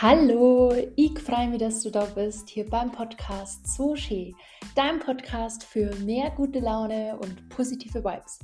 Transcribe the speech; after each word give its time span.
Hallo, 0.00 0.72
ich 0.94 1.18
freue 1.18 1.48
mich, 1.48 1.58
dass 1.58 1.82
du 1.82 1.90
da 1.90 2.04
bist, 2.04 2.48
hier 2.48 2.64
beim 2.64 2.92
Podcast 2.92 3.66
So 3.66 3.96
schön, 3.96 4.32
dein 4.76 5.00
Podcast 5.00 5.64
für 5.64 5.92
mehr 6.04 6.30
gute 6.30 6.60
Laune 6.60 7.18
und 7.18 7.48
positive 7.48 8.04
Vibes. 8.04 8.38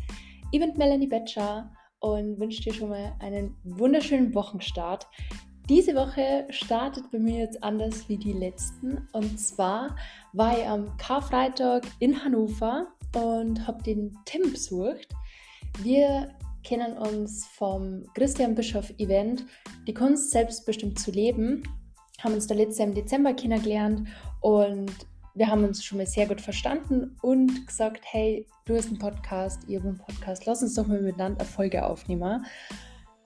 Ich 0.50 0.58
bin 0.58 0.76
Melanie 0.76 1.06
Betscher 1.06 1.70
und 2.00 2.40
wünsche 2.40 2.60
dir 2.60 2.74
schon 2.74 2.88
mal 2.88 3.14
einen 3.20 3.56
wunderschönen 3.62 4.34
Wochenstart. 4.34 5.06
Diese 5.68 5.94
Woche 5.94 6.44
startet 6.50 7.08
bei 7.12 7.20
mir 7.20 7.44
jetzt 7.44 7.62
anders 7.62 8.08
wie 8.08 8.16
die 8.16 8.32
letzten. 8.32 9.06
Und 9.12 9.38
zwar 9.38 9.94
war 10.32 10.58
ich 10.58 10.66
am 10.66 10.96
Karfreitag 10.96 11.86
in 12.00 12.24
Hannover 12.24 12.88
und 13.14 13.64
habe 13.64 13.80
den 13.84 14.18
Tim 14.24 14.50
besucht. 14.50 15.14
Wir 15.84 16.34
kennen 16.64 16.96
uns 16.96 17.46
vom 17.46 18.04
Christian 18.14 18.54
Bischof 18.54 18.90
Event, 18.98 19.44
die 19.86 19.94
Kunst 19.94 20.30
selbstbestimmt 20.30 20.98
zu 20.98 21.10
leben, 21.10 21.62
haben 22.22 22.34
uns 22.34 22.46
da 22.46 22.54
letztes 22.54 22.78
Jahr 22.78 22.88
im 22.88 22.94
Dezember 22.94 23.34
kennengelernt 23.34 24.08
und 24.40 24.92
wir 25.34 25.48
haben 25.48 25.64
uns 25.64 25.84
schon 25.84 25.98
mal 25.98 26.06
sehr 26.06 26.26
gut 26.26 26.40
verstanden 26.40 27.16
und 27.20 27.66
gesagt, 27.66 28.02
hey, 28.04 28.46
du 28.64 28.76
hast 28.76 28.86
einen 28.86 28.98
Podcast, 28.98 29.68
ihr 29.68 29.78
habt 29.78 29.88
einen 29.88 29.98
Podcast, 29.98 30.46
lass 30.46 30.62
uns 30.62 30.74
doch 30.74 30.86
mal 30.86 31.02
miteinander 31.02 31.40
Erfolge 31.40 31.84
aufnehmen. 31.84 32.46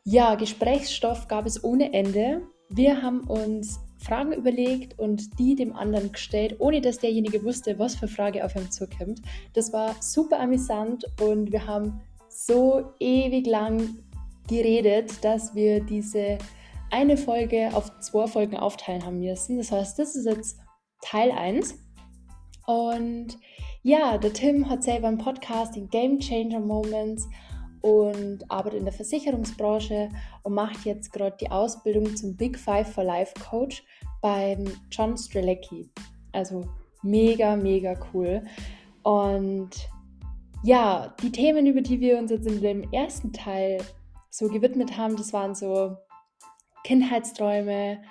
Ja, 0.04 0.34
Gesprächsstoff 0.34 1.28
gab 1.28 1.46
es 1.46 1.62
ohne 1.62 1.92
Ende. 1.92 2.42
Wir 2.70 3.02
haben 3.02 3.20
uns 3.20 3.78
Fragen 3.98 4.32
überlegt 4.32 4.98
und 4.98 5.38
die 5.38 5.54
dem 5.54 5.74
anderen 5.74 6.12
gestellt, 6.12 6.56
ohne 6.60 6.80
dass 6.80 6.98
derjenige 6.98 7.44
wusste, 7.44 7.78
was 7.78 7.96
für 7.96 8.08
Frage 8.08 8.44
auf 8.44 8.56
ihm 8.56 8.70
zukommt. 8.70 9.20
Das 9.52 9.72
war 9.72 9.94
super 10.00 10.40
amüsant 10.40 11.04
und 11.20 11.52
wir 11.52 11.66
haben 11.66 12.00
so 12.46 12.92
ewig 13.00 13.46
lang 13.46 13.98
geredet, 14.48 15.22
dass 15.24 15.54
wir 15.54 15.80
diese 15.80 16.38
eine 16.90 17.16
Folge 17.16 17.70
auf 17.74 17.98
zwei 18.00 18.26
Folgen 18.26 18.56
aufteilen 18.56 19.04
haben 19.04 19.20
müssen. 19.20 19.58
Das 19.58 19.72
heißt, 19.72 19.98
das 19.98 20.16
ist 20.16 20.26
jetzt 20.26 20.58
Teil 21.02 21.30
1. 21.32 21.74
Und 22.66 23.38
ja, 23.82 24.18
der 24.18 24.32
Tim 24.32 24.68
hat 24.68 24.82
selber 24.82 25.08
einen 25.08 25.18
Podcast, 25.18 25.76
den 25.76 25.88
Game 25.88 26.18
Changer 26.20 26.60
Moments 26.60 27.28
und 27.80 28.50
arbeitet 28.50 28.80
in 28.80 28.84
der 28.84 28.94
Versicherungsbranche 28.94 30.08
und 30.42 30.54
macht 30.54 30.84
jetzt 30.84 31.12
gerade 31.12 31.36
die 31.40 31.50
Ausbildung 31.50 32.14
zum 32.16 32.36
Big 32.36 32.58
Five 32.58 32.92
for 32.92 33.04
Life 33.04 33.34
Coach 33.50 33.84
beim 34.20 34.64
John 34.90 35.16
Strelecki. 35.16 35.90
Also 36.32 36.64
mega, 37.02 37.56
mega 37.56 37.94
cool. 38.12 38.42
Und 39.02 39.70
ja, 40.62 41.14
die 41.22 41.32
Themen, 41.32 41.66
über 41.66 41.80
die 41.80 42.00
wir 42.00 42.18
uns 42.18 42.30
jetzt 42.30 42.46
in 42.46 42.60
dem 42.60 42.92
ersten 42.92 43.32
Teil 43.32 43.78
so 44.30 44.48
gewidmet 44.48 44.96
haben, 44.96 45.16
das 45.16 45.32
waren 45.32 45.54
so 45.54 45.96
Kindheitsträume, 46.84 48.02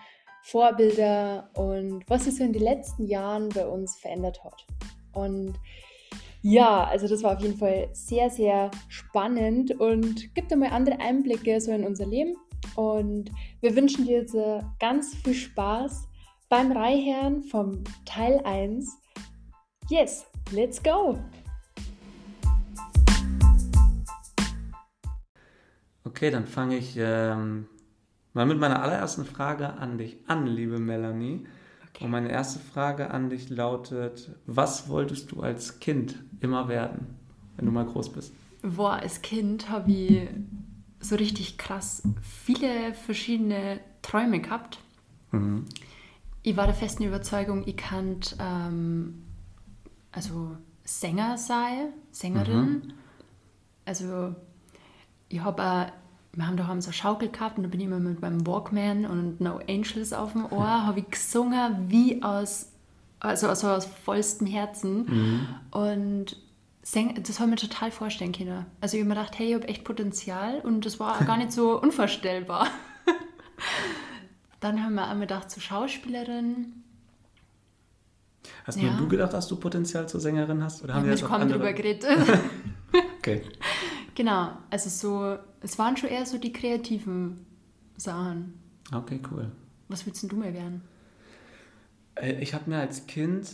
Vorbilder 0.44 1.50
und 1.56 2.04
was 2.10 2.26
sich 2.26 2.38
so 2.38 2.44
in 2.44 2.54
den 2.54 2.64
letzten 2.64 3.06
Jahren 3.06 3.50
bei 3.50 3.68
uns 3.68 3.98
verändert 3.98 4.44
hat. 4.44 4.66
Und 5.14 5.56
ja, 6.42 6.86
also 6.86 7.08
das 7.08 7.24
war 7.24 7.36
auf 7.36 7.42
jeden 7.42 7.58
Fall 7.58 7.90
sehr, 7.92 8.30
sehr 8.30 8.72
spannend 8.88 9.72
und 9.80 10.34
gibt 10.34 10.54
einmal 10.54 10.70
andere 10.70 11.00
Einblicke 11.00 11.60
so 11.60 11.72
in 11.72 11.86
unser 11.86 12.06
Leben. 12.06 12.36
Und 12.76 13.32
wir 13.60 13.76
wünschen 13.76 14.06
dir 14.06 14.20
jetzt 14.20 14.36
äh, 14.36 14.62
ganz 14.80 15.16
viel 15.16 15.34
Spaß 15.34 16.08
beim 16.48 16.72
Reihern 16.72 17.44
vom 17.44 17.84
Teil 18.06 18.40
1. 18.46 18.90
Yes, 19.90 20.26
let's 20.52 20.82
go! 20.82 21.18
Okay, 26.08 26.32
dann 26.32 26.48
fange 26.48 26.78
ich 26.78 26.96
ähm, 26.98 27.66
mal 28.34 28.46
mit 28.46 28.60
meiner 28.60 28.82
allerersten 28.82 29.26
Frage 29.26 29.74
an 29.74 29.98
dich 29.98 30.18
an, 30.28 30.48
liebe 30.48 30.80
Melanie. 30.80 31.46
Okay. 31.90 32.06
Und 32.06 32.12
meine 32.12 32.32
erste 32.32 32.60
Frage 32.60 33.12
an 33.12 33.30
dich 33.30 33.50
lautet, 33.50 34.32
was 34.46 34.88
wolltest 34.88 35.34
du 35.34 35.42
als 35.42 35.80
Kind 35.82 36.16
immer 36.40 36.70
werden, 36.70 37.18
wenn 37.58 37.66
du 37.66 37.74
mal 37.74 37.86
groß 37.86 38.14
bist? 38.14 38.32
Boah, 38.62 38.94
als 38.94 39.22
Kind 39.22 39.70
habe 39.70 39.92
ich 39.92 40.30
so 41.02 41.16
richtig 41.18 41.58
krass 41.58 42.04
viele 42.22 42.94
verschiedene 42.94 43.82
Träume 44.02 44.40
gehabt. 44.40 44.80
Mhm. 45.32 45.66
Ich 46.42 46.56
war 46.56 46.68
der 46.68 46.76
festen 46.76 47.04
Überzeugung, 47.04 47.68
ich 47.68 47.76
kann 47.76 48.22
ähm, 48.40 49.24
also 50.14 50.56
Sänger 50.86 51.38
sein, 51.38 51.90
Sängerin. 52.12 52.70
Mhm. 52.70 52.94
Also 53.84 54.36
ich 55.30 55.42
habe 55.42 55.92
wir 56.38 56.46
haben 56.46 56.56
daheim 56.56 56.82
so 56.82 56.90
eine 56.90 56.94
Schaukel 56.94 57.30
gehabt 57.30 57.58
und 57.58 57.64
da 57.64 57.70
bin 57.70 57.80
ich 57.80 57.88
immer 57.88 58.00
mit 58.00 58.22
meinem 58.22 58.46
Walkman 58.46 59.08
und 59.08 59.42
No 59.42 59.60
Angels 59.68 60.14
auf 60.14 60.34
dem 60.34 60.46
Ohr, 60.52 60.86
habe 60.86 61.00
ich 61.00 61.10
gesungen 61.10 61.90
wie 61.90 62.22
aus, 62.22 62.72
also, 63.20 63.48
also 63.48 63.70
aus 63.70 63.88
vollstem 63.88 64.46
Herzen. 64.46 65.06
Mhm. 65.06 65.48
Und 65.72 66.38
das 66.84 66.96
habe 66.96 67.16
ich 67.16 67.48
mir 67.48 67.56
total 67.56 67.90
vorstellen 67.90 68.34
können. 68.34 68.68
Also 68.82 68.98
ich 68.98 69.02
habe 69.02 69.10
mir 69.10 69.16
gedacht, 69.16 69.40
hey, 69.40 69.48
ich 69.48 69.56
habe 69.56 69.68
echt 69.68 69.84
Potenzial 69.84 70.62
und 70.62 70.86
das 70.86 71.00
war 71.00 71.20
gar 71.26 71.38
nicht 71.38 71.52
so 71.52 71.82
unvorstellbar. 71.82 72.68
Dann 74.60 74.84
haben 74.84 74.94
wir 74.94 75.12
auch 75.12 75.20
gedacht, 75.20 75.50
zur 75.50 75.64
Schauspielerin. 75.64 76.84
Hast 78.64 78.78
ja. 78.78 78.92
nur 78.92 78.98
du 78.98 79.08
gedacht, 79.08 79.34
dass 79.34 79.48
du 79.48 79.56
Potenzial 79.56 80.08
zur 80.08 80.20
Sängerin 80.20 80.64
hast? 80.64 80.84
Oder 80.84 80.94
haben 80.94 81.02
ja, 81.02 81.08
wir 81.08 81.18
jetzt 81.18 81.26
kaum 81.26 81.50
drüber 81.50 81.74
geredet. 81.74 82.06
okay. 83.18 83.42
Genau, 84.18 84.50
also 84.72 84.90
so, 84.90 85.38
es 85.62 85.78
waren 85.78 85.96
schon 85.96 86.10
eher 86.10 86.26
so 86.26 86.40
die 86.40 86.52
kreativen 86.52 87.46
Sachen. 87.98 88.56
Okay, 88.92 89.20
cool. 89.30 89.52
Was 89.90 90.08
willst 90.08 90.24
denn 90.24 90.30
du 90.30 90.38
mehr 90.38 90.56
werden? 90.56 90.82
Äh, 92.16 92.42
ich 92.42 92.56
habe 92.56 92.68
mir 92.68 92.80
als 92.80 93.06
Kind 93.06 93.48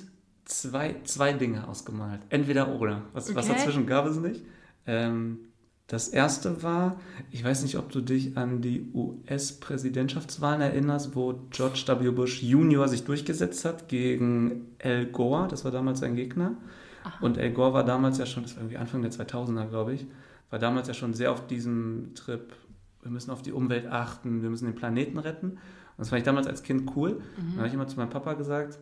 zwei, 0.46 0.96
zwei 1.04 1.34
Dinge 1.34 1.68
ausgemalt. 1.68 2.22
Entweder 2.30 2.80
oder. 2.80 3.02
Was, 3.12 3.28
okay. 3.28 3.36
was 3.36 3.50
dazwischen 3.50 3.86
gab 3.88 4.06
es 4.06 4.16
nicht. 4.16 4.46
Ähm, 4.88 5.40
das 5.88 6.08
erste 6.08 6.64
war, 6.64 6.98
ich 7.30 7.44
weiß 7.44 7.64
nicht, 7.64 7.78
ob 7.78 7.92
du 7.92 8.00
dich 8.00 8.38
an 8.38 8.62
die 8.62 8.90
US-Präsidentschaftswahlen 8.94 10.62
erinnerst, 10.62 11.14
wo 11.14 11.42
George 11.50 11.84
W. 11.88 12.12
Bush 12.12 12.42
Jr. 12.42 12.88
sich 12.88 13.04
durchgesetzt 13.04 13.66
hat 13.66 13.90
gegen 13.90 14.78
Al 14.82 15.08
Gore, 15.08 15.50
das 15.50 15.66
war 15.66 15.72
damals 15.72 16.00
sein 16.00 16.16
Gegner. 16.16 16.56
Aha. 17.04 17.18
Und 17.20 17.38
Al 17.38 17.52
Gore 17.52 17.74
war 17.74 17.84
damals 17.84 18.18
ja 18.18 18.26
schon, 18.26 18.44
das 18.44 18.56
war 18.56 18.62
irgendwie 18.62 18.78
Anfang 18.78 19.02
der 19.02 19.12
2000er, 19.12 19.68
glaube 19.68 19.96
ich, 19.96 20.06
war 20.54 20.60
damals 20.60 20.88
ja 20.88 20.94
schon 20.94 21.16
sehr 21.16 21.32
auf 21.32 21.48
diesem 21.48 22.12
Trip, 22.14 22.54
wir 23.02 23.10
müssen 23.10 23.32
auf 23.32 23.42
die 23.42 23.52
Umwelt 23.52 23.88
achten, 23.88 24.44
wir 24.44 24.52
müssen 24.52 24.66
den 24.66 24.76
Planeten 24.76 25.18
retten. 25.18 25.48
Und 25.48 25.60
das 25.98 26.10
fand 26.10 26.20
ich 26.20 26.26
damals 26.26 26.46
als 26.46 26.62
Kind 26.62 26.92
cool. 26.96 27.14
Mhm. 27.14 27.22
Dann 27.38 27.58
habe 27.58 27.68
ich 27.70 27.74
immer 27.74 27.88
zu 27.88 27.98
meinem 27.98 28.12
Papa 28.12 28.34
gesagt, 28.34 28.78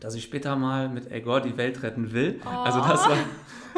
dass 0.00 0.14
ich 0.14 0.24
später 0.24 0.56
mal 0.56 0.88
mit 0.88 1.12
Egor 1.12 1.42
die 1.42 1.58
Welt 1.58 1.82
retten 1.82 2.12
will. 2.12 2.40
Oh. 2.46 2.48
Also 2.48 2.78
das 2.80 3.06
war 3.06 3.16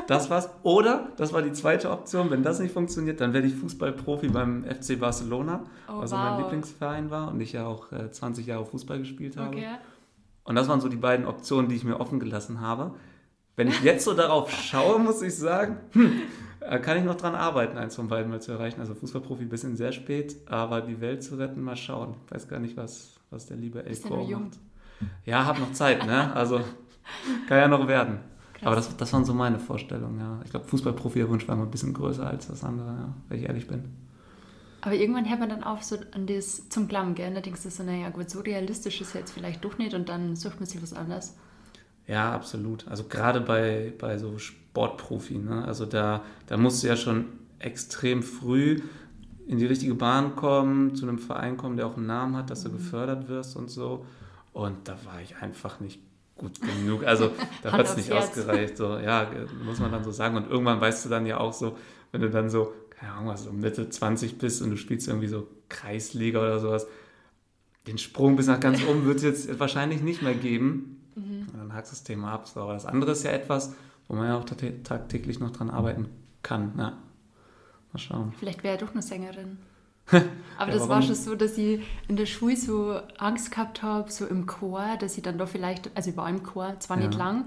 das 0.07 0.31
war's. 0.31 0.49
Oder, 0.63 1.09
das 1.17 1.33
war 1.33 1.43
die 1.43 1.51
zweite 1.51 1.91
Option, 1.91 2.31
wenn 2.31 2.45
das 2.45 2.61
nicht 2.61 2.73
funktioniert, 2.73 3.21
dann 3.21 3.33
werde 3.33 3.49
ich 3.49 3.55
Fußballprofi 3.57 4.29
beim 4.29 4.63
FC 4.63 5.01
Barcelona, 5.01 5.65
oh, 5.89 5.99
was 5.99 6.13
wow. 6.13 6.21
mein 6.21 6.39
Lieblingsverein 6.39 7.11
war 7.11 7.33
und 7.33 7.41
ich 7.41 7.53
ja 7.53 7.67
auch 7.67 7.91
äh, 7.91 8.13
20 8.13 8.47
Jahre 8.47 8.65
Fußball 8.65 9.01
gespielt 9.01 9.37
habe. 9.37 9.57
Okay. 9.57 9.67
Und 10.45 10.55
das 10.55 10.69
waren 10.69 10.81
so 10.81 10.89
die 10.89 10.97
beiden 10.97 11.27
Optionen, 11.27 11.69
die 11.69 11.75
ich 11.75 11.83
mir 11.83 11.99
offen 11.99 12.21
gelassen 12.21 12.61
habe. 12.61 12.95
Wenn 13.57 13.67
ich 13.67 13.83
jetzt 13.83 14.05
so 14.05 14.15
darauf 14.15 14.53
schaue, 14.53 15.01
muss 15.01 15.21
ich 15.21 15.35
sagen, 15.35 15.79
hm, 15.91 16.13
kann 16.77 16.99
ich 16.99 17.05
noch 17.05 17.15
dran 17.15 17.35
arbeiten, 17.35 17.79
eins 17.79 17.97
von 17.97 18.09
beiden 18.09 18.31
mal 18.31 18.43
zu 18.43 18.53
erreichen. 18.53 18.81
Also 18.81 18.95
Fußballprofi 18.95 19.45
ein 19.45 19.49
bisschen 19.49 19.77
sehr 19.77 19.93
spät, 19.93 20.37
aber 20.47 20.83
die 20.83 21.01
Welt 21.01 21.23
zu 21.23 21.37
retten, 21.37 21.63
mal 21.63 21.77
schauen. 21.77 22.15
Ich 22.27 22.33
weiß 22.33 22.49
gar 22.49 22.61
nicht, 22.61 22.77
was, 22.77 23.15
was 23.31 23.47
der 23.47 23.57
liebe 23.57 23.85
Elko 23.85 24.25
macht. 24.25 24.59
Ja, 25.25 25.47
hab 25.47 25.59
noch 25.59 25.73
Zeit, 25.73 26.05
ne? 26.07 26.35
Also 26.35 26.61
kann 27.49 27.59
ja 27.59 27.69
noch 27.69 27.89
werden. 27.89 28.19
Krass. 28.55 28.67
Aber 28.67 28.77
das, 28.77 28.97
das 28.97 29.13
waren 29.13 29.25
so 29.25 29.33
meine 29.33 29.59
Vorstellungen, 29.59 30.19
ja. 30.19 30.41
Ich 30.45 30.51
glaube, 30.51 30.67
Fußballprofi-Wunsch 30.67 31.47
war 31.49 31.55
immer 31.55 31.65
ein 31.65 31.71
bisschen 31.71 31.95
größer 31.95 32.27
als 32.27 32.49
das 32.49 32.65
andere, 32.65 32.89
ja, 32.89 33.15
wenn 33.29 33.39
ich 33.39 33.45
ehrlich 33.45 33.67
bin. 33.67 33.85
Aber 34.81 34.95
irgendwann 34.95 35.29
hört 35.29 35.41
man 35.41 35.49
dann 35.49 35.65
auf 35.65 35.83
so 35.83 35.97
an 36.13 36.27
das 36.27 36.69
zum 36.69 36.89
Klamm, 36.89 37.15
gell? 37.15 37.33
Da 37.35 37.41
denkst 37.41 37.63
du 37.63 37.71
so, 37.71 37.83
naja 37.83 38.11
gut, 38.11 38.31
so 38.31 38.41
realistisch 38.41 39.01
ist 39.01 39.15
jetzt 39.15 39.33
vielleicht 39.33 39.65
doch 39.65 39.79
nicht 39.79 39.95
und 39.95 40.09
dann 40.09 40.37
sucht 40.37 40.61
man 40.61 40.67
sich 40.67 40.83
was 40.83 40.93
anderes. 40.93 41.37
Ja, 42.09 42.33
absolut. 42.33 42.89
Also 42.89 43.05
gerade 43.05 43.41
bei, 43.41 43.93
bei 43.99 44.19
so 44.19 44.39
Sportprofi, 44.39 45.39
ne? 45.39 45.65
also 45.65 45.85
da, 45.85 46.25
da 46.47 46.57
musst 46.57 46.83
du 46.83 46.89
ja 46.89 46.97
schon 46.97 47.27
extrem 47.59 48.23
früh 48.23 48.81
in 49.47 49.59
die 49.59 49.67
richtige 49.67 49.95
Bahn 49.95 50.35
kommen, 50.35 50.95
zu 50.95 51.07
einem 51.07 51.19
Verein 51.19 51.57
kommen, 51.57 51.77
der 51.77 51.87
auch 51.87 51.97
einen 51.97 52.07
Namen 52.07 52.37
hat, 52.37 52.51
dass 52.51 52.63
du 52.63 52.71
mhm. 52.71 52.79
gefördert 52.79 53.29
wirst 53.29 53.57
und 53.57 53.71
so. 53.71 54.07
Und 54.53 54.89
da 54.89 54.97
war 55.05 55.21
ich 55.23 55.37
einfach 55.37 55.81
nicht 55.81 56.01
gut 56.37 56.61
genug. 56.61 57.05
Also 57.05 57.31
da 57.63 57.73
hat 57.73 57.87
es 57.87 57.97
nicht 57.97 58.11
Herz. 58.11 58.29
ausgereicht. 58.29 58.77
So, 58.77 58.99
ja, 58.99 59.31
muss 59.65 59.79
man 59.79 59.93
dann 59.93 60.05
so 60.05 60.11
sagen. 60.11 60.37
Und 60.37 60.51
irgendwann 60.51 60.81
weißt 60.81 61.05
du 61.05 61.09
dann 61.11 61.27
ja 61.27 61.39
auch 61.39 61.53
so, 61.53 61.77
wenn 62.13 62.23
du 62.23 62.31
dann 62.31 62.49
so, 62.49 62.73
keine 62.91 63.13
Ahnung, 63.13 63.29
was, 63.29 63.45
so 63.45 63.53
Mitte 63.53 63.89
20 63.89 64.39
bist 64.39 64.63
und 64.63 64.71
du 64.71 64.77
spielst 64.77 65.09
irgendwie 65.09 65.29
so 65.29 65.47
Kreisliga 65.69 66.41
oder 66.41 66.59
sowas, 66.59 66.87
den 67.87 67.99
Sprung 67.99 68.37
bis 68.37 68.47
nach 68.47 68.61
ganz 68.61 68.83
oben 68.85 69.07
wird 69.07 69.19
es 69.19 69.23
jetzt 69.23 69.61
wahrscheinlich 69.61 70.03
nicht 70.03 70.23
mehr 70.23 70.35
geben. 70.35 70.98
Ab. 72.25 72.49
So. 72.49 72.61
Aber 72.61 72.75
das 72.75 72.87
andere 72.87 73.13
ist 73.13 73.25
ja 73.25 73.31
etwas, 73.31 73.75
wo 74.09 74.17
man 74.17 74.27
ja 74.27 74.39
auch 74.39 74.45
tagtäglich 74.45 75.41
noch 75.41 75.51
dran 75.51 75.71
arbeiten 75.71 76.09
kann. 76.43 76.73
Ja. 76.79 76.99
Mal 77.93 77.99
schauen. 77.99 78.33
Vielleicht 78.39 78.63
wäre 78.63 78.77
er 78.77 78.85
doch 78.85 78.93
eine 78.93 79.03
Sängerin. 79.03 79.59
Aber 80.59 80.73
ja, 80.73 80.79
das 80.79 80.89
war 80.89 81.03
schon 81.03 81.15
so, 81.15 81.35
dass 81.35 81.59
ich 81.59 81.81
in 82.09 82.17
der 82.17 82.27
Schule 82.27 82.57
so 82.57 82.99
Angst 83.19 83.51
gehabt 83.51 83.83
habe, 83.83 84.11
so 84.11 84.27
im 84.27 84.47
Chor, 84.47 84.97
dass 84.99 85.17
ich 85.17 85.23
dann 85.23 85.37
da 85.39 85.47
vielleicht, 85.47 85.95
also 85.95 86.11
ich 86.11 86.17
war 86.17 86.29
im 86.29 86.43
Chor, 86.43 86.81
zwar 86.81 86.99
ja. 86.99 87.07
nicht 87.07 87.19
lang, 87.19 87.45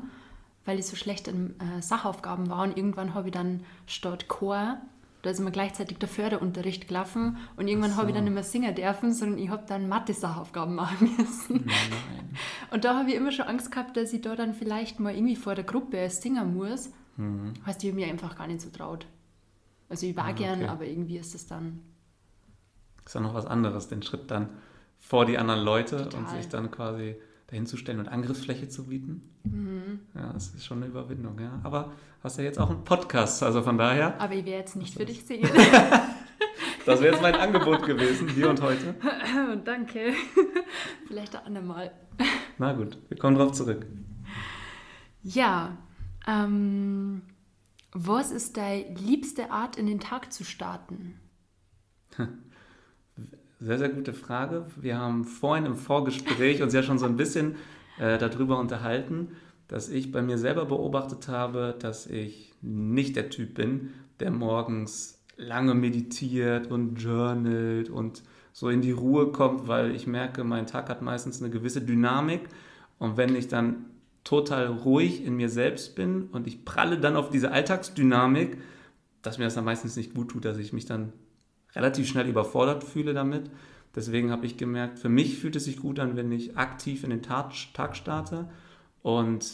weil 0.66 0.78
ich 0.78 0.86
so 0.86 0.96
schlecht 0.96 1.28
in 1.28 1.60
äh, 1.60 1.82
Sachaufgaben 1.82 2.50
war 2.50 2.64
und 2.64 2.78
irgendwann 2.78 3.16
habe 3.16 3.30
ich 3.30 3.34
dann 3.34 3.62
statt 3.88 4.28
Chor, 4.28 4.78
da 5.22 5.30
ist 5.30 5.40
immer 5.40 5.52
gleichzeitig 5.52 5.98
der 6.00 6.10
Förderunterricht 6.10 6.88
gelaufen 6.88 7.38
und 7.56 7.68
irgendwann 7.68 7.92
so. 7.92 7.98
habe 7.98 8.10
ich 8.10 8.16
dann 8.16 8.24
nicht 8.24 8.34
mehr 8.34 8.44
singen 8.44 8.74
dürfen, 8.74 9.14
sondern 9.14 9.40
ich 9.40 9.50
habe 9.50 9.64
dann 9.68 9.88
Mathe-Sachaufgaben 9.88 10.76
machen 10.76 11.16
müssen. 11.18 11.66
Nein. 11.66 12.36
Und 12.72 12.86
da 12.86 12.98
habe 12.98 13.10
ich 13.10 13.16
immer 13.16 13.32
schon 13.32 13.46
Angst 13.46 13.72
gehabt, 13.72 13.98
dass 13.98 14.14
ich 14.14 14.22
da 14.22 14.36
dann 14.36 14.54
vielleicht 14.54 15.00
mal 15.00 15.14
irgendwie 15.16 15.36
vor 15.36 15.56
der 15.56 15.64
Gruppe 15.64 16.10
singen 16.10 16.56
muss. 16.56 16.92
Mhm. 17.18 17.54
Heißt, 17.66 17.84
ich 17.84 17.90
habe 17.90 18.00
mir 18.00 18.08
einfach 18.08 18.38
gar 18.38 18.48
nicht 18.48 18.62
so 18.62 18.70
traut. 18.70 19.06
Also 19.90 20.08
ich 20.08 20.16
war 20.16 20.26
ah, 20.26 20.32
gern, 20.32 20.66
aber 20.66 20.86
irgendwie 20.86 21.18
ist 21.18 21.36
es 21.36 21.48
dann 21.48 21.82
ist 23.06 23.16
ja 23.16 23.22
noch 23.22 23.34
was 23.34 23.46
anderes, 23.46 23.88
den 23.88 24.04
Schritt 24.04 24.32
dann 24.32 24.50
vor 25.00 25.26
die 25.26 25.38
anderen 25.38 25.62
Leute 25.62 26.04
Total. 26.04 26.20
und 26.20 26.30
sich 26.30 26.48
dann 26.48 26.72
quasi 26.72 27.16
dahin 27.52 27.66
zu 27.66 27.76
stellen 27.76 28.00
und 28.00 28.08
Angriffsfläche 28.08 28.70
zu 28.70 28.86
bieten. 28.86 29.30
Mhm. 29.44 30.00
Ja, 30.16 30.32
das 30.32 30.56
ist 30.56 30.66
schon 30.66 30.78
eine 30.78 30.88
Überwindung, 30.88 31.38
ja. 31.38 31.60
Aber 31.64 31.92
hast 32.24 32.38
ja 32.38 32.46
jetzt 32.46 32.58
auch 32.58 32.70
einen 32.70 32.86
Podcast, 32.86 33.44
also 33.44 33.62
von 33.62 33.78
daher. 33.78 34.20
Aber 34.22 34.34
ich 34.34 34.46
wäre 34.46 34.60
jetzt 34.60 34.78
nicht 34.78 34.94
für 34.94 35.04
dich 35.04 35.26
singen. 35.26 35.50
das 36.86 37.02
wäre 37.02 37.12
jetzt 37.12 37.22
mein 37.22 37.36
Angebot 37.36 37.86
gewesen, 37.86 38.30
hier 38.30 38.50
und 38.50 38.62
heute. 38.62 38.96
Danke. 39.66 40.14
Vielleicht 41.08 41.36
ein 41.36 41.46
andermal. 41.46 41.92
Na 42.58 42.72
gut, 42.72 42.98
wir 43.10 43.18
kommen 43.18 43.36
drauf 43.36 43.52
zurück. 43.52 43.86
Ja, 45.22 45.78
ähm, 46.26 47.22
was 47.92 48.32
ist 48.32 48.56
deine 48.56 48.94
liebste 48.96 49.52
Art, 49.52 49.76
in 49.76 49.88
den 49.88 50.00
Tag 50.00 50.32
zu 50.32 50.46
starten? 50.46 51.20
Sehr, 53.64 53.78
sehr 53.78 53.90
gute 53.90 54.14
Frage. 54.14 54.66
Wir 54.76 54.98
haben 54.98 55.24
vorhin 55.24 55.68
im 55.68 55.76
Vorgespräch 55.76 56.64
uns 56.64 56.74
ja 56.74 56.82
schon 56.82 56.98
so 56.98 57.06
ein 57.06 57.16
bisschen 57.16 57.58
äh, 58.00 58.18
darüber 58.18 58.58
unterhalten, 58.58 59.34
dass 59.68 59.88
ich 59.88 60.12
bei 60.12 60.24
mir 60.24 60.40
selber 60.40 60.66
beobachtet 60.66 61.28
habe, 61.28 61.76
dass 61.78 62.08
ich 62.08 62.56
nicht 62.64 63.16
der 63.16 63.30
Typ 63.30 63.54
bin, 63.54 63.92
der 64.20 64.32
morgens 64.32 65.24
lange 65.38 65.76
meditiert 65.76 66.72
und 66.72 66.96
journalt 66.96 67.92
und 67.92 68.24
so 68.52 68.68
in 68.70 68.82
die 68.82 68.94
Ruhe 68.94 69.32
kommt, 69.32 69.68
weil 69.68 69.96
ich 69.96 70.08
merke, 70.08 70.44
mein 70.44 70.66
Tag 70.66 70.90
hat 70.90 71.04
meistens 71.04 71.40
eine 71.40 71.52
gewisse 71.52 71.82
Dynamik 71.82 72.50
und 72.98 73.16
wenn 73.16 73.36
ich 73.36 73.48
dann 73.48 73.86
total 74.24 74.66
ruhig 74.66 75.24
in 75.24 75.36
mir 75.36 75.50
selbst 75.50 75.96
bin 75.96 76.30
und 76.32 76.48
ich 76.48 76.66
pralle 76.66 77.00
dann 77.00 77.16
auf 77.16 77.30
diese 77.30 77.52
Alltagsdynamik, 77.52 78.58
dass 79.22 79.38
mir 79.38 79.44
das 79.44 79.54
dann 79.54 79.66
meistens 79.66 79.96
nicht 79.98 80.16
gut 80.16 80.30
tut, 80.32 80.46
dass 80.46 80.58
ich 80.58 80.74
mich 80.74 80.86
dann 80.86 81.14
relativ 81.76 82.08
schnell 82.08 82.28
überfordert 82.28 82.84
fühle 82.84 83.14
damit. 83.14 83.50
Deswegen 83.96 84.32
habe 84.32 84.46
ich 84.46 84.58
gemerkt, 84.58 85.00
für 85.00 85.10
mich 85.10 85.38
fühlt 85.38 85.56
es 85.56 85.66
sich 85.66 85.78
gut 85.78 86.00
an, 86.00 86.16
wenn 86.16 86.32
ich 86.32 86.58
aktiv 86.58 87.04
in 87.04 87.10
den 87.10 87.22
Tag, 87.22 87.52
Tag 87.74 87.96
starte. 87.96 88.48
Und 89.02 89.46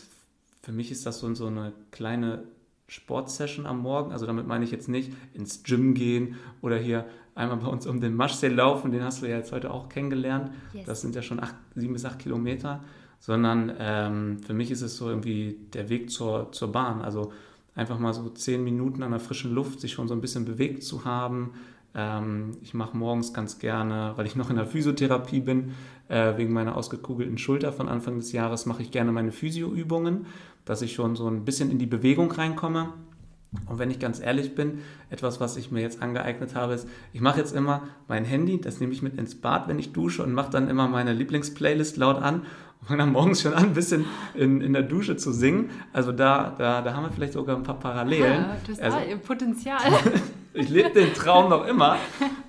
für 0.61 0.71
mich 0.71 0.91
ist 0.91 1.05
das 1.05 1.19
so, 1.19 1.33
so 1.33 1.47
eine 1.47 1.73
kleine 1.91 2.43
Sportsession 2.87 3.65
am 3.65 3.79
Morgen. 3.79 4.11
Also 4.11 4.25
damit 4.25 4.47
meine 4.47 4.63
ich 4.63 4.71
jetzt 4.71 4.89
nicht 4.89 5.11
ins 5.33 5.63
Gym 5.63 5.93
gehen 5.93 6.35
oder 6.61 6.77
hier 6.77 7.05
einmal 7.35 7.57
bei 7.57 7.67
uns 7.67 7.85
um 7.87 7.99
den 7.99 8.15
Maschsee 8.15 8.47
laufen, 8.47 8.91
den 8.91 9.03
hast 9.03 9.21
du 9.21 9.27
ja 9.27 9.37
jetzt 9.37 9.51
heute 9.51 9.71
auch 9.71 9.89
kennengelernt. 9.89 10.51
Yes. 10.73 10.85
Das 10.85 11.01
sind 11.01 11.15
ja 11.15 11.21
schon 11.21 11.39
acht, 11.39 11.55
sieben 11.75 11.93
bis 11.93 12.05
acht 12.05 12.19
Kilometer. 12.19 12.83
Sondern 13.19 13.73
ähm, 13.79 14.39
für 14.39 14.53
mich 14.53 14.69
ist 14.69 14.83
es 14.83 14.95
so 14.95 15.09
irgendwie 15.09 15.59
der 15.73 15.89
Weg 15.89 16.11
zur, 16.11 16.51
zur 16.51 16.71
Bahn. 16.71 17.01
Also 17.01 17.31
einfach 17.73 17.97
mal 17.97 18.13
so 18.13 18.29
zehn 18.29 18.63
Minuten 18.63 19.03
an 19.03 19.11
der 19.11 19.19
frischen 19.19 19.53
Luft, 19.53 19.79
sich 19.79 19.93
schon 19.93 20.07
so 20.07 20.13
ein 20.13 20.21
bisschen 20.21 20.45
bewegt 20.45 20.83
zu 20.83 21.03
haben, 21.03 21.53
ähm, 21.97 22.51
ich 22.61 22.73
mache 22.75 22.95
morgens 22.95 23.33
ganz 23.33 23.57
gerne, 23.57 24.13
weil 24.15 24.27
ich 24.27 24.35
noch 24.35 24.51
in 24.51 24.55
der 24.55 24.67
Physiotherapie 24.67 25.41
bin, 25.41 25.71
äh, 26.07 26.37
wegen 26.37 26.53
meiner 26.53 26.77
ausgekugelten 26.77 27.39
Schulter 27.39 27.73
von 27.73 27.89
Anfang 27.89 28.17
des 28.17 28.31
Jahres, 28.31 28.67
mache 28.67 28.83
ich 28.83 28.91
gerne 28.91 29.11
meine 29.11 29.31
Physioübungen, 29.31 30.27
dass 30.63 30.83
ich 30.83 30.93
schon 30.93 31.15
so 31.15 31.27
ein 31.27 31.43
bisschen 31.43 31.71
in 31.71 31.79
die 31.79 31.87
Bewegung 31.87 32.31
reinkomme. 32.31 32.93
Und 33.65 33.79
wenn 33.79 33.89
ich 33.89 33.99
ganz 33.99 34.19
ehrlich 34.19 34.53
bin, 34.53 34.79
etwas, 35.09 35.39
was 35.39 35.57
ich 35.57 35.71
mir 35.71 35.81
jetzt 35.81 36.01
angeeignet 36.01 36.53
habe, 36.53 36.73
ist, 36.73 36.87
ich 37.13 37.21
mache 37.21 37.39
jetzt 37.39 37.55
immer 37.55 37.83
mein 38.07 38.25
Handy, 38.25 38.61
das 38.61 38.79
nehme 38.79 38.93
ich 38.93 39.01
mit 39.01 39.17
ins 39.17 39.35
Bad, 39.35 39.67
wenn 39.67 39.79
ich 39.79 39.93
dusche 39.93 40.21
und 40.21 40.33
mache 40.33 40.51
dann 40.51 40.69
immer 40.69 40.87
meine 40.87 41.13
Lieblingsplaylist 41.13 41.97
laut 41.97 42.17
an 42.17 42.41
und 42.81 42.87
fange 42.87 42.99
dann 42.99 43.11
morgens 43.11 43.41
schon 43.41 43.53
an, 43.53 43.63
ein 43.63 43.73
bisschen 43.73 44.05
in, 44.35 44.61
in 44.61 44.73
der 44.73 44.83
Dusche 44.83 45.15
zu 45.15 45.31
singen. 45.31 45.71
Also 45.93 46.11
da, 46.11 46.53
da, 46.57 46.81
da 46.81 46.93
haben 46.93 47.05
wir 47.05 47.11
vielleicht 47.11 47.33
sogar 47.33 47.55
ein 47.55 47.63
paar 47.63 47.79
Parallelen. 47.79 48.43
Ja, 48.43 48.57
das 48.67 48.77
ist 48.77 48.83
also, 48.83 48.97
ihr 49.09 49.17
Potenzial. 49.17 49.79
ich 50.57 50.69
lebe 50.69 50.89
den 50.89 51.13
Traum 51.13 51.49
noch 51.49 51.65
immer. 51.65 51.97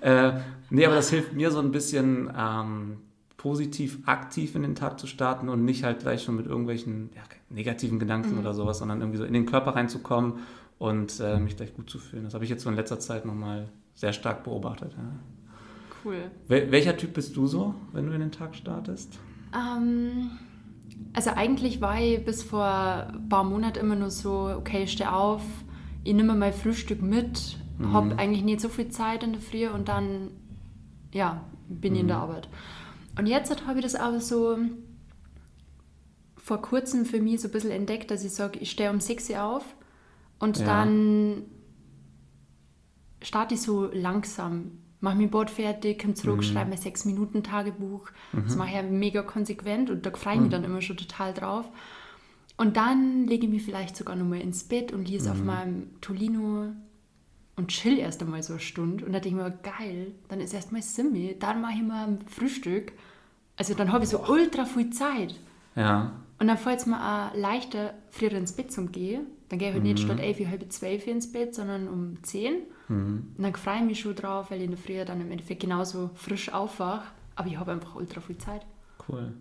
Äh, 0.00 0.32
nee, 0.70 0.86
aber 0.86 0.94
das 0.94 1.10
hilft 1.10 1.32
mir 1.32 1.50
so 1.50 1.58
ein 1.58 1.72
bisschen 1.72 2.32
ähm, 2.36 2.98
positiv, 3.36 3.98
aktiv 4.06 4.54
in 4.54 4.62
den 4.62 4.74
Tag 4.74 5.00
zu 5.00 5.06
starten 5.06 5.48
und 5.48 5.64
nicht 5.64 5.84
halt 5.84 6.00
gleich 6.00 6.22
schon 6.22 6.36
mit 6.36 6.46
irgendwelchen 6.46 7.10
ja, 7.14 7.22
negativen 7.50 7.98
Gedanken 7.98 8.34
mhm. 8.34 8.40
oder 8.40 8.54
sowas, 8.54 8.78
sondern 8.78 9.00
irgendwie 9.00 9.18
so 9.18 9.24
in 9.24 9.32
den 9.32 9.46
Körper 9.46 9.74
reinzukommen 9.74 10.34
und 10.78 11.18
äh, 11.20 11.38
mich 11.38 11.56
gleich 11.56 11.74
gut 11.74 11.90
zu 11.90 11.98
fühlen. 11.98 12.24
Das 12.24 12.34
habe 12.34 12.44
ich 12.44 12.50
jetzt 12.50 12.62
so 12.62 12.70
in 12.70 12.76
letzter 12.76 13.00
Zeit 13.00 13.24
nochmal 13.24 13.68
sehr 13.94 14.12
stark 14.12 14.44
beobachtet. 14.44 14.92
Ja. 14.96 15.12
Cool. 16.04 16.30
Wel 16.46 16.70
welcher 16.70 16.96
Typ 16.96 17.14
bist 17.14 17.36
du 17.36 17.46
so, 17.46 17.74
wenn 17.92 18.06
du 18.06 18.12
in 18.12 18.20
den 18.20 18.32
Tag 18.32 18.54
startest? 18.54 19.18
Ähm, 19.54 20.30
also 21.12 21.30
eigentlich 21.30 21.80
war 21.80 22.00
ich 22.00 22.24
bis 22.24 22.42
vor 22.42 22.64
ein 22.64 23.28
paar 23.28 23.44
Monaten 23.44 23.80
immer 23.80 23.96
nur 23.96 24.10
so, 24.10 24.54
okay, 24.56 24.84
ich 24.84 24.92
stehe 24.92 25.12
auf, 25.12 25.42
ich 26.04 26.14
nehme 26.14 26.34
mein 26.34 26.52
Frühstück 26.52 27.02
mit, 27.02 27.58
mhm. 27.78 27.92
habe 27.92 28.18
eigentlich 28.18 28.44
nicht 28.44 28.60
so 28.60 28.68
viel 28.68 28.88
Zeit 28.88 29.22
in 29.22 29.32
der 29.32 29.40
Früh 29.40 29.68
und 29.68 29.88
dann, 29.88 30.30
ja, 31.12 31.44
bin 31.68 31.94
ich 31.94 32.00
in 32.00 32.08
der 32.08 32.16
mhm. 32.16 32.22
Arbeit. 32.22 32.48
Und 33.16 33.26
jetzt 33.26 33.66
habe 33.66 33.78
ich 33.78 33.84
das 33.84 33.94
aber 33.94 34.20
so 34.20 34.58
vor 36.36 36.62
kurzem 36.62 37.04
für 37.04 37.20
mich 37.20 37.40
so 37.40 37.48
ein 37.48 37.50
bisschen 37.50 37.70
entdeckt, 37.70 38.10
dass 38.10 38.24
ich 38.24 38.32
sage, 38.32 38.58
ich 38.58 38.70
stehe 38.70 38.90
um 38.90 39.00
6 39.00 39.30
Uhr 39.30 39.42
auf 39.42 39.64
und 40.38 40.58
ja. 40.58 40.64
dann 40.64 41.42
starte 43.22 43.54
ich 43.54 43.62
so 43.62 43.90
langsam. 43.92 44.78
Mache 45.00 45.16
mein 45.16 45.30
Board 45.30 45.50
fertig, 45.50 46.00
komme 46.00 46.14
zurück, 46.14 46.38
mhm. 46.38 46.42
schreibe 46.42 46.70
mein 46.70 46.78
6-Minuten-Tagebuch. 46.78 48.10
Mhm. 48.32 48.44
Das 48.44 48.56
mache 48.56 48.68
ich 48.68 48.74
ja 48.74 48.82
mega 48.82 49.22
konsequent 49.22 49.90
und 49.90 50.06
da 50.06 50.10
freue 50.10 50.34
ich 50.34 50.40
mich 50.40 50.48
mhm. 50.48 50.52
dann 50.52 50.64
immer 50.64 50.80
schon 50.80 50.96
total 50.96 51.34
drauf. 51.34 51.68
Und 52.56 52.76
dann 52.76 53.26
lege 53.26 53.46
ich 53.46 53.52
mich 53.52 53.62
vielleicht 53.62 53.96
sogar 53.96 54.16
nochmal 54.16 54.40
ins 54.40 54.64
Bett 54.64 54.92
und 54.92 55.08
lese 55.08 55.30
auf 55.30 55.38
mhm. 55.38 55.46
meinem 55.46 56.00
Tolino 56.00 56.72
und 57.58 57.68
chill 57.68 57.98
erst 57.98 58.22
einmal 58.22 58.42
so 58.42 58.54
eine 58.54 58.60
Stunde. 58.60 59.04
Und 59.04 59.12
dann 59.12 59.20
denke 59.20 59.38
ich 59.40 59.44
mir, 59.44 59.58
geil, 59.62 60.12
dann 60.28 60.40
ist 60.40 60.54
erstmal 60.54 60.80
Simmi, 60.80 61.36
dann 61.38 61.60
mache 61.60 61.74
ich 61.74 61.82
mal 61.82 62.06
ein 62.06 62.18
Frühstück. 62.26 62.92
Also 63.56 63.74
dann 63.74 63.92
habe 63.92 64.04
ich 64.04 64.10
so 64.10 64.24
ultra 64.26 64.64
viel 64.64 64.90
Zeit. 64.90 65.34
Ja. 65.74 66.12
Und 66.38 66.46
dann 66.46 66.56
fällt 66.56 66.78
es 66.78 66.86
mir 66.86 66.96
auch 66.96 67.34
leichter, 67.34 67.94
früher 68.10 68.32
ins 68.32 68.52
Bett 68.52 68.70
zu 68.70 68.86
gehen. 68.86 69.26
Dann 69.48 69.58
gehe 69.58 69.68
ich 69.68 69.74
halt 69.74 69.82
mhm. 69.82 69.90
nicht 69.90 70.04
statt 70.04 70.20
11, 70.20 70.46
halb 70.48 70.72
12 70.72 71.06
ins 71.08 71.32
Bett, 71.32 71.54
sondern 71.54 71.88
um 71.88 72.22
10. 72.22 72.54
Mhm. 72.88 73.32
Und 73.36 73.42
dann 73.42 73.54
freue 73.54 73.78
ich 73.78 73.84
mich 73.84 74.00
schon 74.00 74.14
drauf, 74.14 74.50
weil 74.50 74.58
ich 74.58 74.64
in 74.64 74.70
der 74.70 74.78
Früh 74.78 75.04
dann 75.04 75.20
im 75.20 75.30
Endeffekt 75.30 75.60
genauso 75.60 76.10
frisch 76.14 76.52
aufwache. 76.52 77.08
Aber 77.34 77.48
ich 77.48 77.58
habe 77.58 77.72
einfach 77.72 77.96
ultra 77.96 78.20
viel 78.20 78.38
Zeit. 78.38 78.64
Cool. 79.08 79.32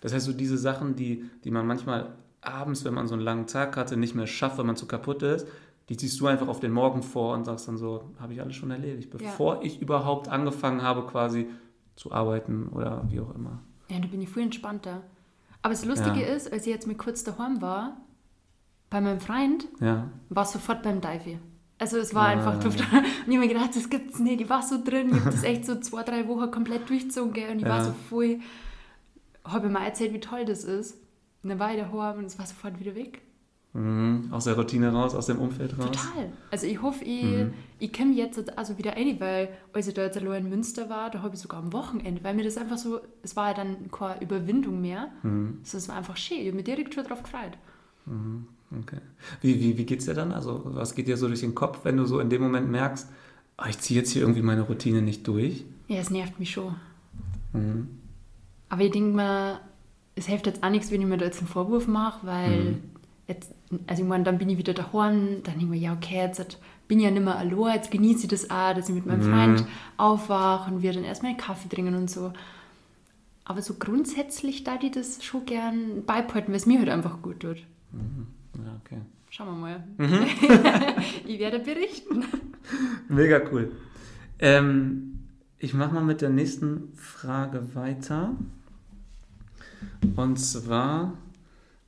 Das 0.00 0.14
heißt, 0.14 0.26
so 0.26 0.32
diese 0.32 0.56
Sachen, 0.58 0.94
die, 0.94 1.24
die 1.42 1.50
man 1.50 1.66
manchmal 1.66 2.14
abends, 2.40 2.84
wenn 2.84 2.94
man 2.94 3.08
so 3.08 3.14
einen 3.14 3.24
langen 3.24 3.46
Tag 3.46 3.76
hatte, 3.76 3.96
nicht 3.96 4.14
mehr 4.14 4.26
schafft, 4.26 4.58
weil 4.58 4.64
man 4.64 4.76
zu 4.76 4.86
kaputt 4.86 5.22
ist, 5.22 5.48
die 5.88 5.96
ziehst 5.96 6.18
du 6.20 6.26
einfach 6.26 6.48
auf 6.48 6.60
den 6.60 6.72
Morgen 6.72 7.02
vor 7.02 7.34
und 7.34 7.44
sagst 7.44 7.68
dann 7.68 7.76
so, 7.76 8.10
habe 8.18 8.32
ich 8.32 8.40
alles 8.40 8.56
schon 8.56 8.70
erledigt, 8.70 9.10
bevor 9.10 9.56
ja. 9.56 9.62
ich 9.62 9.80
überhaupt 9.80 10.28
angefangen 10.28 10.82
habe, 10.82 11.06
quasi 11.06 11.48
zu 11.94 12.12
arbeiten 12.12 12.68
oder 12.68 13.04
wie 13.08 13.20
auch 13.20 13.34
immer. 13.34 13.60
Ja, 13.88 13.98
da 14.00 14.08
bin 14.08 14.20
ich 14.20 14.28
viel 14.28 14.42
entspannter. 14.42 15.02
Aber 15.62 15.72
das 15.72 15.84
Lustige 15.84 16.20
ja. 16.20 16.34
ist, 16.34 16.52
als 16.52 16.66
ich 16.66 16.72
jetzt 16.72 16.86
mal 16.86 16.96
kurz 16.96 17.24
daheim 17.24 17.60
war, 17.62 17.96
bei 18.90 19.00
meinem 19.00 19.20
Freund, 19.20 19.68
ja. 19.80 20.10
war 20.28 20.44
sofort 20.44 20.82
beim 20.82 21.00
Dive. 21.00 21.38
Also 21.78 21.98
es 21.98 22.14
war 22.14 22.26
ah. 22.26 22.30
einfach 22.30 22.60
total. 22.60 23.00
Und 23.26 23.32
ich 23.32 23.36
habe 23.36 23.38
mir 23.38 23.48
gedacht, 23.48 23.74
das 23.74 23.90
gibt's 23.90 24.18
nicht. 24.18 24.40
Ich 24.40 24.48
war 24.48 24.62
so 24.62 24.82
drin, 24.82 25.10
ich 25.10 25.20
habe 25.20 25.30
das 25.30 25.42
echt 25.42 25.66
so 25.66 25.78
zwei, 25.80 26.02
drei 26.02 26.26
Wochen 26.28 26.50
komplett 26.50 26.88
durchgezogen 26.88 27.48
und 27.50 27.56
ich 27.56 27.64
ja. 27.64 27.68
war 27.68 27.84
so 27.84 27.92
voll. 28.08 28.40
Habe 29.44 29.66
mir 29.66 29.74
mal 29.74 29.84
erzählt, 29.84 30.12
wie 30.14 30.20
toll 30.20 30.44
das 30.44 30.64
ist. 30.64 30.98
Und 31.42 31.50
dann 31.50 31.58
war 31.58 31.72
ich 31.72 31.80
daheim 31.80 32.18
und 32.18 32.24
es 32.24 32.38
war 32.38 32.46
sofort 32.46 32.80
wieder 32.80 32.94
weg. 32.94 33.22
Mhm. 33.76 34.28
Aus 34.30 34.44
der 34.44 34.54
Routine 34.54 34.90
raus, 34.90 35.14
aus 35.14 35.26
dem 35.26 35.38
Umfeld 35.38 35.78
raus. 35.78 35.86
Total. 35.86 36.32
Also 36.50 36.66
ich 36.66 36.80
hoffe, 36.80 37.04
ich, 37.04 37.22
mhm. 37.22 37.52
ich 37.78 37.92
komme 37.92 38.14
jetzt 38.14 38.56
also 38.56 38.78
wieder 38.78 38.96
rein, 38.96 39.20
weil 39.20 39.50
als 39.74 39.86
ich 39.86 39.92
da 39.92 40.02
jetzt 40.02 40.16
in 40.16 40.48
Münster 40.48 40.88
war, 40.88 41.10
da 41.10 41.20
habe 41.20 41.34
ich 41.34 41.40
sogar 41.42 41.60
am 41.60 41.74
Wochenende, 41.74 42.24
weil 42.24 42.34
mir 42.34 42.44
das 42.44 42.56
einfach 42.56 42.78
so, 42.78 43.00
es 43.22 43.36
war 43.36 43.48
ja 43.48 43.54
dann 43.54 43.90
keine 43.90 44.22
Überwindung 44.22 44.80
mehr. 44.80 45.08
Mhm. 45.22 45.58
Es 45.62 45.88
war 45.88 45.96
einfach 45.96 46.16
schön. 46.16 46.38
Ich 46.38 46.46
habe 46.46 46.56
mich 46.56 46.64
direkt 46.64 46.94
schon 46.94 47.04
darauf 47.04 47.22
gefreut. 47.22 47.58
Mhm. 48.06 48.46
Okay. 48.80 48.98
Wie, 49.42 49.60
wie, 49.60 49.76
wie 49.76 49.84
geht 49.84 50.00
es 50.00 50.06
dir 50.06 50.14
dann? 50.14 50.32
Also 50.32 50.62
was 50.64 50.94
geht 50.94 51.06
dir 51.06 51.18
so 51.18 51.28
durch 51.28 51.40
den 51.40 51.54
Kopf, 51.54 51.80
wenn 51.84 51.98
du 51.98 52.06
so 52.06 52.18
in 52.18 52.30
dem 52.30 52.42
Moment 52.42 52.70
merkst, 52.70 53.10
oh, 53.58 53.66
ich 53.68 53.78
ziehe 53.78 54.00
jetzt 54.00 54.10
hier 54.10 54.22
irgendwie 54.22 54.42
meine 54.42 54.62
Routine 54.62 55.02
nicht 55.02 55.28
durch? 55.28 55.66
Ja, 55.88 55.98
es 55.98 56.08
nervt 56.08 56.40
mich 56.40 56.50
schon. 56.50 56.76
Mhm. 57.52 57.88
Aber 58.70 58.82
ich 58.82 58.90
denke 58.90 59.14
mir, 59.14 59.60
es 60.14 60.26
hilft 60.26 60.46
jetzt 60.46 60.64
auch 60.64 60.70
nichts, 60.70 60.90
wenn 60.90 61.02
ich 61.02 61.06
mir 61.06 61.18
da 61.18 61.26
jetzt 61.26 61.40
einen 61.40 61.48
Vorwurf 61.48 61.86
mache, 61.86 62.26
weil 62.26 62.64
mhm. 62.64 62.78
jetzt 63.28 63.52
also 63.86 64.02
irgendwann 64.02 64.24
dann 64.24 64.38
bin 64.38 64.48
ich 64.48 64.58
wieder 64.58 64.74
daheim, 64.74 65.42
dann 65.42 65.58
denke 65.58 65.60
ich 65.60 65.66
mir, 65.66 65.76
ja 65.76 65.92
okay, 65.92 66.16
jetzt 66.16 66.58
bin 66.88 66.98
ich 66.98 67.04
ja 67.04 67.10
nicht 67.10 67.24
mehr 67.24 67.36
allein, 67.36 67.74
jetzt 67.74 67.90
genieße 67.90 68.24
ich 68.24 68.28
das 68.28 68.50
auch, 68.50 68.74
dass 68.74 68.88
ich 68.88 68.94
mit 68.94 69.06
meinem 69.06 69.26
mhm. 69.26 69.32
Freund 69.32 69.66
aufwache 69.96 70.72
und 70.72 70.82
wir 70.82 70.92
dann 70.92 71.04
erstmal 71.04 71.30
einen 71.30 71.38
Kaffee 71.38 71.68
trinken 71.68 71.94
und 71.94 72.10
so. 72.10 72.32
Aber 73.44 73.62
so 73.62 73.74
grundsätzlich 73.74 74.64
da 74.64 74.76
die 74.76 74.90
das 74.90 75.24
schon 75.24 75.46
gern 75.46 76.04
beibehalten, 76.04 76.48
weil 76.48 76.56
es 76.56 76.66
mir 76.66 76.78
halt 76.78 76.88
einfach 76.88 77.22
gut 77.22 77.40
tut. 77.40 77.58
Mhm. 77.92 78.26
Ja, 78.64 78.80
okay. 78.84 79.00
Schauen 79.30 79.48
wir 79.48 79.54
mal. 79.54 79.84
Mhm. 79.98 80.26
ich 81.26 81.38
werde 81.38 81.58
berichten. 81.58 82.24
Mega 83.08 83.40
cool. 83.52 83.72
Ähm, 84.38 85.20
ich 85.58 85.74
mache 85.74 85.94
mal 85.94 86.02
mit 86.02 86.22
der 86.22 86.30
nächsten 86.30 86.92
Frage 86.94 87.74
weiter. 87.74 88.34
Und 90.16 90.38
zwar 90.38 91.14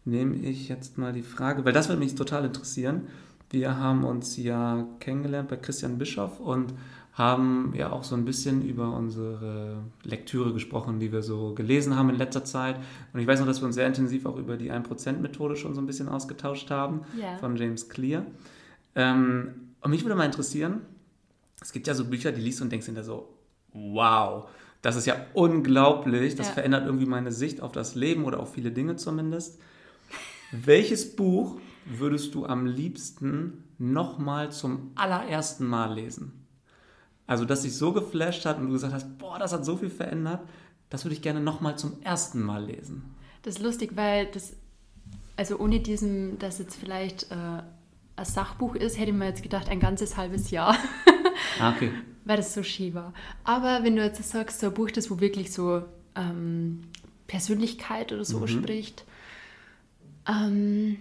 nehme 0.09 0.37
ich 0.37 0.69
jetzt 0.69 0.99
mal 0.99 1.13
die 1.13 1.23
Frage, 1.23 1.65
weil 1.65 1.73
das 1.73 1.89
würde 1.89 2.01
mich 2.01 2.15
total 2.15 2.45
interessieren. 2.45 3.03
Wir 3.51 3.77
haben 3.77 4.05
uns 4.05 4.37
ja 4.37 4.87
kennengelernt 5.01 5.49
bei 5.49 5.57
Christian 5.57 5.99
Bischoff 5.99 6.41
und 6.41 6.75
haben 7.15 7.73
ja 7.77 7.91
auch 7.91 8.05
so 8.05 8.15
ein 8.15 8.25
bisschen 8.25 8.63
über 8.63 8.95
unsere 8.95 9.79
Lektüre 10.05 10.53
gesprochen, 10.53 11.01
die 11.01 11.11
wir 11.11 11.23
so 11.23 11.53
gelesen 11.55 11.97
haben 11.97 12.11
in 12.11 12.17
letzter 12.17 12.45
Zeit. 12.45 12.77
Und 13.13 13.21
ich 13.21 13.27
weiß 13.27 13.41
noch, 13.41 13.47
dass 13.47 13.61
wir 13.61 13.67
uns 13.67 13.75
sehr 13.75 13.89
intensiv 13.89 14.25
auch 14.25 14.37
über 14.37 14.57
die 14.57 14.71
1%-Methode 14.71 15.57
schon 15.57 15.75
so 15.75 15.81
ein 15.81 15.87
bisschen 15.87 16.09
ausgetauscht 16.09 16.71
haben 16.71 17.01
yeah. 17.19 17.37
von 17.39 17.57
James 17.57 17.89
Clear. 17.89 18.25
Ähm, 18.95 19.73
und 19.81 19.91
mich 19.91 20.05
würde 20.05 20.15
mal 20.15 20.27
interessieren, 20.27 20.83
es 21.61 21.73
gibt 21.73 21.89
ja 21.89 21.95
so 21.95 22.05
Bücher, 22.05 22.31
die 22.31 22.41
liest 22.41 22.63
und 22.63 22.71
denkst 22.71 22.87
hinter 22.87 23.03
so, 23.03 23.29
wow, 23.73 24.49
das 24.81 24.95
ist 24.95 25.07
ja 25.07 25.17
unglaublich, 25.35 26.37
das 26.37 26.49
ja. 26.49 26.53
verändert 26.53 26.87
irgendwie 26.87 27.07
meine 27.07 27.33
Sicht 27.33 27.63
auf 27.63 27.73
das 27.73 27.97
Leben 27.97 28.25
oder 28.25 28.39
auf 28.39 28.53
viele 28.53 28.71
Dinge 28.71 28.95
zumindest. 28.95 29.59
Welches 30.51 31.15
Buch 31.15 31.61
würdest 31.85 32.35
du 32.35 32.47
am 32.47 32.67
liebsten 32.67 33.65
nochmal 33.79 34.51
zum 34.51 34.93
allerersten 34.95 35.67
Mal 35.67 35.95
lesen? 35.95 36.47
Also, 37.27 37.45
dass 37.45 37.63
dich 37.63 37.77
so 37.77 37.93
geflasht 37.93 38.47
hat 38.47 38.59
und 38.59 38.67
du 38.67 38.73
gesagt 38.73 38.95
hast, 38.95 39.19
boah, 39.19 39.39
das 39.39 39.53
hat 39.53 39.65
so 39.65 39.77
viel 39.77 39.91
verändert, 39.91 40.41
das 40.89 41.05
würde 41.05 41.15
ich 41.15 41.23
gerne 41.23 41.41
nochmal 41.41 41.77
zum 41.77 42.01
ersten 42.03 42.41
Mal 42.41 42.65
lesen. 42.65 43.15
Das 43.43 43.57
ist 43.57 43.63
lustig, 43.63 43.93
weil 43.95 44.27
das, 44.27 44.57
also 45.37 45.59
ohne 45.59 45.81
diesem, 45.81 46.39
dass 46.39 46.59
jetzt 46.59 46.77
vielleicht 46.77 47.31
äh, 47.31 47.63
ein 48.17 48.25
Sachbuch 48.25 48.75
ist, 48.75 48.99
hätte 48.99 49.11
ich 49.11 49.17
mir 49.17 49.27
jetzt 49.27 49.43
gedacht, 49.43 49.69
ein 49.69 49.81
ganzes 49.81 50.17
halbes 50.17 50.51
Jahr. 50.51 50.77
Ah, 51.61 51.73
okay. 51.75 51.93
weil 52.25 52.37
das 52.39 52.55
so 52.55 52.63
schön 52.63 52.95
war. 52.95 53.13
Aber 53.45 53.85
wenn 53.85 53.97
du 53.97 54.03
jetzt 54.03 54.23
sagst, 54.23 54.61
so 54.61 54.69
ein 54.69 54.75
Buch, 54.75 54.91
das 54.91 55.11
wo 55.11 55.21
wirklich 55.21 55.53
so 55.53 55.83
ähm, 56.15 56.83
Persönlichkeit 57.27 58.13
oder 58.13 58.25
so 58.25 58.41
mhm. 58.41 58.49
spricht, 58.49 59.05
ähm, 60.29 60.99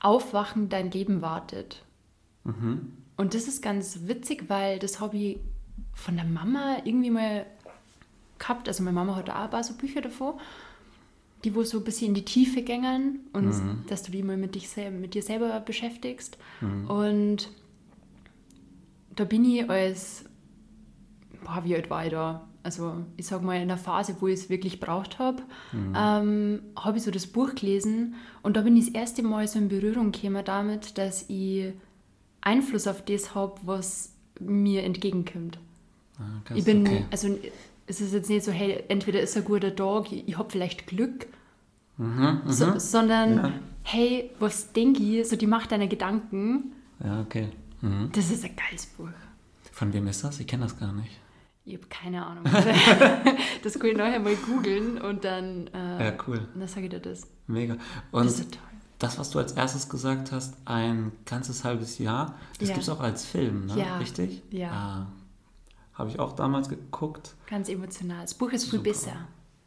Aufwachen, 0.00 0.68
dein 0.68 0.90
Leben 0.90 1.20
wartet. 1.20 1.84
Mhm. 2.44 2.92
Und 3.16 3.34
das 3.34 3.46
ist 3.46 3.62
ganz 3.62 4.00
witzig, 4.06 4.44
weil 4.48 4.78
das 4.78 5.00
ich 5.16 5.38
von 5.94 6.16
der 6.16 6.24
Mama 6.24 6.78
irgendwie 6.84 7.10
mal 7.10 7.46
gehabt. 8.38 8.68
Also 8.68 8.82
meine 8.82 8.94
Mama 8.94 9.16
hat 9.16 9.30
auch 9.30 9.34
ein 9.34 9.50
paar 9.50 9.64
so 9.64 9.74
Bücher 9.74 10.00
davor, 10.00 10.38
die 11.44 11.54
wo 11.54 11.62
so 11.62 11.78
ein 11.78 11.84
bisschen 11.84 12.08
in 12.08 12.14
die 12.14 12.24
Tiefe 12.24 12.62
gängen 12.62 13.20
und 13.32 13.46
mhm. 13.46 13.84
dass 13.88 14.02
du 14.02 14.12
die 14.12 14.22
mal 14.22 14.36
mit, 14.36 14.54
dich 14.54 14.68
mit 14.76 15.14
dir 15.14 15.22
selber 15.22 15.58
beschäftigst. 15.60 16.38
Mhm. 16.60 16.90
Und 16.90 17.48
da 19.14 19.24
bin 19.24 19.44
ich 19.44 19.68
als, 19.68 20.24
boah, 21.44 21.62
wie 21.64 21.74
alt 21.74 21.90
war 21.90 22.04
ich 22.04 22.12
da? 22.12 22.48
Also 22.64 23.04
ich 23.16 23.26
sag 23.26 23.42
mal 23.42 23.60
in 23.60 23.68
der 23.68 23.76
Phase, 23.76 24.16
wo 24.20 24.28
ich 24.28 24.40
es 24.40 24.48
wirklich 24.48 24.78
braucht 24.78 25.18
habe, 25.18 25.42
mhm. 25.72 25.94
ähm, 25.96 26.62
habe 26.76 26.98
ich 26.98 27.02
so 27.02 27.10
das 27.10 27.26
Buch 27.26 27.54
gelesen 27.54 28.14
und 28.42 28.56
da 28.56 28.62
bin 28.62 28.76
ich 28.76 28.86
das 28.86 28.94
erste 28.94 29.22
Mal 29.22 29.48
so 29.48 29.58
in 29.58 29.68
Berührung 29.68 30.12
gekommen 30.12 30.44
damit, 30.44 30.96
dass 30.96 31.24
ich 31.28 31.72
Einfluss 32.40 32.86
auf 32.86 33.04
das 33.04 33.34
habe, 33.34 33.54
was 33.64 34.12
mir 34.38 34.84
entgegenkommt. 34.84 35.58
Ah, 36.18 36.54
ich 36.54 36.64
bin, 36.64 36.86
okay. 36.86 37.04
also 37.10 37.36
es 37.86 38.00
ist 38.00 38.12
jetzt 38.12 38.30
nicht 38.30 38.44
so, 38.44 38.52
hey, 38.52 38.84
entweder 38.88 39.20
ist 39.20 39.34
er 39.34 39.42
ein 39.42 39.48
guter 39.48 39.74
Tag, 39.74 40.12
ich, 40.12 40.28
ich 40.28 40.38
habe 40.38 40.50
vielleicht 40.50 40.86
Glück, 40.86 41.26
mhm, 41.96 42.42
so, 42.46 42.66
mhm. 42.66 42.78
sondern 42.78 43.36
ja. 43.36 43.52
hey, 43.82 44.30
was 44.38 44.72
denke 44.72 45.02
ich, 45.02 45.28
so 45.28 45.36
die 45.36 45.46
Macht 45.46 45.72
deiner 45.72 45.88
Gedanken. 45.88 46.72
Ja, 47.02 47.20
okay. 47.20 47.48
Mhm. 47.80 48.10
Das 48.12 48.30
ist 48.30 48.44
ein 48.44 48.54
geiles 48.54 48.86
Buch. 48.86 49.08
Von 49.72 49.92
wem 49.92 50.06
ist 50.06 50.22
das? 50.22 50.38
Ich 50.38 50.46
kenne 50.46 50.64
das 50.64 50.78
gar 50.78 50.92
nicht. 50.92 51.18
Ich 51.64 51.74
habe 51.74 51.86
keine 51.88 52.26
Ahnung. 52.26 52.44
das 53.62 53.78
kann 53.78 53.90
ich 53.90 53.96
nachher 53.96 54.18
mal 54.18 54.34
googeln 54.34 55.00
und 55.00 55.24
dann, 55.24 55.68
äh, 55.68 56.06
ja, 56.06 56.12
cool. 56.26 56.48
dann 56.54 56.66
sage 56.66 56.86
ich 56.86 56.90
dir 56.90 57.00
das. 57.00 57.28
Mega. 57.46 57.76
Und 58.10 58.26
das 58.26 58.40
ist 58.40 58.52
toll 58.52 58.60
das, 59.02 59.18
was 59.18 59.30
du 59.30 59.38
als 59.38 59.52
erstes 59.52 59.88
gesagt 59.88 60.30
hast, 60.32 60.54
ein 60.64 61.12
ganzes 61.26 61.64
halbes 61.64 61.98
Jahr, 61.98 62.38
das 62.58 62.68
ja. 62.68 62.74
gibt 62.74 62.84
es 62.84 62.88
auch 62.88 63.00
als 63.00 63.24
Film, 63.24 63.66
ne? 63.66 63.78
Ja. 63.78 63.98
Richtig? 63.98 64.42
Ja. 64.50 64.70
Ah, 64.70 65.06
Habe 65.94 66.10
ich 66.10 66.20
auch 66.20 66.34
damals 66.34 66.68
geguckt. 66.68 67.34
Ganz 67.48 67.68
emotional. 67.68 68.22
Das 68.22 68.34
Buch 68.34 68.52
ist 68.52 68.64
viel 68.64 68.78
Super. 68.78 68.90
besser. 68.90 69.16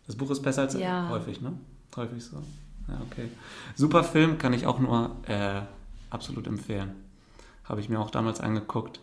Das 0.08 0.16
Buch 0.16 0.32
ist 0.32 0.42
besser 0.42 0.62
als 0.62 0.75
ja. 0.75 1.10
häufig, 1.10 1.42
ne? 1.42 1.54
Häufig 1.96 2.24
so. 2.24 2.38
Ja, 2.88 3.02
okay. 3.12 3.30
Super 3.75 4.04
Film, 4.04 4.38
kann 4.38 4.54
ich 4.54 4.66
auch 4.68 4.80
nur 4.80 5.16
äh, 5.28 5.62
absolut 6.10 6.48
empfehlen. 6.48 6.94
Habe 7.66 7.82
ich 7.82 7.90
mir 7.90 8.00
auch 8.00 8.12
damals 8.12 8.40
angeguckt. 8.40 9.02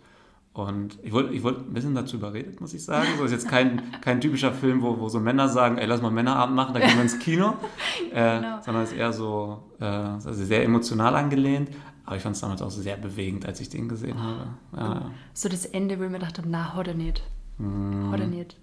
Und 0.55 0.99
ich 1.03 1.13
wurde, 1.13 1.33
ich 1.33 1.43
wurde 1.43 1.61
ein 1.61 1.73
bisschen 1.73 1.95
dazu 1.95 2.17
überredet, 2.17 2.61
muss 2.61 2.75
ich 2.75 2.85
sagen. 2.85 3.09
So 3.17 3.25
ist 3.25 3.33
jetzt 3.33 3.49
kein, 3.49 4.01
kein 4.03 4.21
typischer 4.21 4.53
Film, 4.53 4.83
wo, 4.83 4.99
wo 5.01 5.09
so 5.09 5.19
Männer 5.19 5.49
sagen, 5.49 5.79
ey, 5.79 5.87
lass 5.87 6.03
mal 6.03 6.11
Männerabend 6.11 6.55
machen, 6.55 6.75
da 6.75 6.81
gehen 6.81 6.95
wir 6.95 7.03
ins 7.03 7.19
Kino. 7.19 7.55
Äh, 8.13 8.41
genau. 8.41 8.61
Sondern 8.61 8.83
es 8.83 8.93
ist 8.93 8.99
eher 8.99 9.13
so 9.13 9.71
äh, 9.81 9.85
also 9.85 10.33
sehr 10.35 10.65
emotional 10.65 11.17
angelehnt. 11.17 11.71
Aber 12.05 12.17
ich 12.17 12.23
fand 12.23 12.35
es 12.35 12.43
damals 12.43 12.61
auch 12.61 12.71
sehr 12.71 12.99
bewegend, 12.99 13.47
als 13.47 13.59
ich 13.61 13.71
den 13.71 13.89
gesehen 13.89 14.23
habe. 14.23 14.49
Ja. 14.77 15.11
So 15.33 15.49
das 15.49 15.65
Ende, 15.65 15.99
wo 15.99 16.03
ich 16.03 16.11
mir 16.11 16.19
gedacht 16.19 16.37
habe, 16.37 16.49
na, 16.49 16.75
er 16.85 16.95
nicht. 16.95 17.23
Mm. 17.57 18.13
Er 18.13 18.27
nicht. 18.27 18.57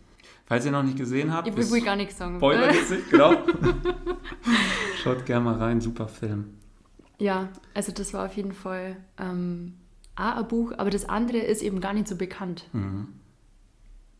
Falls 0.45 0.65
ihr 0.65 0.71
noch 0.71 0.83
nicht 0.83 0.97
gesehen 0.97 1.33
habt, 1.33 1.47
ich 1.47 1.55
will, 1.55 1.71
will 1.71 1.81
gar 1.81 1.95
nichts 1.95 2.17
sagen. 2.17 2.37
Spoilermäßig, 2.37 3.07
genau. 3.11 3.33
Schaut 5.03 5.25
gerne 5.25 5.45
mal 5.45 5.55
rein, 5.55 5.81
super 5.81 6.07
Film. 6.07 6.57
Ja, 7.17 7.49
also 7.73 7.91
das 7.91 8.13
war 8.13 8.25
auf 8.25 8.33
jeden 8.35 8.53
Fall 8.53 8.97
ähm, 9.19 9.73
auch 10.19 10.37
ein 10.37 10.47
Buch, 10.47 10.73
aber 10.77 10.89
das 10.89 11.07
andere 11.07 11.39
ist 11.39 11.61
eben 11.61 11.81
gar 11.81 11.93
nicht 11.93 12.07
so 12.07 12.15
bekannt. 12.15 12.67
Mhm. 12.73 13.07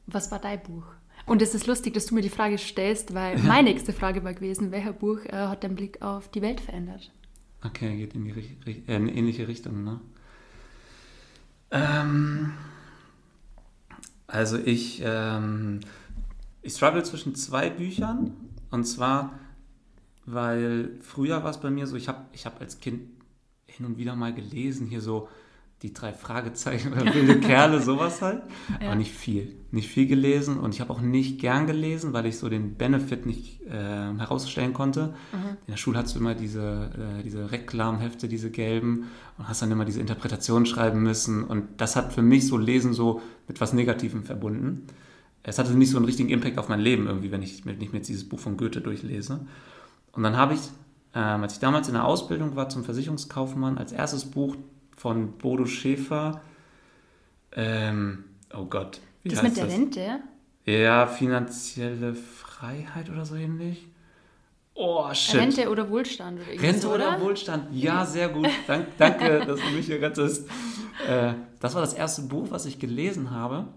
Was 0.08 0.32
war 0.32 0.40
dein 0.40 0.62
Buch? 0.64 0.86
Und 1.26 1.42
es 1.42 1.54
ist 1.54 1.68
lustig, 1.68 1.94
dass 1.94 2.08
du 2.08 2.16
mir 2.16 2.22
die 2.22 2.30
Frage 2.30 2.58
stellst, 2.58 3.14
weil 3.14 3.38
ja. 3.38 3.44
meine 3.44 3.70
nächste 3.70 3.94
Frage 3.94 4.24
war 4.24 4.34
gewesen, 4.34 4.72
welcher 4.72 4.94
Buch 4.94 5.20
äh, 5.26 5.34
hat 5.34 5.64
deinen 5.64 5.76
Blick 5.76 6.02
auf 6.02 6.30
die 6.30 6.42
Welt 6.42 6.60
verändert? 6.60 7.12
Okay, 7.64 7.98
geht 7.98 8.16
in, 8.16 8.24
die, 8.24 8.32
äh, 8.66 8.82
in 8.88 8.96
eine 8.96 9.14
ähnliche 9.14 9.48
Richtung, 9.48 9.84
ne? 9.84 10.00
Ähm, 11.72 12.54
also 14.26 14.58
ich, 14.58 15.02
ähm, 15.04 15.82
ich 16.62 16.74
struggle 16.74 17.04
zwischen 17.04 17.36
zwei 17.36 17.70
Büchern 17.70 18.32
und 18.72 18.86
zwar, 18.86 19.38
weil 20.26 20.98
früher 21.02 21.44
war 21.44 21.52
es 21.52 21.60
bei 21.60 21.70
mir 21.70 21.86
so, 21.86 21.96
ich 21.96 22.08
habe 22.08 22.26
ich 22.32 22.46
hab 22.46 22.60
als 22.60 22.80
Kind 22.80 23.02
hin 23.68 23.86
und 23.86 23.98
wieder 23.98 24.16
mal 24.16 24.34
gelesen, 24.34 24.88
hier 24.88 25.02
so 25.02 25.30
die 25.82 25.94
drei 25.94 26.12
Fragezeichen 26.12 26.92
oder 26.94 27.14
wilde 27.14 27.40
Kerle, 27.40 27.82
sowas 27.82 28.22
halt. 28.22 28.44
Ja. 28.82 28.88
Aber 28.88 28.96
nicht 28.96 29.12
viel. 29.12 29.56
Nicht 29.72 29.90
viel 29.90 30.08
gelesen 30.08 30.60
und 30.60 30.74
ich 30.74 30.82
habe 30.82 30.92
auch 30.92 31.02
nicht 31.02 31.40
gern 31.40 31.68
gelesen, 31.68 32.14
weil 32.14 32.26
ich 32.26 32.38
so 32.38 32.50
den 32.50 32.76
Benefit 32.76 33.26
nicht 33.26 33.62
äh, 33.68 33.72
herausstellen 34.18 34.74
konnte. 34.74 35.14
Mhm. 35.32 35.58
In 35.68 35.72
der 35.72 35.78
Schule 35.78 35.98
hast 35.98 36.16
du 36.16 36.20
immer 36.20 36.36
diese, 36.36 36.92
äh, 37.20 37.24
diese 37.24 37.52
Reklamhefte, 37.52 38.28
diese 38.28 38.52
gelben 38.52 39.06
und 39.38 39.48
hast 39.48 39.62
dann 39.62 39.72
immer 39.72 39.86
diese 39.86 40.00
Interpretation 40.00 40.66
schreiben 40.66 41.02
müssen 41.02 41.44
und 41.44 41.66
das 41.78 41.96
hat 41.96 42.14
für 42.14 42.22
mich 42.22 42.48
so 42.48 42.58
Lesen 42.58 42.94
so 42.94 43.22
mit 43.48 43.62
was 43.62 43.74
Negativem 43.74 44.24
verbunden. 44.24 44.88
Es 45.44 45.58
hatte 45.58 45.74
nicht 45.74 45.90
so 45.90 45.98
einen 45.98 46.06
richtigen 46.06 46.30
Impact 46.30 46.58
auf 46.58 46.70
mein 46.70 46.80
Leben 46.80 47.08
irgendwie, 47.08 47.32
wenn 47.32 47.42
ich, 47.42 47.66
wenn 47.66 47.82
ich 47.82 47.92
mir 47.92 48.00
jetzt 48.00 48.10
dieses 48.10 48.28
Buch 48.28 48.40
von 48.40 48.58
Goethe 48.58 48.82
durchlese. 48.82 49.40
Und 50.12 50.24
dann 50.24 50.36
habe 50.36 50.54
ich, 50.54 50.62
ähm, 51.16 51.42
als 51.44 51.54
ich 51.54 51.60
damals 51.60 51.88
in 51.88 51.94
der 51.94 52.06
Ausbildung 52.06 52.56
war 52.56 52.70
zum 52.70 52.84
Versicherungskaufmann, 52.84 53.78
als 53.78 53.92
erstes 53.92 54.26
Buch 54.26 54.56
von 55.00 55.38
Bodo 55.38 55.66
Schäfer. 55.66 56.42
Ähm, 57.54 58.26
oh 58.54 58.66
Gott. 58.66 59.00
Wie 59.24 59.30
das 59.30 59.42
mit 59.42 59.56
der 59.56 59.66
das? 59.66 59.74
Rente? 59.74 60.20
Ja, 60.66 61.08
finanzielle 61.08 62.14
Freiheit 62.14 63.10
oder 63.10 63.26
so 63.26 63.36
ähnlich. 63.36 63.88
Oh, 64.76 65.12
shit. 65.14 65.40
Rente 65.40 65.70
oder 65.70 65.90
Wohlstand 65.90 66.40
oder 66.42 66.62
Rente 66.62 66.82
so, 66.82 66.94
oder? 66.94 67.16
oder? 67.16 67.22
Wohlstand. 67.22 67.74
Ja, 67.74 68.06
sehr 68.06 68.30
gut. 68.30 68.48
Dank, 68.68 68.88
danke, 68.98 69.46
dass 69.46 69.60
du 69.60 69.70
mich 69.72 69.88
hier 69.88 70.02
rettest. 70.02 70.48
Äh, 71.08 71.34
das 71.60 71.76
war 71.76 71.82
das 71.82 71.94
erste 71.94 72.24
Buch, 72.24 72.48
was 72.50 72.66
ich 72.66 72.78
gelesen 72.78 73.32
habe, 73.32 73.68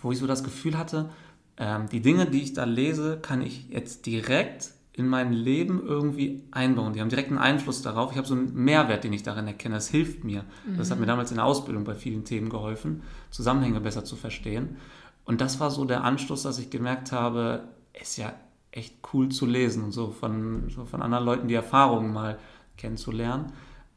wo 0.00 0.12
ich 0.12 0.18
so 0.18 0.26
das 0.26 0.44
Gefühl 0.44 0.78
hatte, 0.78 1.10
ähm, 1.58 1.88
die 1.90 2.00
Dinge, 2.00 2.26
die 2.26 2.42
ich 2.42 2.54
da 2.54 2.64
lese, 2.64 3.18
kann 3.20 3.42
ich 3.42 3.68
jetzt 3.68 4.06
direkt 4.06 4.70
in 5.00 5.08
mein 5.08 5.32
Leben 5.32 5.82
irgendwie 5.84 6.44
einbauen. 6.50 6.92
Die 6.92 7.00
haben 7.00 7.08
direkten 7.08 7.38
Einfluss 7.38 7.80
darauf. 7.80 8.12
Ich 8.12 8.18
habe 8.18 8.28
so 8.28 8.34
einen 8.34 8.54
Mehrwert, 8.54 9.02
den 9.02 9.14
ich 9.14 9.22
darin 9.22 9.46
erkenne. 9.46 9.76
Das 9.76 9.88
hilft 9.88 10.24
mir. 10.24 10.44
Mhm. 10.66 10.76
Das 10.76 10.90
hat 10.90 10.98
mir 10.98 11.06
mhm. 11.06 11.08
damals 11.08 11.30
in 11.30 11.38
der 11.38 11.46
Ausbildung 11.46 11.84
bei 11.84 11.94
vielen 11.94 12.24
Themen 12.24 12.50
geholfen, 12.50 13.02
Zusammenhänge 13.30 13.80
besser 13.80 14.04
zu 14.04 14.14
verstehen. 14.14 14.76
Und 15.24 15.40
das 15.40 15.58
war 15.58 15.70
so 15.70 15.86
der 15.86 16.04
Anstoß, 16.04 16.42
dass 16.42 16.58
ich 16.58 16.68
gemerkt 16.68 17.12
habe, 17.12 17.64
ist 17.98 18.18
ja 18.18 18.34
echt 18.72 18.96
cool 19.12 19.30
zu 19.30 19.46
lesen 19.46 19.84
und 19.84 19.92
so 19.92 20.10
von, 20.10 20.68
so 20.68 20.84
von 20.84 21.02
anderen 21.02 21.24
Leuten 21.24 21.48
die 21.48 21.54
Erfahrungen 21.54 22.12
mal 22.12 22.38
kennenzulernen. 22.76 23.52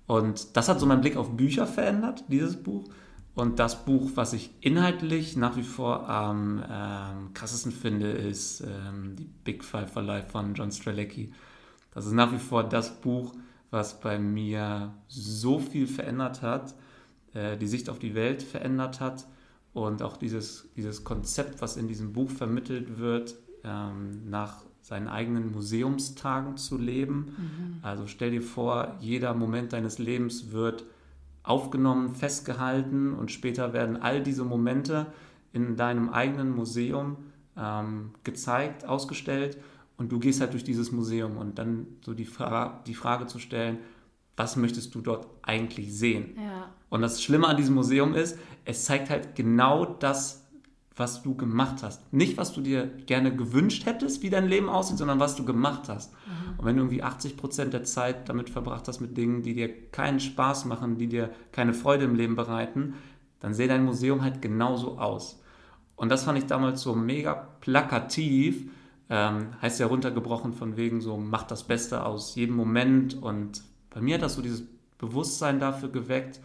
Und 0.08 0.56
das 0.56 0.70
hat 0.70 0.80
so 0.80 0.86
meinen 0.86 1.02
Blick 1.02 1.18
auf 1.18 1.36
Bücher 1.36 1.68
verändert, 1.68 2.24
dieses 2.30 2.56
Buch. 2.56 2.86
Und 3.36 3.58
das 3.58 3.84
Buch, 3.86 4.12
was 4.16 4.34
ich 4.34 4.52
inhaltlich 4.62 5.36
nach 5.36 5.58
wie 5.58 5.63
vor 5.63 6.08
am 6.08 6.63
ähm, 6.70 7.34
krassesten 7.34 7.72
finde, 7.72 8.12
ist 8.12 8.62
ähm, 8.62 9.16
die 9.16 9.28
Big 9.44 9.63
Five 9.63 9.92
for 9.92 10.04
Life 10.04 10.30
von 10.30 10.54
John 10.54 10.72
Strelecki. 10.72 11.34
Das 11.94 12.06
ist 12.06 12.13
nach 12.13 12.32
wie 12.32 12.38
vor 12.40 12.63
das 12.63 13.02
Buch, 13.02 13.34
was 13.72 14.00
bei 14.00 14.20
mir 14.20 14.94
so 15.08 15.60
viel 15.60 15.88
verändert 15.88 16.44
hat, 16.44 16.75
äh, 17.34 17.58
die 17.58 17.68
Sicht 17.68 17.90
auf 17.90 17.98
die 17.98 18.13
Welt 18.13 18.44
verändert 18.44 19.00
hat 19.00 19.25
und 19.74 20.04
auch 20.04 20.18
dieses, 20.18 20.70
dieses 20.75 21.04
Konzept, 21.04 21.60
was 21.60 21.75
in 21.75 21.88
diesem 21.88 22.13
Buch 22.13 22.30
vermittelt 22.30 23.00
wird, 23.00 23.36
ähm, 23.63 24.30
nach 24.30 24.63
seinen 24.82 25.08
eigenen 25.08 25.52
Museumstagen 25.52 26.58
zu 26.58 26.78
leben. 26.78 27.36
Mhm. 27.38 27.80
Also 27.82 28.06
stell 28.06 28.30
dir 28.30 28.44
vor, 28.44 28.96
jeder 29.00 29.34
Moment 29.34 29.74
deines 29.74 29.98
Lebens 29.98 30.52
wird 30.52 30.84
aufgenommen, 31.44 32.16
festgehalten 32.16 33.14
und 33.14 33.32
später 33.32 33.74
werden 33.74 34.02
all 34.02 34.24
diese 34.24 34.44
Momente 34.44 35.08
in 35.52 35.76
deinem 35.76 36.10
eigenen 36.10 36.56
Museum 36.56 37.18
ähm, 37.58 38.12
gezeigt, 38.24 38.86
ausgestellt 38.86 39.58
und 39.98 40.12
du 40.12 40.20
gehst 40.20 40.42
halt 40.42 40.54
durch 40.54 40.64
dieses 40.64 40.92
Museum 40.92 41.38
und 41.38 41.60
dann 41.60 41.88
so 42.02 42.14
die, 42.14 42.26
Fra 42.26 42.82
die 42.88 42.96
Frage 42.96 43.28
zu 43.28 43.40
stellen, 43.40 43.80
was 44.36 44.56
möchtest 44.56 44.96
du 44.96 45.02
dort 45.02 45.28
eigentlich 45.44 45.94
sehen? 45.94 46.36
Ja. 46.38 46.70
Und 46.90 47.02
das 47.02 47.22
Schlimme 47.22 47.48
an 47.48 47.58
diesem 47.58 47.76
Museum 47.76 48.16
ist, 48.16 48.38
es 48.66 48.86
zeigt 48.86 49.10
halt 49.10 49.36
genau 49.36 49.86
das, 49.86 50.43
was 50.96 51.24
du 51.24 51.36
gemacht 51.36 51.82
hast. 51.82 52.14
Nicht, 52.14 52.38
was 52.38 52.54
du 52.54 52.62
dir 52.62 52.86
gerne 53.06 53.36
gewünscht 53.36 53.86
hättest, 53.86 54.22
wie 54.22 54.30
dein 54.30 54.48
Leben 54.48 54.70
aussieht, 54.70 54.98
sondern 54.98 55.20
was 55.20 55.36
du 55.36 55.44
gemacht 55.44 55.90
hast. 55.90 56.14
Mhm. 56.14 56.60
Und 56.60 56.66
wenn 56.66 56.76
du 56.76 56.84
irgendwie 56.84 57.02
80 57.02 57.36
Prozent 57.36 57.74
der 57.74 57.84
Zeit 57.84 58.30
damit 58.30 58.50
verbracht 58.50 58.88
hast 58.88 59.02
mit 59.02 59.18
Dingen, 59.18 59.42
die 59.42 59.56
dir 59.56 59.90
keinen 59.92 60.20
Spaß 60.20 60.66
machen, 60.66 60.98
die 60.98 61.08
dir 61.08 61.32
keine 61.52 61.74
Freude 61.74 62.06
im 62.06 62.16
Leben 62.16 62.36
bereiten, 62.36 62.94
dann 63.40 63.54
sehe 63.54 63.68
dein 63.68 63.86
Museum 63.86 64.22
halt 64.22 64.42
genauso 64.42 65.00
aus. 65.00 65.42
Und 65.96 66.10
das 66.10 66.24
fand 66.24 66.38
ich 66.38 66.46
damals 66.46 66.82
so 66.82 66.96
mega 66.96 67.34
plakativ, 67.62 68.70
ähm, 69.10 69.48
heißt 69.62 69.80
ja 69.80 69.88
runtergebrochen 69.88 70.54
von 70.54 70.78
wegen 70.78 71.02
so, 71.02 71.18
mach 71.18 71.44
das 71.44 71.64
Beste 71.64 72.06
aus 72.06 72.36
jedem 72.36 72.56
Moment. 72.56 73.22
Und 73.22 73.64
bei 73.90 74.00
mir 74.00 74.16
hat 74.16 74.22
das 74.22 74.36
so 74.36 74.42
dieses 74.42 74.64
Bewusstsein 75.00 75.60
dafür 75.60 75.90
geweckt, 75.90 76.40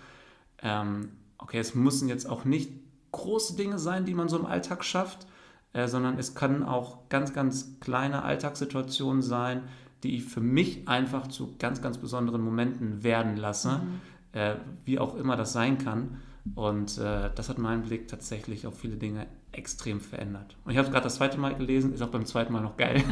ähm, 0.62 1.10
okay, 1.38 1.58
es 1.58 1.74
müssen 1.74 2.08
jetzt 2.08 2.28
auch 2.28 2.44
nicht 2.44 2.72
große 3.12 3.56
Dinge 3.56 3.78
sein, 3.78 4.04
die 4.04 4.14
man 4.14 4.28
so 4.28 4.38
im 4.38 4.46
Alltag 4.46 4.84
schafft, 4.84 5.26
äh, 5.72 5.86
sondern 5.86 6.18
es 6.18 6.34
können 6.34 6.62
auch 6.62 7.08
ganz, 7.08 7.32
ganz 7.32 7.78
kleine 7.80 8.22
Alltagssituationen 8.22 9.22
sein, 9.22 9.62
die 10.02 10.16
ich 10.16 10.24
für 10.24 10.40
mich 10.40 10.88
einfach 10.88 11.26
zu 11.26 11.56
ganz, 11.58 11.82
ganz 11.82 11.98
besonderen 11.98 12.40
Momenten 12.40 13.02
werden 13.02 13.36
lasse, 13.36 13.78
mhm. 13.78 14.00
äh, 14.32 14.56
wie 14.84 14.98
auch 14.98 15.14
immer 15.16 15.36
das 15.36 15.52
sein 15.52 15.78
kann. 15.78 16.18
Und 16.54 16.98
äh, 16.98 17.30
das 17.34 17.48
hat 17.48 17.58
meinen 17.58 17.82
Blick 17.82 18.08
tatsächlich 18.08 18.66
auf 18.66 18.78
viele 18.78 18.96
Dinge 18.96 19.26
extrem 19.52 20.00
verändert. 20.00 20.56
Und 20.64 20.72
ich 20.72 20.78
habe 20.78 20.86
es 20.86 20.92
gerade 20.92 21.04
das 21.04 21.16
zweite 21.16 21.38
Mal 21.38 21.54
gelesen, 21.54 21.92
ist 21.92 22.02
auch 22.02 22.08
beim 22.08 22.24
zweiten 22.24 22.52
Mal 22.52 22.62
noch 22.62 22.76
geil. 22.76 22.96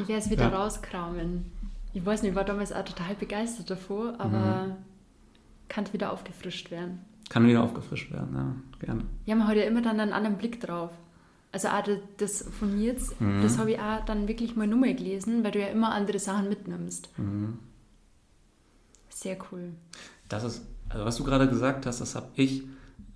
ich 0.00 0.08
werde 0.08 0.22
es 0.22 0.30
wieder 0.30 0.50
ja. 0.50 0.56
rauskramen. 0.56 1.50
Ich 1.92 2.04
weiß 2.04 2.22
nicht, 2.22 2.30
ich 2.30 2.36
war 2.36 2.44
damals 2.44 2.72
auch 2.72 2.84
total 2.84 3.14
begeistert 3.14 3.70
davor, 3.70 4.14
aber 4.18 4.66
mhm. 4.66 4.76
kann 5.68 5.92
wieder 5.92 6.12
aufgefrischt 6.12 6.70
werden. 6.70 7.00
Kann 7.28 7.46
wieder 7.46 7.62
aufgefrischt 7.62 8.12
werden, 8.12 8.34
ja, 8.34 8.54
gerne. 8.86 9.02
Ja, 9.24 9.34
man 9.34 9.48
hat 9.48 9.56
ja 9.56 9.64
immer 9.64 9.82
dann 9.82 9.98
einen 9.98 10.12
anderen 10.12 10.38
Blick 10.38 10.60
drauf. 10.60 10.90
Also 11.52 11.68
auch 11.68 11.82
das 12.18 12.44
von 12.58 12.76
mir 12.76 12.92
jetzt, 12.92 13.20
mhm. 13.20 13.40
das 13.42 13.58
habe 13.58 13.72
ich 13.72 13.78
auch 13.78 14.04
dann 14.04 14.28
wirklich 14.28 14.56
mal 14.56 14.66
nur 14.66 14.78
mal 14.78 14.94
gelesen, 14.94 15.42
weil 15.42 15.52
du 15.52 15.60
ja 15.60 15.68
immer 15.68 15.92
andere 15.92 16.18
Sachen 16.18 16.48
mitnimmst. 16.48 17.08
Mhm. 17.18 17.58
Sehr 19.08 19.38
cool. 19.50 19.72
Das 20.28 20.44
ist, 20.44 20.66
also 20.90 21.04
was 21.04 21.16
du 21.16 21.24
gerade 21.24 21.48
gesagt 21.48 21.86
hast, 21.86 22.00
das 22.00 22.14
habe 22.14 22.28
ich, 22.34 22.64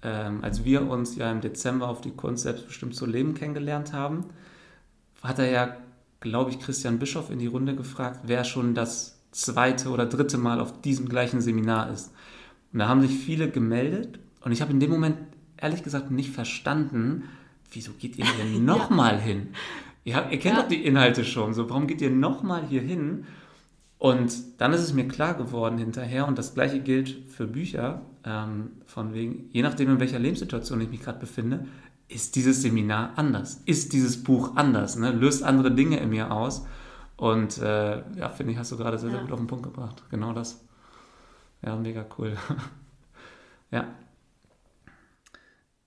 ähm, 0.03 0.43
als 0.43 0.65
wir 0.65 0.89
uns 0.89 1.17
ja 1.17 1.31
im 1.31 1.43
Dezember 1.43 1.89
auf 1.89 2.01
die 2.01 2.13
Kunst 2.13 2.45
selbstbestimmt 2.45 2.95
zu 2.95 3.05
leben 3.05 3.35
kennengelernt 3.35 3.93
haben, 3.93 4.25
hat 5.23 5.39
er 5.39 5.51
ja, 5.51 5.77
glaube 6.21 6.51
ich, 6.51 6.59
Christian 6.59 6.99
Bischoff 6.99 7.31
in 7.31 7.39
die 7.39 7.47
Runde 7.47 7.77
gefragt, 7.77 8.21
wer 8.25 8.45
schon 8.45 8.75
das 8.75 9.21
zweite 9.33 9.91
oder 9.91 10.07
dritte 10.07 10.39
Mal 10.39 10.61
auf 10.61 10.81
diesem 10.81 11.09
gleichen 11.09 11.41
Seminar 11.41 11.91
ist. 11.91 12.11
Und 12.73 12.79
da 12.79 12.89
haben 12.89 13.01
sich 13.01 13.13
viele 13.13 13.51
gemeldet 13.51 14.19
und 14.45 14.53
ich 14.53 14.63
habe 14.63 14.73
in 14.73 14.81
dem 14.81 14.91
Moment 14.91 15.17
ehrlich 15.57 15.83
gesagt 15.83 16.11
nicht 16.11 16.31
verstanden, 16.31 17.25
wieso 17.73 17.93
geht 17.93 18.19
ihr 18.19 18.27
denn 18.39 18.65
nochmal 18.65 19.15
ja. 19.15 19.21
hin? 19.21 19.49
Ihr, 20.05 20.17
habt, 20.17 20.33
ihr 20.33 20.39
kennt 20.39 20.57
ja. 20.57 20.63
doch 20.63 20.69
die 20.69 20.85
Inhalte 20.85 21.25
schon, 21.25 21.53
so 21.53 21.69
warum 21.69 21.87
geht 21.87 22.01
ihr 22.01 22.11
nochmal 22.11 22.65
hier 22.67 22.81
hin? 22.81 23.27
Und 23.99 24.33
dann 24.59 24.73
ist 24.73 24.81
es 24.81 24.95
mir 24.95 25.07
klar 25.07 25.35
geworden 25.35 25.77
hinterher, 25.77 26.27
und 26.27 26.39
das 26.39 26.55
gleiche 26.55 26.81
gilt 26.81 27.29
für 27.29 27.47
Bücher, 27.47 28.01
ähm, 28.25 28.71
von 28.87 29.13
wegen, 29.13 29.51
je 29.53 29.63
nachdem, 29.63 29.91
in 29.91 30.01
welcher 30.01 30.19
Lebenssituation 30.19 30.81
ich 30.81 30.89
mich 30.89 31.03
gerade 31.03 31.19
befinde, 31.19 31.67
ist 32.09 32.35
dieses 32.35 32.63
Seminar 32.63 33.13
anders, 33.17 33.63
ist 33.67 33.93
dieses 33.93 34.23
Buch 34.25 34.57
anders, 34.57 34.97
ne? 34.97 35.13
löst 35.13 35.43
andere 35.43 35.71
Dinge 35.71 35.99
in 35.99 36.11
mir 36.11 36.33
aus. 36.33 36.67
Und 37.17 37.59
äh, 37.59 38.03
ja, 38.17 38.31
finde 38.31 38.53
ich, 38.53 38.59
hast 38.59 38.73
du 38.73 38.79
gerade 38.79 38.99
sehr, 38.99 39.11
sehr 39.11 39.21
gut 39.21 39.33
auf 39.33 39.39
den 39.39 39.47
Punkt 39.47 39.65
gebracht. 39.65 40.03
Genau 40.11 40.33
das. 40.33 40.65
Ja, 41.63 41.77
mega 41.77 42.07
cool. 42.19 42.37
ja. 43.71 43.87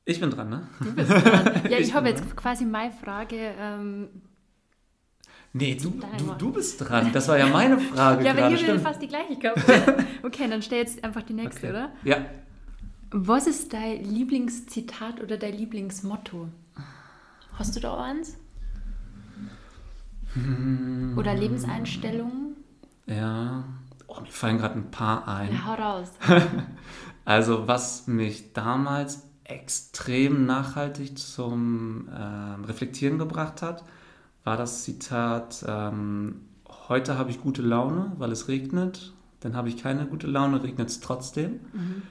Ich 0.06 0.20
bin 0.20 0.30
dran, 0.30 0.50
ne? 0.50 0.68
Du 0.80 0.94
bist 0.94 1.10
dran. 1.12 1.62
Ja, 1.70 1.78
ich, 1.78 1.88
ich 1.88 1.94
habe 1.94 2.10
jetzt 2.10 2.22
dran. 2.22 2.36
quasi 2.36 2.66
meine 2.66 2.92
Frage. 2.92 3.54
Ähm, 3.58 4.10
nee, 5.54 5.76
du, 5.76 5.92
du, 6.18 6.34
du 6.38 6.52
bist 6.52 6.82
dran. 6.82 7.12
Das 7.14 7.28
war 7.28 7.38
ja 7.38 7.48
meine 7.48 7.80
Frage. 7.80 8.26
ja, 8.26 8.32
aber 8.32 8.50
hier 8.50 8.80
fast 8.80 9.02
die 9.02 9.08
gleiche 9.08 9.38
gehabt. 9.38 9.64
okay, 10.24 10.48
dann 10.50 10.62
stell 10.62 10.80
jetzt 10.80 11.04
einfach 11.04 11.24
die 11.24 11.34
nächste, 11.34 11.68
okay. 11.68 11.70
oder? 11.70 11.92
Ja. 12.04 12.26
Was 13.12 13.48
ist 13.48 13.74
dein 13.74 14.04
Lieblingszitat 14.04 15.22
oder 15.22 15.38
dein 15.38 15.54
Lieblingsmotto? 15.54 16.50
Hast 17.54 17.76
du 17.76 17.80
da 17.80 18.04
eins? 18.04 18.38
Hm. 20.34 21.16
Oder 21.18 21.36
Lebenseinstellungen? 21.36 22.56
Ja, 23.06 23.66
Oh, 24.16 24.22
mir 24.22 24.28
fallen 24.28 24.58
gerade 24.58 24.76
ein 24.76 24.92
paar 24.92 25.28
ein. 25.28 25.54
Ja, 25.54 25.66
hau 25.66 25.74
raus. 25.74 26.12
also, 27.26 27.68
was 27.68 28.08
mich 28.08 28.54
damals 28.54 29.24
extrem 29.44 30.46
nachhaltig 30.46 31.18
zum 31.18 32.08
äh, 32.10 32.66
Reflektieren 32.66 33.18
gebracht 33.18 33.62
hat, 33.62 33.84
war 34.44 34.58
das 34.58 34.84
Zitat, 34.84 35.66
ähm, 35.68 36.42
heute 36.90 37.18
habe 37.18 37.32
ich 37.32 37.42
gute 37.42 37.62
Laune, 37.62 38.12
weil 38.18 38.32
es 38.32 38.48
regnet, 38.48 39.14
dann 39.40 39.56
habe 39.56 39.70
ich 39.70 39.78
keine 39.78 40.06
gute 40.06 40.28
Laune, 40.28 40.64
regnet 40.64 40.90
es 40.90 41.00
trotzdem. 41.00 41.60
Mhm. 41.74 42.04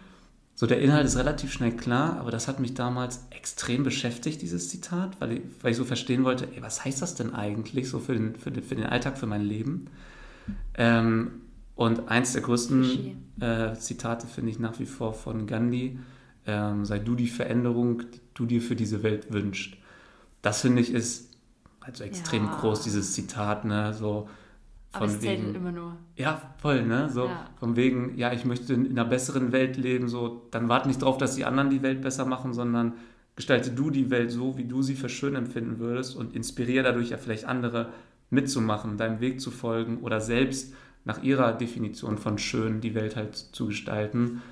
So, 0.54 0.66
der 0.66 0.80
Inhalt 0.80 1.06
ist 1.06 1.16
relativ 1.16 1.52
schnell 1.52 1.74
klar, 1.74 2.18
aber 2.20 2.30
das 2.30 2.46
hat 2.46 2.60
mich 2.60 2.74
damals 2.74 3.26
extrem 3.30 3.82
beschäftigt, 3.84 4.42
dieses 4.42 4.68
Zitat, 4.68 5.20
weil 5.20 5.32
ich, 5.32 5.40
weil 5.62 5.72
ich 5.72 5.76
so 5.76 5.84
verstehen 5.84 6.24
wollte, 6.24 6.46
ey, 6.54 6.62
was 6.62 6.84
heißt 6.84 7.00
das 7.00 7.14
denn 7.14 7.34
eigentlich 7.34 7.88
so 7.88 7.98
für 7.98 8.12
den, 8.12 8.36
für 8.36 8.50
den, 8.50 8.62
für 8.62 8.74
den 8.74 8.86
Alltag, 8.86 9.18
für 9.18 9.26
mein 9.26 9.42
Leben? 9.42 9.88
Ähm, 10.74 11.40
und 11.74 12.08
eins 12.08 12.32
der 12.32 12.42
größten 12.42 13.22
äh, 13.40 13.74
Zitate 13.74 14.26
finde 14.26 14.50
ich 14.50 14.58
nach 14.58 14.78
wie 14.78 14.86
vor 14.86 15.14
von 15.14 15.46
Gandhi, 15.46 15.98
ähm, 16.46 16.84
sei 16.84 16.98
du 16.98 17.14
die 17.14 17.28
Veränderung, 17.28 18.00
die 18.10 18.20
du 18.34 18.46
dir 18.46 18.60
für 18.60 18.76
diese 18.76 19.02
Welt 19.02 19.32
wünschst. 19.32 19.74
Das 20.42 20.60
finde 20.60 20.82
ich 20.82 20.92
ist 20.92 21.30
also 21.80 22.04
extrem 22.04 22.44
ja. 22.44 22.56
groß, 22.60 22.82
dieses 22.82 23.12
Zitat, 23.14 23.64
ne, 23.64 23.92
so 23.92 24.28
von 24.92 25.04
Aber 25.04 25.12
es 25.12 25.22
wegen, 25.22 25.54
immer 25.54 25.72
nur. 25.72 25.96
Ja, 26.16 26.42
voll, 26.58 26.82
ne? 26.82 27.08
So 27.10 27.24
ja. 27.24 27.46
von 27.58 27.76
wegen, 27.76 28.18
ja, 28.18 28.32
ich 28.32 28.44
möchte 28.44 28.74
in 28.74 28.90
einer 28.90 29.06
besseren 29.06 29.50
Welt 29.50 29.78
leben, 29.78 30.06
so, 30.06 30.46
dann 30.50 30.68
warte 30.68 30.86
nicht 30.86 31.00
darauf, 31.00 31.16
dass 31.16 31.34
die 31.34 31.46
anderen 31.46 31.70
die 31.70 31.82
Welt 31.82 32.02
besser 32.02 32.26
machen, 32.26 32.52
sondern 32.52 32.92
gestalte 33.34 33.70
du 33.70 33.88
die 33.88 34.10
Welt 34.10 34.30
so, 34.30 34.58
wie 34.58 34.64
du 34.64 34.82
sie 34.82 34.94
für 34.94 35.08
schön 35.08 35.34
empfinden 35.34 35.78
würdest 35.78 36.14
und 36.14 36.36
inspiriere 36.36 36.84
dadurch 36.84 37.08
ja 37.08 37.16
vielleicht 37.16 37.46
andere 37.46 37.88
mitzumachen, 38.28 38.98
deinem 38.98 39.20
Weg 39.20 39.40
zu 39.40 39.50
folgen 39.50 39.98
oder 40.02 40.20
selbst 40.20 40.74
nach 41.04 41.22
ihrer 41.22 41.52
Definition 41.52 42.18
von 42.18 42.38
schön 42.38 42.80
die 42.80 42.94
Welt 42.94 43.16
halt 43.16 43.36
zu 43.36 43.66
gestalten. 43.66 44.42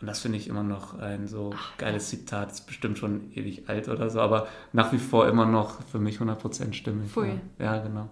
Und 0.00 0.06
das 0.06 0.20
finde 0.20 0.38
ich 0.38 0.48
immer 0.48 0.62
noch 0.62 0.98
ein 0.98 1.28
so 1.28 1.52
Ach, 1.54 1.76
geiles. 1.78 2.08
Zitat. 2.08 2.50
Ist 2.50 2.66
bestimmt 2.66 2.98
schon 2.98 3.30
ewig 3.34 3.68
alt 3.68 3.88
oder 3.88 4.10
so, 4.10 4.20
aber 4.20 4.48
nach 4.72 4.92
wie 4.92 4.98
vor 4.98 5.28
immer 5.28 5.46
noch 5.46 5.82
für 5.84 5.98
mich 5.98 6.18
100% 6.18 6.72
stimmig. 6.72 7.10
Pfui. 7.10 7.40
Ja, 7.58 7.78
genau. 7.78 8.10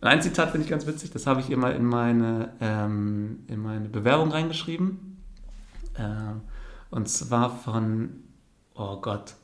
Und 0.00 0.08
ein 0.08 0.22
Zitat 0.22 0.50
finde 0.50 0.64
ich 0.64 0.70
ganz 0.70 0.86
witzig, 0.86 1.10
das 1.10 1.26
habe 1.26 1.40
ich 1.40 1.50
immer 1.50 1.74
in 1.74 1.84
meine, 1.84 2.54
ähm, 2.60 3.40
in 3.48 3.60
meine 3.60 3.88
Bewerbung 3.88 4.30
reingeschrieben. 4.30 5.18
Äh, 5.94 6.04
und 6.90 7.08
zwar 7.08 7.50
von, 7.50 8.24
oh 8.74 9.00
Gott, 9.00 9.34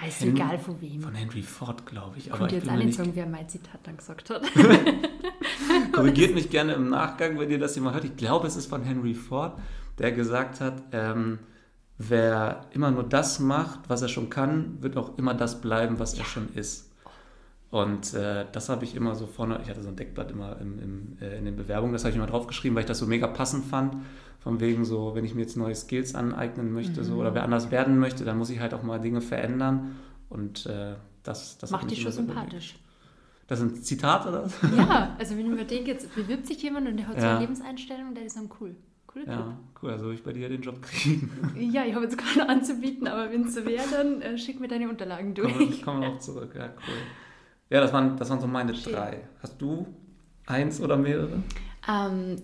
von 0.00 0.08
ist 0.08 0.20
Hen 0.20 0.36
egal 0.36 0.58
von 0.58 0.80
wem. 0.80 1.00
Von 1.00 1.14
Henry 1.14 1.42
Ford, 1.42 1.86
glaube 1.86 2.18
ich. 2.18 2.26
Ich 2.26 2.32
könnte 2.32 2.56
jetzt 2.56 2.68
auch 2.68 2.76
nicht 2.76 2.94
sagen, 2.94 3.12
wer 3.14 3.26
mein 3.26 3.48
Zitat 3.48 3.80
dann 3.84 3.96
gesagt 3.96 4.30
hat. 4.30 4.42
Korrigiert 5.92 6.34
mich 6.34 6.50
gerne 6.50 6.74
im 6.74 6.88
Nachgang, 6.88 7.38
wenn 7.38 7.50
ihr 7.50 7.58
das 7.58 7.74
jemand 7.74 7.94
hört. 7.94 8.04
Ich 8.04 8.16
glaube, 8.16 8.46
es 8.46 8.56
ist 8.56 8.66
von 8.66 8.82
Henry 8.82 9.14
Ford, 9.14 9.58
der 9.98 10.12
gesagt 10.12 10.60
hat, 10.60 10.82
ähm, 10.92 11.38
wer 11.98 12.66
immer 12.72 12.90
nur 12.90 13.02
das 13.02 13.40
macht, 13.40 13.80
was 13.88 14.02
er 14.02 14.08
schon 14.08 14.30
kann, 14.30 14.80
wird 14.80 14.96
auch 14.96 15.18
immer 15.18 15.34
das 15.34 15.60
bleiben, 15.60 15.98
was 15.98 16.16
ja. 16.16 16.22
er 16.22 16.26
schon 16.26 16.48
ist. 16.54 16.88
Und 17.70 18.14
äh, 18.14 18.46
das 18.50 18.68
habe 18.70 18.84
ich 18.84 18.94
immer 18.94 19.14
so 19.14 19.26
vorne, 19.26 19.60
ich 19.62 19.68
hatte 19.68 19.82
so 19.82 19.88
ein 19.88 19.96
Deckblatt 19.96 20.30
immer 20.30 20.58
im, 20.60 20.78
im, 20.78 21.18
äh, 21.20 21.36
in 21.36 21.44
den 21.44 21.56
Bewerbungen, 21.56 21.92
das 21.92 22.04
habe 22.04 22.10
ich 22.10 22.16
immer 22.16 22.26
draufgeschrieben, 22.26 22.74
weil 22.74 22.84
ich 22.84 22.88
das 22.88 22.98
so 22.98 23.06
mega 23.06 23.26
passend 23.26 23.66
fand. 23.66 23.94
Von 24.38 24.60
wegen 24.60 24.84
so, 24.84 25.14
wenn 25.14 25.24
ich 25.24 25.34
mir 25.34 25.42
jetzt 25.42 25.56
neue 25.56 25.74
Skills 25.74 26.14
aneignen 26.14 26.72
möchte 26.72 27.00
mhm. 27.00 27.04
so, 27.04 27.16
oder 27.16 27.34
wer 27.34 27.42
anders 27.42 27.70
werden 27.70 27.98
möchte, 27.98 28.24
dann 28.24 28.38
muss 28.38 28.50
ich 28.50 28.60
halt 28.60 28.72
auch 28.74 28.82
mal 28.82 28.98
Dinge 28.98 29.20
verändern. 29.20 29.96
Und 30.28 30.66
äh, 30.66 30.94
das, 31.22 31.58
das 31.58 31.70
macht 31.70 31.90
dich 31.90 32.02
schon 32.02 32.12
sympathisch. 32.12 32.70
Überlegt. 32.70 32.88
Das 33.48 33.60
sind 33.60 33.82
Zitate 33.84 34.28
oder 34.28 34.44
was? 34.44 34.54
Ja, 34.76 35.16
also 35.18 35.36
wenn 35.36 35.46
ich 35.46 35.58
mir 35.58 35.64
denke, 35.64 35.90
jetzt 35.90 36.14
bewirbt 36.14 36.46
sich 36.46 36.62
jemand 36.62 36.86
und 36.86 36.98
der 36.98 37.08
hat 37.08 37.16
ja. 37.16 37.20
so 37.22 37.26
eine 37.28 37.40
Lebenseinstellung, 37.40 38.14
der 38.14 38.24
ist 38.24 38.36
dann 38.36 38.50
cool. 38.60 38.76
Cooler 39.06 39.26
ja, 39.26 39.36
Typ. 39.36 39.82
cool. 39.82 39.90
Also 39.90 40.10
ich 40.10 40.22
bei 40.22 40.34
dir 40.34 40.50
den 40.50 40.60
Job 40.60 40.82
kriegen. 40.82 41.30
Ja, 41.72 41.84
ich 41.84 41.94
habe 41.94 42.04
jetzt 42.04 42.18
gerade 42.18 42.46
anzubieten, 42.46 43.08
aber 43.08 43.32
wenn 43.32 43.46
es 43.46 43.54
so 43.54 43.64
wäre, 43.64 43.84
dann 43.90 44.20
äh, 44.20 44.36
schick 44.36 44.60
mir 44.60 44.68
deine 44.68 44.88
Unterlagen 44.88 45.34
durch. 45.34 45.82
Kommen 45.82 46.02
wir 46.02 46.08
auch 46.08 46.18
zurück, 46.18 46.54
ja, 46.54 46.66
cool. 46.66 46.94
Ja, 47.70 47.80
das 47.80 47.92
waren, 47.92 48.16
das 48.18 48.28
waren 48.28 48.40
so 48.40 48.46
meine 48.46 48.74
Schön. 48.74 48.92
drei. 48.92 49.28
Hast 49.42 49.60
du 49.60 49.86
eins 50.46 50.80
oder 50.80 50.98
mehrere? 50.98 51.42
Ähm, 51.88 52.42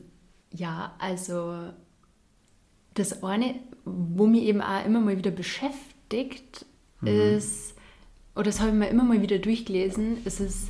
ja, 0.53 0.95
also 0.99 1.71
das 2.95 3.23
eine, 3.23 3.57
wo 3.85 4.27
mich 4.27 4.45
eben 4.45 4.61
auch 4.61 4.85
immer 4.85 5.01
mal 5.01 5.19
wieder 5.19 5.31
beschäftigt, 5.31 6.65
mhm. 7.01 7.09
ist, 7.09 7.75
oder 8.35 8.45
das 8.45 8.61
habe 8.61 8.71
ich 8.71 8.77
mir 8.77 8.89
immer 8.89 9.05
mal 9.05 9.23
wieder 9.23 9.39
durchgelesen, 9.39 10.25
ist 10.25 10.41
es 10.41 10.69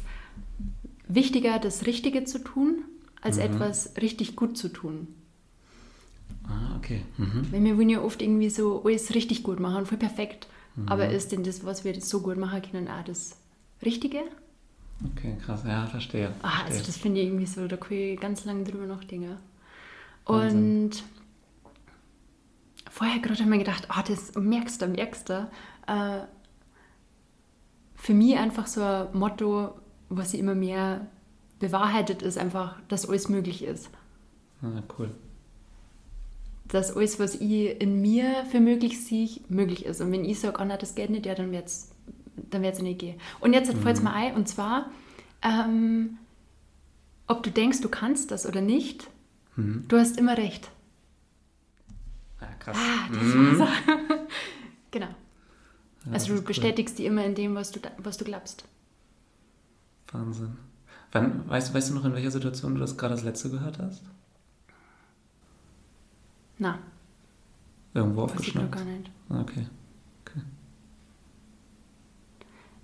wichtiger, 1.08 1.58
das 1.58 1.86
Richtige 1.86 2.24
zu 2.24 2.42
tun, 2.42 2.84
als 3.20 3.36
mhm. 3.36 3.42
etwas 3.42 3.96
richtig 4.00 4.36
gut 4.36 4.56
zu 4.56 4.68
tun. 4.68 5.08
Ah, 6.46 6.76
okay. 6.76 7.02
Mhm. 7.16 7.52
Weil 7.52 7.64
wir 7.64 7.76
wollen 7.76 7.90
ja 7.90 8.02
oft 8.02 8.20
irgendwie 8.20 8.50
so 8.50 8.82
alles 8.84 9.14
richtig 9.14 9.42
gut 9.42 9.60
machen, 9.60 9.86
voll 9.86 9.98
perfekt. 9.98 10.48
Mhm. 10.76 10.88
Aber 10.88 11.08
ist 11.08 11.32
denn 11.32 11.42
das, 11.44 11.64
was 11.64 11.84
wir 11.84 12.00
so 12.00 12.20
gut 12.20 12.36
machen 12.36 12.62
können, 12.62 12.88
auch 12.88 13.04
das 13.04 13.36
Richtige? 13.84 14.22
Okay, 15.16 15.36
krass. 15.44 15.62
Ja, 15.66 15.86
verstehe. 15.86 16.32
Ah, 16.42 16.48
also 16.48 16.54
verstehe. 16.56 16.76
also 16.78 16.86
das 16.86 16.96
finde 16.96 17.20
ich 17.20 17.26
irgendwie 17.26 17.46
so, 17.46 17.66
da 17.66 17.76
kann 17.76 17.96
ich 17.96 18.20
ganz 18.20 18.44
lange 18.44 18.64
drüber 18.64 18.86
nachdenken. 18.86 19.36
Und 20.24 21.02
vorher 22.94 23.18
gerade 23.18 23.34
habe 23.34 23.44
ich 23.44 23.48
mir 23.48 23.58
gedacht, 23.58 23.88
oh, 23.90 24.02
das 24.06 24.34
merkst 24.34 24.80
du, 24.80 24.86
merkst 24.86 25.28
du. 25.28 25.50
Äh, 25.86 26.20
für 27.96 28.14
mich 28.14 28.36
einfach 28.36 28.66
so 28.66 28.82
ein 28.82 29.08
Motto, 29.12 29.74
was 30.08 30.30
sich 30.30 30.40
immer 30.40 30.54
mehr 30.54 31.06
bewahrheitet, 31.58 32.22
ist 32.22 32.38
einfach, 32.38 32.76
dass 32.88 33.08
alles 33.08 33.28
möglich 33.28 33.64
ist. 33.64 33.90
Ah, 34.62 34.82
cool 34.98 35.10
dass 36.68 36.96
alles, 36.96 37.20
was 37.20 37.34
ich 37.36 37.80
in 37.80 38.00
mir 38.00 38.46
für 38.50 38.58
möglich 38.58 39.04
sehe, 39.04 39.28
möglich 39.48 39.84
ist. 39.84 40.00
Und 40.00 40.10
wenn 40.12 40.24
ich 40.24 40.40
sage, 40.40 40.56
oh 40.60 40.64
nein, 40.64 40.78
das 40.80 40.94
geht 40.94 41.10
nicht, 41.10 41.26
ja, 41.26 41.34
dann 41.34 41.52
wird 41.52 41.66
es 41.66 41.90
dann 42.50 42.62
wird's 42.62 42.80
nicht 42.80 42.98
gehen. 42.98 43.20
Und 43.40 43.52
jetzt 43.52 43.72
mhm. 43.72 43.80
fällt 43.80 43.96
es 43.96 44.02
mir 44.02 44.12
ein, 44.12 44.34
und 44.34 44.48
zwar, 44.48 44.90
ähm, 45.42 46.18
ob 47.26 47.42
du 47.42 47.50
denkst, 47.50 47.80
du 47.80 47.88
kannst 47.88 48.30
das 48.30 48.46
oder 48.46 48.60
nicht, 48.60 49.08
mhm. 49.56 49.84
du 49.88 49.98
hast 49.98 50.18
immer 50.18 50.36
recht. 50.36 50.70
Krass. 52.58 52.76
Ah, 52.78 53.08
das 53.12 53.22
mhm. 53.22 53.58
war 53.58 53.66
so. 53.66 53.72
genau. 54.90 55.08
Ja, 56.06 56.12
also 56.12 56.34
du 56.34 56.42
bestätigst 56.42 56.94
cool. 56.94 57.02
die 57.02 57.06
immer 57.06 57.24
in 57.24 57.34
dem, 57.34 57.54
was 57.54 57.70
du, 57.70 57.80
was 57.98 58.16
du 58.16 58.24
glaubst. 58.24 58.64
Wahnsinn. 60.12 60.56
Wann, 61.12 61.48
weißt, 61.48 61.72
weißt 61.72 61.90
du 61.90 61.94
noch, 61.94 62.04
in 62.04 62.12
welcher 62.12 62.30
Situation 62.30 62.74
du 62.74 62.80
das 62.80 62.96
gerade 62.96 63.14
das 63.14 63.24
letzte 63.24 63.50
gehört 63.50 63.78
hast? 63.78 64.02
Na. 66.58 66.78
Irgendwo 67.94 68.22
aufgeschnappt? 68.22 68.72
gar 68.72 68.84
nicht. 68.84 69.10
Okay. 69.28 69.66
okay. 70.22 70.40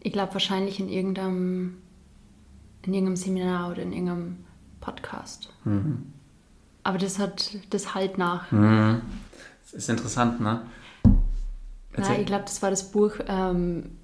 Ich 0.01 0.13
glaube 0.13 0.33
wahrscheinlich 0.33 0.81
in 0.81 0.89
irgendeinem, 0.89 1.79
in 2.83 2.95
irgendeinem 2.95 3.17
Seminar 3.17 3.71
oder 3.71 3.83
in 3.83 3.93
irgendeinem 3.93 4.45
Podcast. 4.81 5.53
Mhm. 5.65 6.13
Aber 6.83 6.99
das 6.99 7.19
hat 7.19 7.59
das 7.71 7.95
halt 7.95 8.17
nach. 8.19 8.51
Mhm. 8.53 9.03
Das 9.73 9.83
ist 9.83 9.89
interessant, 9.89 10.41
ne? 10.41 10.63
Nein, 11.97 12.21
ich 12.21 12.27
glaube, 12.27 12.45
das 12.45 12.63
war 12.63 12.71
das 12.71 12.91
Buch. 12.91 13.13
Ähm, 13.27 13.99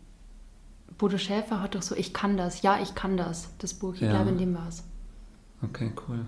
Bodo 0.98 1.18
Schäfer 1.18 1.62
hat 1.62 1.74
doch 1.74 1.82
so, 1.82 1.94
ich 1.94 2.12
kann 2.12 2.36
das. 2.36 2.62
Ja, 2.62 2.80
ich 2.80 2.94
kann 2.94 3.16
das. 3.16 3.48
Das 3.58 3.74
Buch. 3.74 3.94
Ich 3.94 4.00
ja. 4.00 4.10
glaube, 4.10 4.30
in 4.30 4.38
dem 4.38 4.54
war 4.54 4.68
es. 4.68 4.84
Okay, 5.62 5.92
cool 6.08 6.26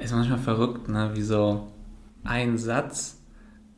ist 0.00 0.12
manchmal 0.12 0.38
verrückt, 0.38 0.88
ne? 0.88 1.10
wie 1.14 1.22
so 1.22 1.68
ein 2.24 2.58
Satz 2.58 3.18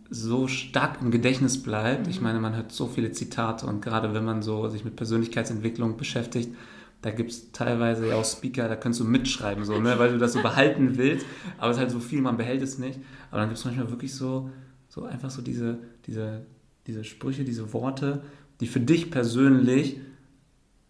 so 0.08 0.46
stark 0.46 1.00
im 1.00 1.10
Gedächtnis 1.10 1.62
bleibt. 1.62 2.06
Mhm. 2.06 2.10
Ich 2.10 2.20
meine, 2.20 2.38
man 2.38 2.54
hört 2.54 2.72
so 2.72 2.86
viele 2.86 3.12
Zitate 3.12 3.66
und 3.66 3.82
gerade 3.82 4.12
wenn 4.14 4.24
man 4.24 4.42
so 4.42 4.68
sich 4.68 4.84
mit 4.84 4.96
Persönlichkeitsentwicklung 4.96 5.96
beschäftigt, 5.96 6.54
da 7.02 7.10
gibt 7.10 7.32
es 7.32 7.50
teilweise 7.50 8.08
ja 8.08 8.16
auch 8.16 8.24
Speaker, 8.24 8.68
da 8.68 8.76
kannst 8.76 9.00
du 9.00 9.04
mitschreiben, 9.04 9.64
so, 9.64 9.78
ne? 9.80 9.98
weil 9.98 10.12
du 10.12 10.18
das 10.18 10.32
so 10.32 10.40
behalten 10.40 10.96
willst, 10.96 11.26
aber 11.58 11.70
es 11.70 11.76
ist 11.76 11.80
halt 11.80 11.90
so 11.90 12.00
viel, 12.00 12.22
man 12.22 12.36
behält 12.36 12.62
es 12.62 12.78
nicht. 12.78 13.00
Aber 13.30 13.40
dann 13.40 13.48
gibt 13.48 13.58
es 13.58 13.64
manchmal 13.64 13.90
wirklich 13.90 14.14
so, 14.14 14.50
so 14.88 15.04
einfach 15.04 15.30
so 15.30 15.42
diese, 15.42 15.78
diese, 16.06 16.46
diese 16.86 17.02
Sprüche, 17.02 17.44
diese 17.44 17.72
Worte, 17.72 18.22
die 18.60 18.68
für 18.68 18.80
dich 18.80 19.10
persönlich 19.10 19.98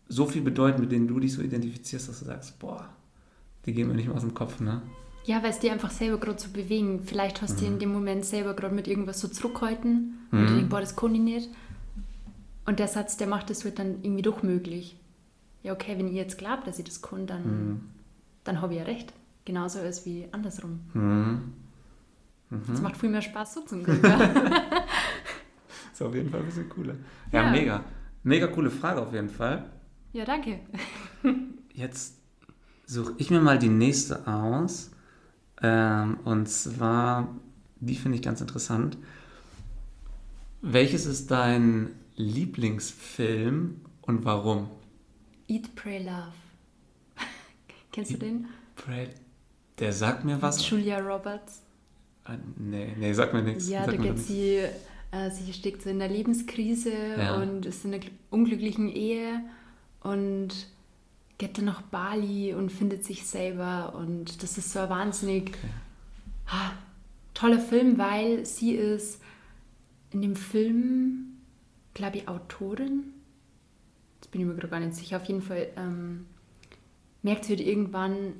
so 0.06 0.26
viel 0.26 0.42
bedeuten, 0.42 0.82
mit 0.82 0.92
denen 0.92 1.08
du 1.08 1.18
dich 1.18 1.32
so 1.32 1.40
identifizierst, 1.40 2.08
dass 2.10 2.18
du 2.18 2.26
sagst, 2.26 2.58
boah, 2.58 2.90
die 3.64 3.72
gehen 3.72 3.88
mir 3.88 3.94
nicht 3.94 4.06
mehr 4.06 4.16
aus 4.16 4.22
dem 4.22 4.34
Kopf, 4.34 4.60
ne? 4.60 4.82
Ja, 5.24 5.42
weil 5.42 5.50
es 5.50 5.60
dir 5.60 5.72
einfach 5.72 5.90
selber 5.90 6.18
gerade 6.18 6.40
so 6.40 6.50
bewegen. 6.50 7.02
Vielleicht 7.04 7.40
hast 7.40 7.60
du 7.60 7.64
mhm. 7.64 7.74
in 7.74 7.78
dem 7.78 7.92
Moment 7.92 8.24
selber 8.24 8.54
gerade 8.54 8.74
mit 8.74 8.88
irgendwas 8.88 9.20
so 9.20 9.28
zurückhalten 9.28 10.18
mhm. 10.30 10.38
und 10.38 10.46
du 10.46 10.54
denkst, 10.54 10.68
boah, 10.68 10.80
das 10.80 10.96
kann 10.96 11.14
ich 11.14 11.20
nicht. 11.20 11.48
Und 12.66 12.80
der 12.80 12.88
Satz, 12.88 13.16
der 13.16 13.28
macht 13.28 13.48
das 13.48 13.64
wird 13.64 13.78
dann 13.78 14.02
irgendwie 14.02 14.22
doch 14.22 14.42
möglich. 14.42 14.96
Ja, 15.62 15.72
okay, 15.72 15.96
wenn 15.96 16.08
ihr 16.08 16.14
jetzt 16.14 16.38
glaubt, 16.38 16.66
dass 16.66 16.78
ich 16.78 16.84
das 16.84 17.02
kann, 17.02 17.26
dann, 17.26 17.42
mhm. 17.44 17.80
dann 18.44 18.60
habe 18.60 18.74
ich 18.74 18.80
ja 18.80 18.84
recht. 18.84 19.12
Genauso 19.44 19.80
ist 19.80 20.06
wie 20.06 20.28
andersrum. 20.32 20.80
Mhm. 20.92 21.52
Mhm. 22.50 22.62
Das 22.68 22.80
macht 22.80 22.96
viel 22.96 23.10
mehr 23.10 23.22
Spaß 23.22 23.54
so 23.54 23.60
zum 23.62 23.82
Glück. 23.82 24.02
ist 25.92 26.02
auf 26.02 26.14
jeden 26.14 26.30
Fall 26.30 26.40
ein 26.40 26.46
bisschen 26.46 26.68
cooler. 26.68 26.94
Ja, 27.32 27.44
ja, 27.44 27.50
mega. 27.50 27.84
Mega 28.24 28.46
coole 28.46 28.70
Frage 28.70 29.00
auf 29.00 29.12
jeden 29.12 29.30
Fall. 29.30 29.64
Ja, 30.12 30.24
danke. 30.24 30.60
Jetzt 31.72 32.18
suche 32.86 33.14
ich 33.18 33.30
mir 33.30 33.40
mal 33.40 33.58
die 33.58 33.68
nächste 33.68 34.26
aus. 34.26 34.90
Ähm, 35.62 36.18
und 36.24 36.48
zwar, 36.48 37.34
die 37.80 37.96
finde 37.96 38.16
ich 38.16 38.22
ganz 38.22 38.40
interessant. 38.40 38.98
Welches 40.60 41.06
ist 41.06 41.30
dein 41.30 41.90
Lieblingsfilm 42.16 43.80
und 44.02 44.24
warum? 44.24 44.68
Eat, 45.48 45.74
Pray, 45.74 46.02
Love. 46.02 46.32
Kennst 47.92 48.12
Eat, 48.12 48.22
du 48.22 48.26
den? 48.26 48.48
Pray. 48.76 49.08
Der 49.78 49.92
sagt 49.92 50.24
mir 50.24 50.40
was. 50.40 50.68
Julia 50.68 50.98
Roberts. 50.98 51.62
Ah, 52.24 52.36
nee, 52.56 52.94
nee, 52.96 53.12
sag 53.12 53.32
mir 53.32 53.42
nichts. 53.42 53.68
Ja, 53.68 53.86
da 53.86 53.96
geht 53.96 54.18
sie, 54.18 54.58
äh, 55.10 55.30
sie 55.30 55.52
steckt 55.52 55.82
so 55.82 55.90
in 55.90 56.00
einer 56.00 56.12
Lebenskrise 56.12 56.92
ja. 57.18 57.36
und 57.36 57.66
ist 57.66 57.84
in 57.84 57.94
einer 57.94 58.04
unglücklichen 58.30 58.88
Ehe 58.88 59.42
und 60.02 60.68
geht 61.38 61.58
dann 61.58 61.64
nach 61.64 61.82
Bali 61.82 62.54
und 62.54 62.70
findet 62.70 63.04
sich 63.04 63.26
selber 63.26 63.94
und 63.96 64.42
das 64.42 64.58
ist 64.58 64.72
so 64.72 64.80
ein 64.80 64.88
wahnsinnig 64.88 65.48
okay. 65.48 65.68
ha, 66.46 66.72
toller 67.34 67.58
Film, 67.58 67.98
weil 67.98 68.46
sie 68.46 68.74
ist 68.74 69.20
in 70.12 70.22
dem 70.22 70.36
Film, 70.36 71.38
glaube 71.94 72.18
ich, 72.18 72.28
Autorin. 72.28 73.14
Bin 74.32 74.40
ich 74.40 74.46
mir 74.46 74.54
gerade 74.54 74.68
gar 74.68 74.80
nicht 74.80 74.96
sicher. 74.96 75.18
Auf 75.18 75.24
jeden 75.26 75.42
Fall 75.42 75.68
ähm, 75.76 76.26
merkt 77.22 77.44
sie 77.44 77.54
halt 77.54 77.64
irgendwann, 77.64 78.32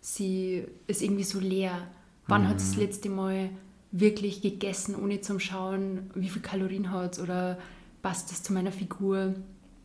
sie 0.00 0.64
ist 0.88 1.02
irgendwie 1.02 1.24
so 1.24 1.38
leer. 1.38 1.86
Wann 2.26 2.42
mhm. 2.42 2.48
hat 2.48 2.60
sie 2.60 2.74
das 2.74 2.76
letzte 2.76 3.08
Mal 3.08 3.50
wirklich 3.92 4.42
gegessen, 4.42 4.96
ohne 4.96 5.20
zum 5.20 5.38
Schauen, 5.38 6.10
wie 6.14 6.28
viel 6.28 6.42
Kalorien 6.42 6.90
hat 6.90 7.18
oder 7.20 7.58
passt 8.02 8.32
das 8.32 8.42
zu 8.42 8.52
meiner 8.52 8.72
Figur? 8.72 9.36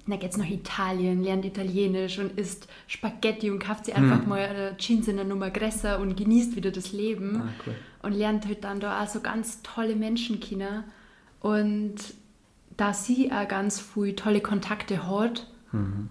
dann 0.07 0.19
geht 0.19 0.31
es 0.31 0.37
nach 0.37 0.49
Italien, 0.49 1.23
lernt 1.23 1.45
Italienisch 1.45 2.19
und 2.19 2.37
isst 2.37 2.67
Spaghetti 2.87 3.49
und 3.49 3.59
kauft 3.59 3.85
sich 3.85 3.95
einfach 3.95 4.21
hm. 4.21 4.29
mal 4.29 4.39
eine 4.39 4.77
Jeans 4.77 5.07
in 5.07 5.15
der 5.15 5.25
Nummer 5.25 5.49
größer 5.49 5.99
und 5.99 6.15
genießt 6.15 6.55
wieder 6.55 6.71
das 6.71 6.91
Leben. 6.91 7.41
Ah, 7.41 7.49
cool. 7.65 7.75
Und 8.03 8.13
lernt 8.13 8.45
halt 8.45 8.63
dann 8.63 8.79
da 8.79 9.03
auch 9.03 9.07
so 9.07 9.21
ganz 9.21 9.63
tolle 9.63 9.95
Menschen 9.95 10.39
kennen. 10.39 10.83
Und 11.39 11.95
da 12.77 12.93
sie 12.93 13.31
auch 13.31 13.47
ganz 13.47 13.79
viele 13.79 14.15
tolle 14.15 14.41
Kontakte 14.41 15.07
hat, 15.07 15.47
mhm. 15.71 16.09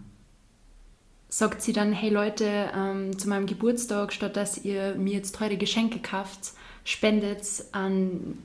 sagt 1.28 1.62
sie 1.62 1.72
dann, 1.72 1.92
hey 1.92 2.10
Leute, 2.10 2.70
ähm, 2.74 3.18
zu 3.18 3.28
meinem 3.28 3.46
Geburtstag, 3.46 4.12
statt 4.12 4.36
dass 4.36 4.64
ihr 4.64 4.94
mir 4.94 5.14
jetzt 5.14 5.36
teure 5.36 5.56
Geschenke 5.56 6.00
kauft, 6.00 6.52
spendet 6.84 7.46
an 7.72 8.38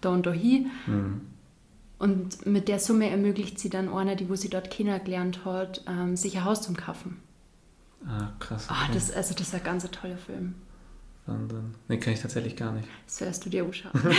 da 0.00 0.10
und 0.10 0.26
da 0.26 0.32
hin. 0.32 0.70
Mhm. 0.86 1.20
Und 1.98 2.46
mit 2.46 2.68
der 2.68 2.78
Summe 2.78 3.10
ermöglicht 3.10 3.58
sie 3.58 3.68
dann 3.68 3.90
einer, 3.90 4.16
die 4.16 4.30
wo 4.30 4.34
sie 4.34 4.48
dort 4.48 4.70
kennengelernt 4.70 5.44
hat, 5.44 5.82
ähm, 5.86 6.16
sich 6.16 6.36
ein 6.38 6.44
Haus 6.46 6.62
zum 6.62 6.74
Kaufen. 6.76 7.18
Ah, 8.06 8.32
krass. 8.38 8.66
Ah, 8.68 8.72
okay. 8.72 8.86
Ah, 8.88 8.94
das, 8.94 9.12
also 9.12 9.34
das 9.34 9.48
ist 9.48 9.54
ein 9.54 9.62
ganz 9.62 9.90
toller 9.90 10.16
Film. 10.16 10.54
Wahnsinn. 11.26 11.74
Den 11.90 12.00
kenne 12.00 12.14
ich 12.14 12.22
tatsächlich 12.22 12.56
gar 12.56 12.72
nicht. 12.72 12.88
Das 13.06 13.20
wirst 13.20 13.44
du 13.44 13.50
dir 13.50 13.64
anschauen. 13.64 13.92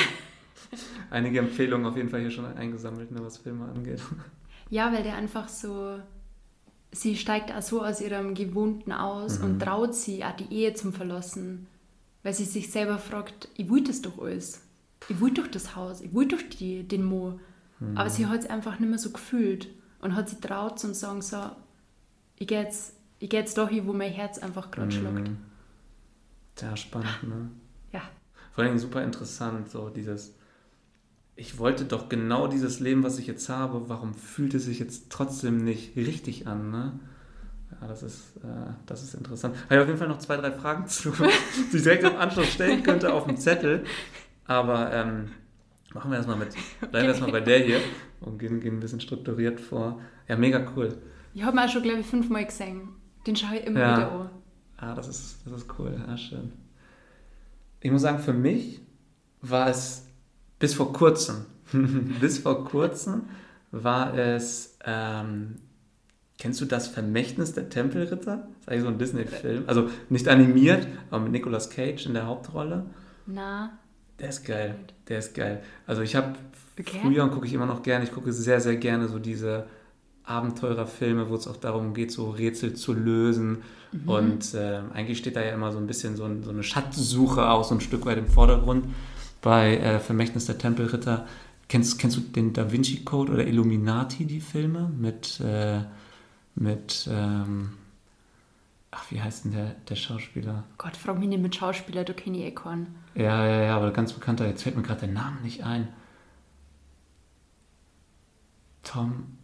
Einige 1.09 1.39
Empfehlungen 1.39 1.85
auf 1.85 1.97
jeden 1.97 2.09
Fall 2.09 2.21
hier 2.21 2.31
schon 2.31 2.45
eingesammelt, 2.45 3.11
ne, 3.11 3.19
was 3.23 3.37
Filme 3.37 3.65
angeht. 3.65 4.01
Ja, 4.69 4.93
weil 4.93 5.03
der 5.03 5.15
einfach 5.15 5.49
so, 5.49 5.99
sie 6.93 7.17
steigt 7.17 7.53
auch 7.53 7.61
so 7.61 7.83
aus 7.83 7.99
ihrem 7.99 8.33
Gewohnten 8.33 8.93
aus 8.93 9.39
mhm. 9.39 9.45
und 9.45 9.59
traut 9.59 9.93
sie 9.93 10.23
auch 10.23 10.31
die 10.31 10.49
Ehe 10.49 10.73
zum 10.73 10.93
Verlassen, 10.93 11.67
weil 12.23 12.33
sie 12.33 12.45
sich 12.45 12.71
selber 12.71 12.97
fragt, 12.97 13.49
ich 13.57 13.69
wollte 13.69 13.87
das 13.91 14.01
doch 14.01 14.17
alles. 14.17 14.61
Ich 15.09 15.19
wollte 15.19 15.41
doch 15.41 15.51
das 15.51 15.75
Haus, 15.75 15.99
ich 15.99 16.13
wollte 16.13 16.37
doch 16.37 16.43
die, 16.43 16.87
den 16.87 17.03
Mo. 17.03 17.37
Mhm. 17.81 17.97
Aber 17.97 18.09
sie 18.09 18.27
hat 18.27 18.39
es 18.39 18.49
einfach 18.49 18.79
nicht 18.79 18.87
mehr 18.87 18.97
so 18.97 19.11
gefühlt 19.11 19.67
und 19.99 20.15
hat 20.15 20.29
sich 20.29 20.39
traut 20.39 20.79
zu 20.79 20.93
sagen, 20.93 21.21
so, 21.21 21.51
ich 22.37 22.47
gehe 22.47 22.61
jetzt, 22.61 22.95
ich 23.19 23.29
geh 23.29 23.37
jetzt 23.37 23.57
dahin, 23.57 23.87
wo 23.87 23.91
mein 23.93 24.11
Herz 24.11 24.37
einfach 24.37 24.71
gerade 24.71 24.95
mhm. 24.95 25.01
schlägt. 25.01 25.31
Sehr 26.55 26.77
spannend, 26.77 27.23
ne? 27.23 27.49
Ja. 27.91 28.03
Vor 28.53 28.63
allem 28.63 28.79
super 28.79 29.03
interessant, 29.03 29.69
so 29.69 29.89
dieses, 29.89 30.33
ich 31.35 31.57
wollte 31.57 31.85
doch 31.85 32.09
genau 32.09 32.47
dieses 32.47 32.79
Leben, 32.79 33.03
was 33.03 33.17
ich 33.17 33.27
jetzt 33.27 33.49
habe, 33.49 33.89
warum 33.89 34.13
fühlt 34.13 34.53
es 34.53 34.65
sich 34.65 34.79
jetzt 34.79 35.09
trotzdem 35.09 35.63
nicht 35.63 35.95
richtig 35.95 36.47
an, 36.47 36.71
ne? 36.71 36.99
Ja, 37.79 37.87
das 37.87 38.03
ist, 38.03 38.37
äh, 38.43 38.73
das 38.85 39.01
ist 39.01 39.13
interessant. 39.13 39.55
Ich 39.55 39.71
habe 39.71 39.81
auf 39.81 39.87
jeden 39.87 39.97
Fall 39.97 40.09
noch 40.09 40.19
zwei, 40.19 40.37
drei 40.37 40.51
Fragen 40.51 40.87
zu, 40.87 41.11
die 41.71 41.77
ich 41.77 41.83
direkt 41.83 42.03
im 42.03 42.17
Anschluss 42.17 42.47
stellen 42.47 42.83
könnte 42.83 43.13
auf 43.13 43.25
dem 43.25 43.37
Zettel. 43.37 43.85
Aber 44.45 44.91
ähm, 44.93 45.29
machen 45.93 46.11
wir 46.11 46.17
erstmal 46.17 46.37
mit, 46.37 46.49
bleiben 46.79 46.93
wir 46.93 47.03
erstmal 47.05 47.31
bei 47.31 47.41
der 47.41 47.59
hier 47.59 47.79
und 48.19 48.37
gehen, 48.37 48.59
gehen 48.59 48.77
ein 48.77 48.79
bisschen 48.79 48.99
strukturiert 48.99 49.59
vor. 49.59 50.01
Ja, 50.27 50.35
mega 50.35 50.65
cool. 50.75 50.97
Ich 51.33 51.43
habe 51.43 51.59
auch 51.59 51.69
schon, 51.69 51.81
glaube 51.81 52.01
ich, 52.01 52.05
fünfmal 52.05 52.45
gesehen. 52.45 52.89
Den 53.25 53.35
schaue 53.35 53.57
ich 53.57 53.65
immer 53.65 53.79
ja. 53.79 53.97
wieder 53.97 54.11
an. 54.11 54.29
Ah, 54.77 54.95
das 54.95 55.07
ist, 55.07 55.37
das 55.45 55.61
ist 55.61 55.79
cool. 55.79 55.95
Ja, 56.07 56.17
schön. 56.17 56.51
Ich 57.79 57.91
muss 57.91 58.01
sagen, 58.01 58.19
für 58.19 58.33
mich 58.33 58.81
war 59.41 59.69
es 59.69 60.07
bis 60.61 60.73
vor 60.73 60.93
kurzem, 60.93 61.45
bis 62.21 62.37
vor 62.37 62.63
kurzem 62.63 63.23
war 63.71 64.17
es, 64.17 64.77
ähm, 64.85 65.55
kennst 66.37 66.61
du 66.61 66.65
das 66.65 66.87
Vermächtnis 66.87 67.53
der 67.53 67.69
Tempelritter? 67.69 68.37
Das 68.37 68.61
ist 68.61 68.69
eigentlich 68.69 68.81
so 68.83 68.87
ein 68.87 68.97
Disney-Film. 68.97 69.63
Also 69.67 69.89
nicht 70.09 70.27
animiert, 70.27 70.87
aber 71.09 71.23
mit 71.23 71.33
Nicolas 71.33 71.69
Cage 71.69 72.05
in 72.05 72.13
der 72.13 72.27
Hauptrolle. 72.27 72.85
Na. 73.25 73.77
Der 74.19 74.29
ist 74.29 74.45
geil. 74.45 74.75
Der 75.09 75.19
ist 75.19 75.33
geil. 75.33 75.61
Also 75.87 76.03
ich 76.03 76.15
habe 76.15 76.35
okay. 76.79 76.99
früher 77.01 77.23
und 77.23 77.31
gucke 77.31 77.47
ich 77.47 77.53
immer 77.53 77.65
noch 77.65 77.81
gerne, 77.81 78.05
ich 78.05 78.11
gucke 78.11 78.31
sehr, 78.31 78.61
sehr 78.61 78.75
gerne 78.75 79.07
so 79.07 79.19
diese 79.19 79.65
Abenteurerfilme, 80.23 81.29
wo 81.29 81.35
es 81.35 81.47
auch 81.47 81.57
darum 81.57 81.93
geht, 81.93 82.11
so 82.11 82.29
Rätsel 82.29 82.75
zu 82.75 82.93
lösen. 82.93 83.63
Mhm. 83.91 84.09
Und 84.09 84.53
äh, 84.53 84.81
eigentlich 84.93 85.17
steht 85.17 85.35
da 85.35 85.41
ja 85.41 85.53
immer 85.53 85.71
so 85.71 85.79
ein 85.79 85.87
bisschen 85.87 86.15
so, 86.15 86.25
ein, 86.25 86.43
so, 86.43 86.51
eine 86.51 86.63
Schatzsuche 86.63 87.49
auch 87.49 87.63
so 87.63 87.73
ein 87.73 87.81
Stück 87.81 88.05
weit 88.05 88.17
im 88.17 88.27
Vordergrund. 88.27 88.85
Bei 89.41 89.77
äh, 89.77 89.99
Vermächtnis 89.99 90.45
der 90.45 90.57
Tempelritter. 90.57 91.27
Kennst, 91.67 91.99
kennst 91.99 92.17
du 92.17 92.21
den 92.21 92.53
Da 92.53 92.71
Vinci 92.71 93.03
Code 93.03 93.31
oder 93.31 93.47
Illuminati, 93.47 94.25
die 94.25 94.41
Filme? 94.41 94.91
Mit, 94.97 95.39
äh, 95.39 95.81
mit 96.55 97.09
ähm, 97.11 97.73
ach, 98.91 99.09
wie 99.09 99.21
heißt 99.21 99.45
denn 99.45 99.53
der, 99.53 99.75
der 99.89 99.95
Schauspieler? 99.95 100.65
Gott, 100.77 100.95
frag 100.97 101.17
mich 101.17 101.29
nicht 101.29 101.41
mit 101.41 101.55
Schauspieler, 101.55 102.03
du 102.03 102.13
kennst 102.13 102.41
Ekorn. 102.43 102.87
Ja, 103.15 103.47
ja, 103.47 103.63
ja, 103.63 103.77
aber 103.77 103.91
ganz 103.91 104.13
bekannter, 104.13 104.47
jetzt 104.47 104.63
fällt 104.63 104.75
mir 104.75 104.83
gerade 104.83 105.01
der 105.01 105.09
Name 105.09 105.39
nicht 105.41 105.63
ein. 105.63 105.87
Tom. 108.83 109.37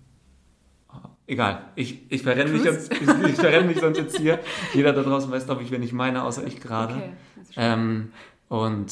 Oh, 0.90 1.08
egal, 1.28 1.62
ich, 1.76 2.12
ich, 2.12 2.24
verrenne 2.24 2.52
mich 2.52 2.64
sonst, 2.64 2.92
ich, 2.92 3.02
ich 3.02 3.36
verrenne 3.36 3.68
mich 3.68 3.80
sonst 3.80 3.98
jetzt 3.98 4.18
hier. 4.18 4.40
Jeder 4.74 4.94
da 4.94 5.04
draußen 5.04 5.32
weiß, 5.32 5.46
glaube 5.46 5.64
ich, 5.64 5.72
wenn 5.72 5.84
ich 5.84 5.94
meine, 5.94 6.24
außer 6.24 6.46
ich 6.46 6.60
gerade. 6.60 6.96
Okay, 6.96 7.12
ähm, 7.56 8.12
und 8.50 8.92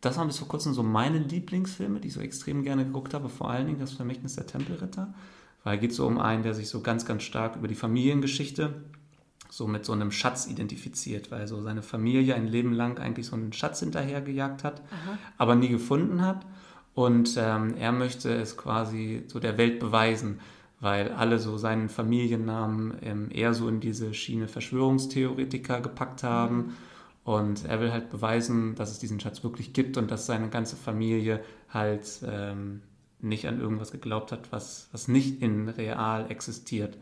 das 0.00 0.16
waren 0.16 0.28
bis 0.28 0.38
vor 0.38 0.48
kurzem 0.48 0.74
so 0.74 0.82
meine 0.82 1.18
Lieblingsfilme, 1.18 2.00
die 2.00 2.08
ich 2.08 2.14
so 2.14 2.20
extrem 2.20 2.62
gerne 2.62 2.84
geguckt 2.84 3.14
habe, 3.14 3.28
vor 3.28 3.50
allen 3.50 3.66
Dingen 3.66 3.80
das 3.80 3.92
Vermächtnis 3.92 4.36
der 4.36 4.46
Tempelritter. 4.46 5.12
Weil 5.64 5.76
es 5.76 5.80
geht 5.80 5.92
so 5.92 6.06
um 6.06 6.18
einen, 6.18 6.44
der 6.44 6.54
sich 6.54 6.68
so 6.68 6.80
ganz, 6.80 7.04
ganz 7.04 7.24
stark 7.24 7.56
über 7.56 7.68
die 7.68 7.74
Familiengeschichte 7.74 8.84
so 9.50 9.66
mit 9.66 9.84
so 9.84 9.92
einem 9.92 10.10
Schatz 10.10 10.46
identifiziert, 10.46 11.30
weil 11.30 11.48
so 11.48 11.62
seine 11.62 11.82
Familie 11.82 12.34
ein 12.34 12.46
Leben 12.46 12.72
lang 12.72 12.98
eigentlich 12.98 13.26
so 13.26 13.36
einen 13.36 13.52
Schatz 13.52 13.80
hinterhergejagt 13.80 14.62
hat, 14.62 14.82
Aha. 14.90 15.18
aber 15.38 15.54
nie 15.54 15.68
gefunden 15.68 16.22
hat. 16.22 16.44
Und 16.94 17.36
ähm, 17.38 17.74
er 17.78 17.92
möchte 17.92 18.32
es 18.34 18.56
quasi 18.56 19.24
so 19.28 19.38
der 19.38 19.56
Welt 19.56 19.78
beweisen, 19.78 20.40
weil 20.80 21.12
alle 21.12 21.38
so 21.38 21.56
seinen 21.56 21.88
Familiennamen 21.88 22.98
ähm, 23.02 23.28
eher 23.30 23.54
so 23.54 23.68
in 23.68 23.80
diese 23.80 24.14
Schiene 24.14 24.48
Verschwörungstheoretiker 24.48 25.80
gepackt 25.80 26.22
haben. 26.22 26.56
Mhm. 26.56 26.72
Und 27.28 27.66
er 27.66 27.78
will 27.78 27.92
halt 27.92 28.08
beweisen, 28.08 28.74
dass 28.74 28.90
es 28.90 29.00
diesen 29.00 29.20
Schatz 29.20 29.44
wirklich 29.44 29.74
gibt 29.74 29.98
und 29.98 30.10
dass 30.10 30.24
seine 30.24 30.48
ganze 30.48 30.76
Familie 30.76 31.44
halt 31.68 32.22
ähm, 32.26 32.80
nicht 33.20 33.46
an 33.46 33.60
irgendwas 33.60 33.92
geglaubt 33.92 34.32
hat, 34.32 34.50
was, 34.50 34.88
was 34.92 35.08
nicht 35.08 35.42
in 35.42 35.68
real 35.68 36.30
existiert. 36.30 36.96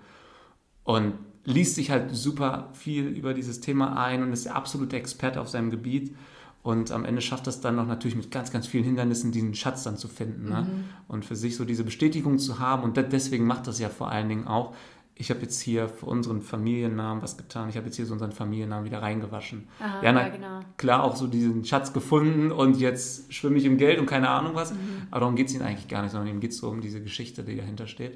Und 0.82 1.12
liest 1.44 1.76
sich 1.76 1.92
halt 1.92 2.12
super 2.12 2.70
viel 2.72 3.06
über 3.06 3.34
dieses 3.34 3.60
Thema 3.60 4.02
ein 4.02 4.24
und 4.24 4.32
ist 4.32 4.46
der 4.46 4.56
absolute 4.56 4.96
Experte 4.96 5.40
auf 5.40 5.48
seinem 5.48 5.70
Gebiet. 5.70 6.16
Und 6.64 6.90
am 6.90 7.04
Ende 7.04 7.22
schafft 7.22 7.46
es 7.46 7.60
dann 7.60 7.76
noch 7.76 7.86
natürlich 7.86 8.16
mit 8.16 8.32
ganz, 8.32 8.50
ganz 8.50 8.66
vielen 8.66 8.82
Hindernissen, 8.82 9.30
diesen 9.30 9.54
Schatz 9.54 9.84
dann 9.84 9.96
zu 9.96 10.08
finden. 10.08 10.48
Ne? 10.48 10.62
Mhm. 10.62 10.84
Und 11.06 11.24
für 11.24 11.36
sich 11.36 11.54
so 11.54 11.64
diese 11.64 11.84
Bestätigung 11.84 12.40
zu 12.40 12.58
haben. 12.58 12.82
Und 12.82 12.96
deswegen 12.96 13.46
macht 13.46 13.68
das 13.68 13.78
ja 13.78 13.90
vor 13.90 14.10
allen 14.10 14.28
Dingen 14.28 14.48
auch, 14.48 14.74
ich 15.18 15.30
habe 15.30 15.40
jetzt 15.40 15.60
hier 15.62 15.88
für 15.88 16.06
unseren 16.06 16.42
Familiennamen 16.42 17.22
was 17.22 17.38
getan. 17.38 17.70
Ich 17.70 17.76
habe 17.76 17.86
jetzt 17.86 17.96
hier 17.96 18.04
so 18.04 18.12
unseren 18.12 18.32
Familiennamen 18.32 18.84
wieder 18.84 19.00
reingewaschen. 19.00 19.66
Aha, 19.80 20.02
ja, 20.02 20.12
na, 20.12 20.26
ja, 20.26 20.28
genau. 20.28 20.60
klar 20.76 21.02
auch 21.02 21.16
so 21.16 21.26
diesen 21.26 21.64
Schatz 21.64 21.94
gefunden 21.94 22.52
und 22.52 22.78
jetzt 22.78 23.32
schwimme 23.32 23.56
ich 23.56 23.64
im 23.64 23.78
Geld 23.78 23.98
und 23.98 24.04
keine 24.04 24.28
Ahnung 24.28 24.54
was. 24.54 24.72
Mhm. 24.72 24.78
Aber 25.10 25.20
darum 25.20 25.34
geht 25.34 25.48
es 25.48 25.54
ihm 25.54 25.62
eigentlich 25.62 25.88
gar 25.88 26.02
nicht, 26.02 26.12
sondern 26.12 26.28
ihm 26.28 26.40
geht 26.40 26.50
es 26.50 26.58
so 26.58 26.68
um 26.68 26.82
diese 26.82 27.02
Geschichte, 27.02 27.44
die 27.44 27.56
dahinter 27.56 27.86
steht. 27.86 28.12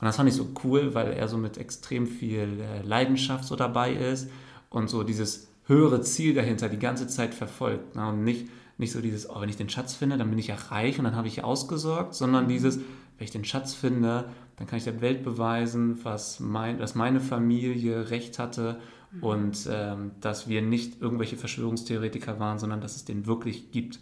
Und 0.00 0.04
das 0.04 0.16
fand 0.16 0.28
ich 0.28 0.34
so 0.34 0.48
cool, 0.64 0.94
weil 0.94 1.14
er 1.14 1.28
so 1.28 1.38
mit 1.38 1.56
extrem 1.56 2.06
viel 2.06 2.60
äh, 2.60 2.82
Leidenschaft 2.82 3.44
so 3.44 3.56
dabei 3.56 3.94
ist 3.94 4.28
und 4.68 4.90
so 4.90 5.02
dieses 5.02 5.48
höhere 5.66 6.02
Ziel 6.02 6.34
dahinter 6.34 6.68
die 6.68 6.78
ganze 6.78 7.06
Zeit 7.06 7.32
verfolgt. 7.32 7.96
Ne? 7.96 8.06
Und 8.06 8.22
nicht, 8.22 8.48
nicht 8.76 8.92
so 8.92 9.00
dieses, 9.00 9.30
oh, 9.30 9.40
wenn 9.40 9.48
ich 9.48 9.56
den 9.56 9.70
Schatz 9.70 9.94
finde, 9.94 10.18
dann 10.18 10.28
bin 10.28 10.38
ich 10.38 10.48
ja 10.48 10.56
reich 10.56 10.98
und 10.98 11.04
dann 11.04 11.16
habe 11.16 11.26
ich 11.26 11.36
ja 11.36 11.44
ausgesorgt, 11.44 12.14
sondern 12.14 12.48
dieses, 12.48 12.76
wenn 12.76 13.24
ich 13.24 13.30
den 13.30 13.46
Schatz 13.46 13.72
finde, 13.72 14.26
dann 14.56 14.66
kann 14.66 14.78
ich 14.78 14.84
der 14.84 15.00
Welt 15.00 15.24
beweisen, 15.24 16.04
was 16.04 16.40
mein, 16.40 16.78
dass 16.78 16.94
meine 16.94 17.20
Familie 17.20 18.10
recht 18.10 18.38
hatte 18.38 18.80
mhm. 19.10 19.22
und 19.22 19.68
ähm, 19.70 20.12
dass 20.20 20.48
wir 20.48 20.62
nicht 20.62 21.00
irgendwelche 21.00 21.36
Verschwörungstheoretiker 21.36 22.38
waren, 22.38 22.58
sondern 22.58 22.80
dass 22.80 22.96
es 22.96 23.04
den 23.04 23.26
wirklich 23.26 23.70
gibt. 23.72 23.98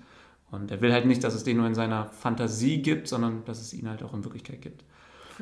Und 0.51 0.71
er 0.71 0.83
will 0.83 0.93
halt 0.93 1.07
nicht, 1.07 1.25
dass 1.25 1.35
es 1.35 1.45
den 1.45 1.57
nur 1.57 1.67
in 1.67 1.75
seiner 1.75 2.07
Fantasie 2.07 2.83
gibt, 2.83 3.09
sondern 3.09 3.45
dass 3.47 3.61
es 3.61 3.73
ihn 3.73 3.89
halt 3.89 4.03
auch 4.03 4.13
in 4.13 4.23
Wirklichkeit 4.23 4.61
gibt. 4.61 4.85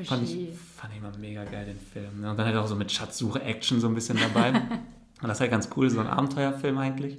Fand 0.04 0.22
ich, 0.22 0.48
fand 0.76 0.92
ich 0.92 0.98
immer 0.98 1.10
mega 1.18 1.44
geil, 1.44 1.66
den 1.66 1.78
Film. 1.78 2.20
Ne? 2.20 2.30
Und 2.30 2.38
dann 2.38 2.46
halt 2.46 2.56
auch 2.56 2.68
so 2.68 2.76
mit 2.76 2.92
Schatzsuche-Action 2.92 3.80
so 3.80 3.88
ein 3.88 3.94
bisschen 3.94 4.18
dabei. 4.18 4.50
und 5.22 5.28
das 5.28 5.32
ist 5.32 5.40
halt 5.40 5.50
ganz 5.50 5.68
cool, 5.76 5.90
so 5.90 5.98
ein 5.98 6.06
Abenteuerfilm 6.06 6.78
eigentlich. 6.78 7.18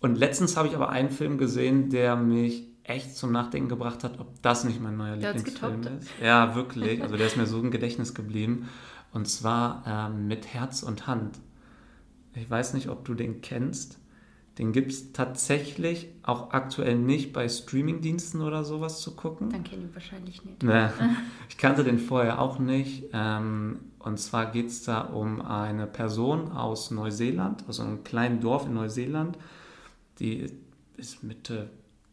Und 0.00 0.16
letztens 0.16 0.56
habe 0.56 0.68
ich 0.68 0.76
aber 0.76 0.88
einen 0.88 1.10
Film 1.10 1.36
gesehen, 1.36 1.90
der 1.90 2.14
mich 2.14 2.69
echt 2.84 3.16
zum 3.16 3.32
Nachdenken 3.32 3.68
gebracht 3.68 4.04
hat, 4.04 4.18
ob 4.18 4.40
das 4.42 4.64
nicht 4.64 4.80
mein 4.80 4.96
neuer 4.96 5.16
der 5.16 5.34
Lieblingsfilm 5.34 5.82
ist. 5.98 6.08
Ja, 6.22 6.54
wirklich. 6.54 7.02
Also 7.02 7.16
der 7.16 7.26
ist 7.26 7.36
mir 7.36 7.46
so 7.46 7.60
im 7.60 7.70
Gedächtnis 7.70 8.14
geblieben. 8.14 8.68
Und 9.12 9.28
zwar 9.28 9.82
ähm, 9.86 10.28
mit 10.28 10.46
Herz 10.54 10.82
und 10.82 11.06
Hand. 11.06 11.38
Ich 12.34 12.48
weiß 12.48 12.74
nicht, 12.74 12.88
ob 12.88 13.04
du 13.04 13.14
den 13.14 13.40
kennst. 13.40 13.98
Den 14.58 14.72
gibt 14.72 14.92
es 14.92 15.12
tatsächlich 15.12 16.08
auch 16.22 16.52
aktuell 16.52 16.96
nicht 16.96 17.32
bei 17.32 17.48
Streamingdiensten 17.48 18.42
oder 18.42 18.62
sowas 18.62 19.00
zu 19.00 19.16
gucken. 19.16 19.50
Dann 19.50 19.64
kenne 19.64 19.86
ich 19.88 19.94
wahrscheinlich 19.94 20.44
nicht. 20.44 20.62
Nee, 20.62 20.88
ich 21.48 21.56
kannte 21.56 21.82
den 21.82 21.98
vorher 21.98 22.40
auch 22.40 22.58
nicht. 22.58 23.04
Ähm, 23.12 23.80
und 23.98 24.18
zwar 24.18 24.50
geht 24.50 24.66
es 24.66 24.82
da 24.82 25.00
um 25.00 25.40
eine 25.40 25.86
Person 25.86 26.52
aus 26.52 26.90
Neuseeland, 26.90 27.64
also 27.68 27.82
einem 27.82 28.04
kleinen 28.04 28.40
Dorf 28.40 28.66
in 28.66 28.74
Neuseeland, 28.74 29.38
die 30.18 30.50
ist 30.96 31.22
Mitte, 31.22 31.70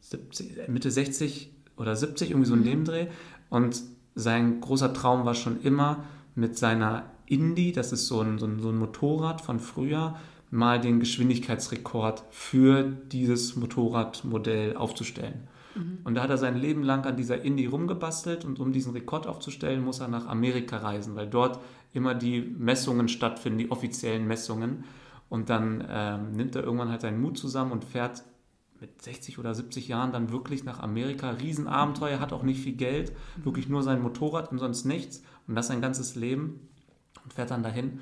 70, 0.09 0.67
Mitte 0.67 0.91
60 0.91 1.51
oder 1.77 1.95
70, 1.95 2.31
irgendwie 2.31 2.47
so 2.47 2.53
ein 2.53 2.59
mhm. 2.59 2.65
Lebendreh. 2.65 3.07
Und 3.49 3.81
sein 4.15 4.61
großer 4.61 4.93
Traum 4.93 5.25
war 5.25 5.35
schon 5.35 5.61
immer 5.61 6.03
mit 6.35 6.57
seiner 6.57 7.11
Indie, 7.25 7.71
das 7.71 7.91
ist 7.91 8.07
so 8.07 8.21
ein, 8.21 8.39
so 8.39 8.45
ein, 8.45 8.59
so 8.61 8.69
ein 8.69 8.77
Motorrad 8.77 9.41
von 9.41 9.59
früher, 9.59 10.15
mal 10.49 10.79
den 10.79 10.99
Geschwindigkeitsrekord 10.99 12.23
für 12.29 12.83
dieses 12.83 13.55
Motorradmodell 13.57 14.77
aufzustellen. 14.77 15.47
Mhm. 15.75 15.99
Und 16.05 16.15
da 16.15 16.23
hat 16.23 16.29
er 16.29 16.37
sein 16.37 16.55
Leben 16.55 16.83
lang 16.83 17.05
an 17.05 17.17
dieser 17.17 17.41
Indie 17.41 17.65
rumgebastelt 17.65 18.45
und 18.45 18.59
um 18.59 18.71
diesen 18.71 18.93
Rekord 18.93 19.27
aufzustellen, 19.27 19.83
muss 19.83 19.99
er 19.99 20.07
nach 20.07 20.27
Amerika 20.27 20.77
reisen, 20.77 21.15
weil 21.15 21.27
dort 21.27 21.59
immer 21.93 22.15
die 22.15 22.41
Messungen 22.41 23.09
stattfinden, 23.09 23.59
die 23.59 23.71
offiziellen 23.71 24.25
Messungen. 24.25 24.85
Und 25.29 25.49
dann 25.49 25.85
ähm, 25.89 26.31
nimmt 26.31 26.55
er 26.55 26.63
irgendwann 26.63 26.89
halt 26.89 27.01
seinen 27.01 27.19
Mut 27.19 27.37
zusammen 27.37 27.73
und 27.73 27.83
fährt 27.83 28.23
mit 28.81 29.01
60 29.01 29.39
oder 29.39 29.53
70 29.53 29.87
Jahren 29.87 30.11
dann 30.11 30.31
wirklich 30.31 30.63
nach 30.63 30.79
Amerika. 30.79 31.31
Riesenabenteuer, 31.31 32.19
hat 32.19 32.33
auch 32.33 32.43
nicht 32.43 32.61
viel 32.61 32.75
Geld, 32.75 33.13
wirklich 33.43 33.69
nur 33.69 33.83
sein 33.83 34.01
Motorrad 34.01 34.51
und 34.51 34.59
sonst 34.59 34.85
nichts. 34.85 35.23
Und 35.47 35.55
das 35.55 35.67
sein 35.67 35.81
ganzes 35.81 36.15
Leben 36.15 36.67
und 37.23 37.33
fährt 37.33 37.51
dann 37.51 37.63
dahin 37.63 38.01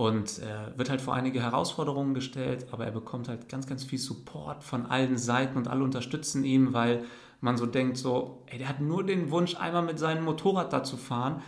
und 0.00 0.38
er 0.38 0.72
wird 0.78 0.88
halt 0.88 1.00
vor 1.00 1.14
einige 1.14 1.42
Herausforderungen 1.42 2.14
gestellt, 2.14 2.68
aber 2.70 2.86
er 2.86 2.90
bekommt 2.90 3.28
halt 3.28 3.48
ganz, 3.48 3.66
ganz 3.66 3.84
viel 3.84 3.98
Support 3.98 4.62
von 4.62 4.86
allen 4.86 5.18
Seiten 5.18 5.58
und 5.58 5.68
alle 5.68 5.84
unterstützen 5.84 6.44
ihn, 6.44 6.72
weil 6.72 7.04
man 7.40 7.56
so 7.56 7.66
denkt, 7.66 7.96
so, 7.96 8.42
ey, 8.46 8.58
der 8.58 8.68
hat 8.68 8.80
nur 8.80 9.04
den 9.04 9.30
Wunsch, 9.30 9.56
einmal 9.56 9.82
mit 9.82 9.98
seinem 9.98 10.24
Motorrad 10.24 10.72
da 10.72 10.84
zu 10.84 10.96
fahren. 10.96 11.42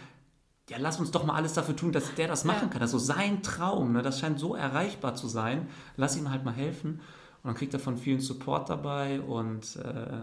ja, 0.69 0.77
lass 0.79 0.99
uns 0.99 1.11
doch 1.11 1.25
mal 1.25 1.35
alles 1.35 1.55
dafür 1.55 1.77
tun, 1.77 1.93
dass 1.93 2.15
der 2.15 2.29
das 2.29 2.45
machen 2.45 2.69
kann. 2.71 2.81
Das 2.81 2.93
ist 2.93 3.07
so 3.07 3.13
sein 3.15 3.43
Traum, 3.43 3.93
ne? 3.93 4.03
das 4.03 4.21
scheint 4.21 4.39
so 4.39 4.55
erreichbar 4.55 5.15
zu 5.15 5.29
sein. 5.29 5.69
Lass 5.97 6.17
ihm 6.17 6.31
halt 6.31 6.45
mal 6.45 6.55
helfen. 6.55 7.01
Und 7.43 7.49
dann 7.49 7.55
kriegt 7.55 7.75
er 7.75 7.81
von 7.81 7.97
vielen 7.97 8.21
Support 8.21 8.71
dabei 8.71 9.21
und 9.21 9.77
äh, 9.77 10.21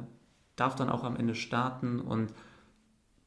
darf 0.56 0.76
dann 0.76 0.90
auch 0.90 1.04
am 1.04 1.16
Ende 1.16 1.36
starten 1.36 2.00
und 2.00 2.34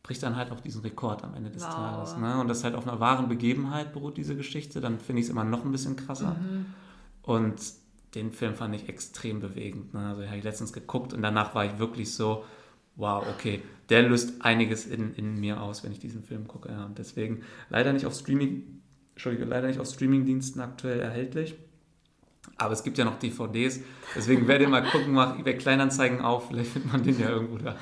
bricht 0.02 0.22
dann 0.22 0.36
halt 0.36 0.50
auch 0.50 0.60
diesen 0.60 0.82
Rekord 0.82 1.22
am 1.24 1.34
Ende 1.34 1.50
des 1.50 1.62
wow. 1.62 1.74
Tages. 1.74 2.16
Ne? 2.16 2.40
Und 2.40 2.48
das 2.48 2.64
halt 2.64 2.74
auf 2.74 2.86
einer 2.86 3.00
wahren 3.00 3.28
Begebenheit 3.28 3.92
beruht, 3.92 4.16
diese 4.16 4.36
Geschichte. 4.36 4.80
Dann 4.80 4.98
finde 4.98 5.20
ich 5.20 5.26
es 5.26 5.30
immer 5.30 5.44
noch 5.44 5.64
ein 5.64 5.72
bisschen 5.72 5.96
krasser. 5.96 6.34
Mhm. 6.34 6.66
Und 7.22 7.60
den 8.14 8.32
Film 8.32 8.54
fand 8.54 8.74
ich 8.74 8.88
extrem 8.88 9.40
bewegend. 9.40 9.94
Ne? 9.94 10.00
Also, 10.00 10.22
ich 10.22 10.28
habe 10.28 10.40
letztens 10.40 10.72
geguckt 10.72 11.12
und 11.12 11.22
danach 11.22 11.54
war 11.54 11.64
ich 11.64 11.78
wirklich 11.78 12.12
so, 12.12 12.44
wow, 12.96 13.24
okay, 13.28 13.62
der 13.88 14.02
löst 14.02 14.42
einiges 14.42 14.86
in, 14.86 15.14
in 15.14 15.38
mir 15.40 15.62
aus, 15.62 15.84
wenn 15.84 15.92
ich 15.92 15.98
diesen 15.98 16.22
Film 16.22 16.48
gucke. 16.48 16.70
Ja. 16.70 16.84
Und 16.84 16.98
deswegen 16.98 17.42
leider 17.70 17.92
nicht 17.92 18.06
auf 18.06 18.14
Streaming, 18.14 18.82
Entschuldige, 19.14 19.44
leider 19.44 19.68
nicht 19.68 19.78
auf 19.78 19.86
Streamingdiensten 19.86 20.60
aktuell 20.60 21.00
erhältlich. 21.00 21.54
Aber 22.62 22.72
es 22.72 22.84
gibt 22.84 22.96
ja 22.96 23.04
noch 23.04 23.18
DVDs. 23.18 23.80
Deswegen 24.14 24.46
werde 24.46 24.64
ich 24.64 24.70
mal 24.70 24.84
gucken, 24.84 25.12
mach 25.12 25.38
eBay 25.38 25.58
Kleinanzeigen 25.58 26.20
auf, 26.20 26.48
vielleicht 26.48 26.70
findet 26.70 26.92
man 26.92 27.02
den 27.02 27.18
ja 27.18 27.28
irgendwo 27.28 27.58
da. 27.58 27.76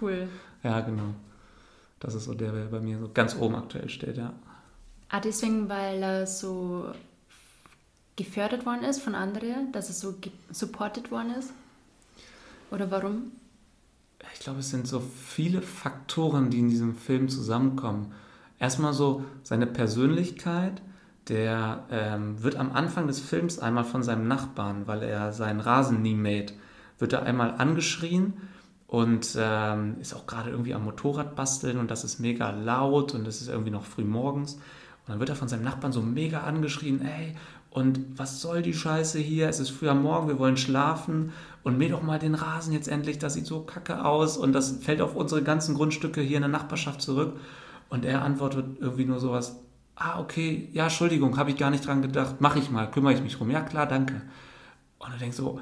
Cool. 0.00 0.28
Ja, 0.62 0.80
genau. 0.80 1.14
Das 2.00 2.14
ist 2.14 2.24
so 2.24 2.34
der, 2.34 2.52
der 2.52 2.64
bei 2.66 2.80
mir 2.80 2.98
so 2.98 3.10
ganz 3.12 3.36
oben 3.36 3.54
aktuell 3.54 3.88
steht, 3.88 4.16
ja. 4.16 4.32
Ah, 5.08 5.20
deswegen, 5.20 5.68
weil 5.68 6.02
er 6.02 6.26
so 6.26 6.86
gefördert 8.16 8.64
worden 8.64 8.82
ist 8.82 9.02
von 9.02 9.14
anderen, 9.14 9.70
dass 9.72 9.90
es 9.90 10.00
so 10.00 10.14
supported 10.50 11.10
worden 11.10 11.34
ist? 11.38 11.52
Oder 12.70 12.90
warum? 12.90 13.32
Ich 14.34 14.40
glaube, 14.40 14.60
es 14.60 14.70
sind 14.70 14.88
so 14.88 15.00
viele 15.00 15.62
Faktoren, 15.62 16.50
die 16.50 16.58
in 16.58 16.70
diesem 16.70 16.96
Film 16.96 17.28
zusammenkommen. 17.28 18.12
Erstmal 18.58 18.94
so 18.94 19.24
seine 19.42 19.66
Persönlichkeit, 19.66 20.80
der 21.28 21.84
ähm, 21.90 22.42
wird 22.42 22.56
am 22.56 22.72
Anfang 22.72 23.06
des 23.06 23.20
Films 23.20 23.58
einmal 23.58 23.84
von 23.84 24.02
seinem 24.02 24.28
Nachbarn, 24.28 24.86
weil 24.86 25.02
er 25.02 25.32
seinen 25.32 25.60
Rasen 25.60 26.02
nie 26.02 26.14
mäht, 26.14 26.54
wird 26.98 27.12
er 27.12 27.24
einmal 27.24 27.54
angeschrien 27.58 28.34
und 28.86 29.36
ähm, 29.38 29.96
ist 30.00 30.14
auch 30.14 30.26
gerade 30.26 30.50
irgendwie 30.50 30.74
am 30.74 30.84
Motorrad 30.84 31.34
basteln 31.34 31.78
und 31.78 31.90
das 31.90 32.04
ist 32.04 32.20
mega 32.20 32.50
laut 32.50 33.14
und 33.14 33.26
es 33.26 33.40
ist 33.40 33.48
irgendwie 33.48 33.72
noch 33.72 33.84
früh 33.84 34.04
morgens. 34.04 34.54
Und 34.54 35.12
dann 35.12 35.18
wird 35.18 35.30
er 35.30 35.36
von 35.36 35.48
seinem 35.48 35.64
Nachbarn 35.64 35.92
so 35.92 36.02
mega 36.02 36.40
angeschrien, 36.40 37.04
ey, 37.04 37.34
und 37.76 38.00
was 38.16 38.40
soll 38.40 38.62
die 38.62 38.72
Scheiße 38.72 39.18
hier? 39.18 39.50
Es 39.50 39.60
ist 39.60 39.68
früh 39.68 39.90
am 39.90 40.02
Morgen, 40.02 40.28
wir 40.28 40.38
wollen 40.38 40.56
schlafen 40.56 41.32
und 41.62 41.76
mäh 41.76 41.90
doch 41.90 42.02
mal 42.02 42.18
den 42.18 42.34
Rasen 42.34 42.72
jetzt 42.72 42.88
endlich, 42.88 43.18
das 43.18 43.34
sieht 43.34 43.44
so 43.44 43.60
kacke 43.60 44.02
aus 44.02 44.38
und 44.38 44.54
das 44.54 44.78
fällt 44.80 45.02
auf 45.02 45.14
unsere 45.14 45.42
ganzen 45.42 45.74
Grundstücke 45.74 46.22
hier 46.22 46.38
in 46.38 46.42
der 46.42 46.48
Nachbarschaft 46.48 47.02
zurück. 47.02 47.38
Und 47.90 48.06
er 48.06 48.22
antwortet 48.22 48.78
irgendwie 48.80 49.04
nur 49.04 49.20
sowas, 49.20 49.60
ah, 49.96 50.20
okay, 50.20 50.68
ja, 50.72 50.84
Entschuldigung, 50.84 51.36
habe 51.36 51.50
ich 51.50 51.56
gar 51.56 51.70
nicht 51.70 51.86
dran 51.86 52.02
gedacht, 52.02 52.40
mache 52.40 52.58
ich 52.58 52.70
mal, 52.70 52.90
kümmere 52.90 53.14
ich 53.14 53.22
mich 53.22 53.36
drum. 53.36 53.50
Ja, 53.50 53.62
klar, 53.62 53.86
danke. 53.86 54.22
Und 54.98 55.12
er 55.12 55.18
denkt 55.18 55.34
so, 55.34 55.60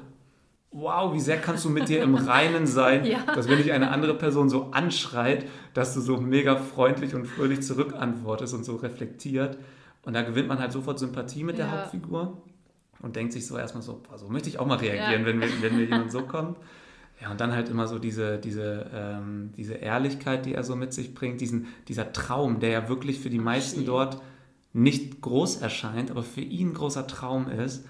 wow, 0.70 1.14
wie 1.14 1.20
sehr 1.20 1.40
kannst 1.40 1.64
du 1.64 1.70
mit 1.70 1.88
dir 1.88 2.02
im 2.02 2.16
Reinen 2.16 2.66
sein, 2.66 3.04
ja. 3.06 3.20
dass 3.34 3.48
wenn 3.48 3.58
dich 3.58 3.72
eine 3.72 3.90
andere 3.90 4.14
Person 4.14 4.48
so 4.50 4.72
anschreit, 4.72 5.46
dass 5.72 5.94
du 5.94 6.00
so 6.00 6.20
mega 6.20 6.56
freundlich 6.56 7.14
und 7.14 7.26
fröhlich 7.26 7.62
zurückantwortest 7.62 8.54
und 8.54 8.64
so 8.64 8.76
reflektiert. 8.76 9.56
Und 10.02 10.14
da 10.14 10.22
gewinnt 10.22 10.48
man 10.48 10.58
halt 10.58 10.72
sofort 10.72 10.98
Sympathie 10.98 11.44
mit 11.44 11.58
ja. 11.58 11.64
der 11.64 11.72
Hauptfigur 11.72 12.42
und 13.00 13.16
denkt 13.16 13.32
sich 13.32 13.46
so 13.46 13.56
erstmal 13.56 13.82
so, 13.82 14.02
so 14.16 14.28
möchte 14.28 14.48
ich 14.48 14.58
auch 14.58 14.66
mal 14.66 14.78
reagieren, 14.78 15.22
ja. 15.22 15.26
wenn, 15.26 15.38
mir, 15.38 15.48
wenn 15.62 15.76
mir 15.76 15.84
jemand 15.84 16.12
so 16.12 16.22
kommt. 16.22 16.58
Ja, 17.20 17.30
und 17.30 17.40
dann 17.40 17.52
halt 17.52 17.68
immer 17.68 17.86
so 17.86 17.98
diese, 17.98 18.38
diese, 18.38 18.90
ähm, 18.92 19.52
diese 19.56 19.74
Ehrlichkeit, 19.74 20.46
die 20.46 20.54
er 20.54 20.64
so 20.64 20.76
mit 20.76 20.92
sich 20.92 21.14
bringt, 21.14 21.40
diesen, 21.40 21.66
dieser 21.88 22.12
Traum, 22.12 22.60
der 22.60 22.70
ja 22.70 22.88
wirklich 22.88 23.20
für 23.20 23.30
die 23.30 23.38
meisten 23.38 23.86
dort 23.86 24.20
nicht 24.72 25.20
groß 25.20 25.58
erscheint, 25.58 26.10
aber 26.10 26.22
für 26.22 26.40
ihn 26.40 26.70
ein 26.70 26.74
großer 26.74 27.06
Traum 27.06 27.48
ist. 27.48 27.86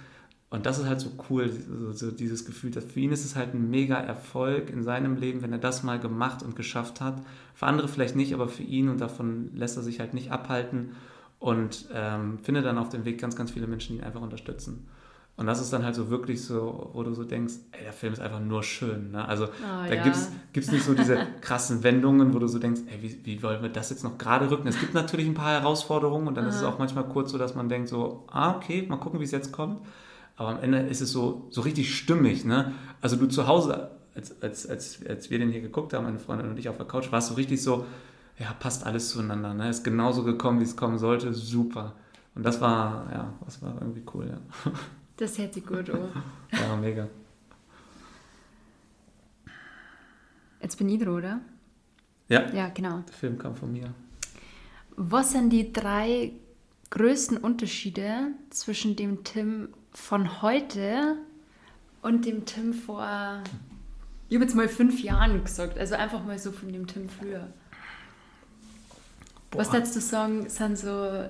Und 0.50 0.66
das 0.66 0.78
ist 0.78 0.86
halt 0.86 1.00
so 1.00 1.10
cool, 1.30 1.50
so, 1.50 1.92
so, 1.92 2.10
dieses 2.12 2.44
Gefühl, 2.44 2.70
dass 2.70 2.84
für 2.84 3.00
ihn 3.00 3.10
ist 3.10 3.24
es 3.24 3.34
halt 3.34 3.54
ein 3.54 3.70
mega 3.70 3.96
Erfolg 3.96 4.70
in 4.70 4.84
seinem 4.84 5.16
Leben, 5.16 5.42
wenn 5.42 5.50
er 5.50 5.58
das 5.58 5.82
mal 5.82 5.98
gemacht 5.98 6.44
und 6.44 6.54
geschafft 6.54 7.00
hat. 7.00 7.20
Für 7.54 7.66
andere 7.66 7.88
vielleicht 7.88 8.14
nicht, 8.14 8.34
aber 8.34 8.48
für 8.48 8.62
ihn 8.62 8.88
und 8.88 9.00
davon 9.00 9.50
lässt 9.54 9.76
er 9.76 9.82
sich 9.82 9.98
halt 9.98 10.14
nicht 10.14 10.30
abhalten 10.30 10.90
und 11.40 11.88
ähm, 11.92 12.38
findet 12.38 12.66
dann 12.66 12.78
auf 12.78 12.90
dem 12.90 13.04
Weg 13.04 13.20
ganz, 13.20 13.34
ganz 13.34 13.50
viele 13.50 13.66
Menschen, 13.66 13.94
die 13.94 13.98
ihn 13.98 14.04
einfach 14.04 14.22
unterstützen. 14.22 14.86
Und 15.36 15.46
das 15.46 15.60
ist 15.60 15.72
dann 15.72 15.84
halt 15.84 15.96
so 15.96 16.10
wirklich 16.10 16.44
so, 16.44 16.90
wo 16.92 17.02
du 17.02 17.12
so 17.12 17.24
denkst, 17.24 17.54
ey, 17.72 17.82
der 17.82 17.92
Film 17.92 18.12
ist 18.12 18.20
einfach 18.20 18.38
nur 18.38 18.62
schön. 18.62 19.10
Ne? 19.10 19.26
Also 19.26 19.46
oh, 19.46 19.88
da 19.88 19.92
ja. 19.92 20.02
gibt 20.02 20.14
es 20.66 20.70
nicht 20.70 20.84
so 20.84 20.94
diese 20.94 21.18
krassen 21.40 21.82
Wendungen, 21.82 22.32
wo 22.32 22.38
du 22.38 22.46
so 22.46 22.60
denkst, 22.60 22.82
ey, 22.86 23.02
wie, 23.02 23.20
wie 23.24 23.42
wollen 23.42 23.60
wir 23.60 23.68
das 23.68 23.90
jetzt 23.90 24.04
noch 24.04 24.16
gerade 24.16 24.48
rücken? 24.48 24.68
Es 24.68 24.78
gibt 24.78 24.94
natürlich 24.94 25.26
ein 25.26 25.34
paar 25.34 25.50
Herausforderungen 25.50 26.28
und 26.28 26.36
dann 26.36 26.44
Aha. 26.44 26.50
ist 26.50 26.56
es 26.58 26.62
auch 26.62 26.78
manchmal 26.78 27.04
kurz 27.04 27.32
so, 27.32 27.38
dass 27.38 27.56
man 27.56 27.68
denkt 27.68 27.88
so, 27.88 28.24
ah, 28.30 28.54
okay, 28.54 28.86
mal 28.88 28.96
gucken, 28.96 29.18
wie 29.18 29.24
es 29.24 29.32
jetzt 29.32 29.50
kommt. 29.50 29.84
Aber 30.36 30.50
am 30.50 30.62
Ende 30.62 30.78
ist 30.78 31.00
es 31.00 31.10
so, 31.10 31.48
so 31.50 31.62
richtig 31.62 31.96
stimmig. 31.96 32.44
Ne? 32.44 32.72
Also 33.00 33.16
du 33.16 33.26
zu 33.26 33.48
Hause, 33.48 33.90
als, 34.14 34.40
als, 34.40 34.68
als, 34.68 35.00
als 35.08 35.30
wir 35.30 35.40
den 35.40 35.50
hier 35.50 35.62
geguckt 35.62 35.94
haben, 35.94 36.04
meine 36.04 36.20
Freundin 36.20 36.48
und 36.48 36.58
ich 36.60 36.68
auf 36.68 36.76
der 36.76 36.86
Couch, 36.86 37.10
warst 37.10 37.30
du 37.30 37.34
richtig 37.34 37.60
so, 37.60 37.86
ja, 38.38 38.52
passt 38.60 38.86
alles 38.86 39.10
zueinander. 39.10 39.52
Ne? 39.52 39.68
Ist 39.68 39.82
genauso 39.82 40.22
gekommen, 40.22 40.60
wie 40.60 40.64
es 40.64 40.76
kommen 40.76 40.98
sollte. 40.98 41.34
Super. 41.34 41.94
Und 42.36 42.44
das 42.44 42.60
war, 42.60 43.08
ja, 43.12 43.32
das 43.44 43.62
war 43.62 43.74
irgendwie 43.80 44.02
cool, 44.14 44.28
ja. 44.28 44.70
Das 45.16 45.38
hätte 45.38 45.60
ich 45.60 45.66
gut 45.66 45.88
an. 45.90 46.10
ja, 46.52 46.76
mega. 46.76 47.08
Jetzt 50.60 50.76
bin 50.76 50.88
ich 50.88 50.98
dran, 50.98 51.14
oder? 51.14 51.40
Ja. 52.28 52.50
Ja, 52.52 52.68
genau. 52.68 53.00
Der 53.00 53.14
Film 53.14 53.38
kam 53.38 53.54
von 53.54 53.72
mir. 53.72 53.92
Was 54.96 55.32
sind 55.32 55.50
die 55.50 55.72
drei 55.72 56.32
größten 56.90 57.36
Unterschiede 57.36 58.28
zwischen 58.50 58.96
dem 58.96 59.24
Tim 59.24 59.68
von 59.92 60.42
heute 60.42 61.16
und 62.02 62.24
dem 62.24 62.44
Tim 62.44 62.72
vor, 62.72 63.42
ich 64.28 64.36
habe 64.36 64.44
jetzt 64.44 64.54
mal 64.54 64.68
fünf 64.68 65.00
Jahren 65.02 65.44
gesagt, 65.44 65.78
also 65.78 65.94
einfach 65.96 66.24
mal 66.24 66.38
so 66.38 66.50
von 66.52 66.72
dem 66.72 66.86
Tim 66.86 67.08
früher? 67.08 67.48
Boah. 69.50 69.58
Was 69.58 69.72
würdest 69.72 69.96
du 69.96 70.00
sagen, 70.00 70.48
sind 70.48 70.78
so 70.78 71.28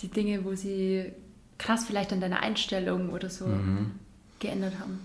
die 0.00 0.08
Dinge, 0.08 0.44
wo 0.44 0.54
sie 0.54 1.12
krass 1.58 1.84
vielleicht 1.84 2.12
an 2.12 2.20
deiner 2.20 2.40
Einstellung 2.40 3.10
oder 3.10 3.30
so 3.30 3.46
mhm. 3.46 3.92
geändert 4.38 4.74
haben? 4.80 5.00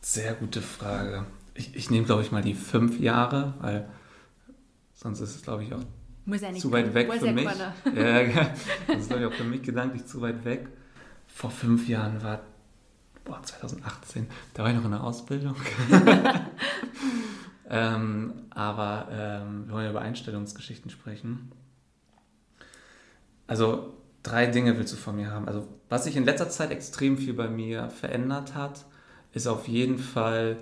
Sehr 0.00 0.34
gute 0.34 0.62
Frage. 0.62 1.26
Ich, 1.54 1.74
ich 1.74 1.90
nehme, 1.90 2.06
glaube 2.06 2.22
ich, 2.22 2.30
mal 2.30 2.42
die 2.42 2.54
fünf 2.54 3.00
Jahre, 3.00 3.54
weil 3.60 3.88
sonst 4.94 5.20
ist 5.20 5.34
es, 5.34 5.42
glaube 5.42 5.64
ich, 5.64 5.74
auch 5.74 5.82
zu 6.58 6.72
weit 6.72 6.94
weg 6.94 7.12
für 7.12 7.32
mich. 7.32 7.44
Ja, 7.94 8.20
ja, 8.20 8.54
das 8.86 8.98
ist, 8.98 9.08
glaube 9.08 9.22
ich, 9.22 9.28
auch 9.28 9.36
für 9.36 9.44
mich 9.44 9.62
gedanklich 9.62 10.06
zu 10.06 10.20
weit 10.20 10.44
weg. 10.44 10.68
Vor 11.26 11.50
fünf 11.50 11.88
Jahren 11.88 12.22
war, 12.22 12.40
boah, 13.24 13.42
2018, 13.42 14.26
da 14.54 14.62
war 14.62 14.70
ich 14.70 14.76
noch 14.76 14.84
in 14.84 14.90
der 14.92 15.04
Ausbildung. 15.04 15.56
ähm, 17.70 18.32
aber 18.50 19.08
ähm, 19.10 19.66
wir 19.66 19.74
wollen 19.74 19.84
ja 19.84 19.90
über 19.90 20.00
Einstellungsgeschichten 20.00 20.90
sprechen. 20.90 21.52
Also 23.46 23.95
drei 24.26 24.46
Dinge 24.46 24.76
willst 24.76 24.92
du 24.92 24.96
von 24.96 25.16
mir 25.16 25.30
haben. 25.30 25.46
Also 25.46 25.66
was 25.88 26.04
sich 26.04 26.16
in 26.16 26.24
letzter 26.24 26.48
Zeit 26.48 26.70
extrem 26.70 27.16
viel 27.16 27.34
bei 27.34 27.48
mir 27.48 27.90
verändert 27.90 28.54
hat, 28.54 28.84
ist 29.32 29.46
auf 29.46 29.68
jeden 29.68 29.98
Fall, 29.98 30.56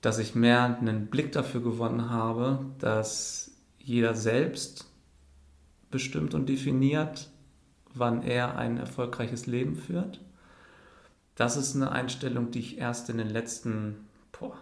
dass 0.00 0.18
ich 0.18 0.34
mehr 0.34 0.78
einen 0.78 1.06
Blick 1.06 1.32
dafür 1.32 1.62
gewonnen 1.62 2.10
habe, 2.10 2.66
dass 2.78 3.52
jeder 3.78 4.14
selbst 4.14 4.86
bestimmt 5.90 6.34
und 6.34 6.48
definiert, 6.48 7.30
wann 7.94 8.22
er 8.22 8.58
ein 8.58 8.76
erfolgreiches 8.76 9.46
Leben 9.46 9.74
führt. 9.76 10.20
Das 11.34 11.56
ist 11.56 11.74
eine 11.74 11.92
Einstellung, 11.92 12.50
die 12.50 12.58
ich 12.58 12.78
erst 12.78 13.08
in 13.08 13.18
den 13.18 13.30
letzten 13.30 14.06
boah, 14.32 14.56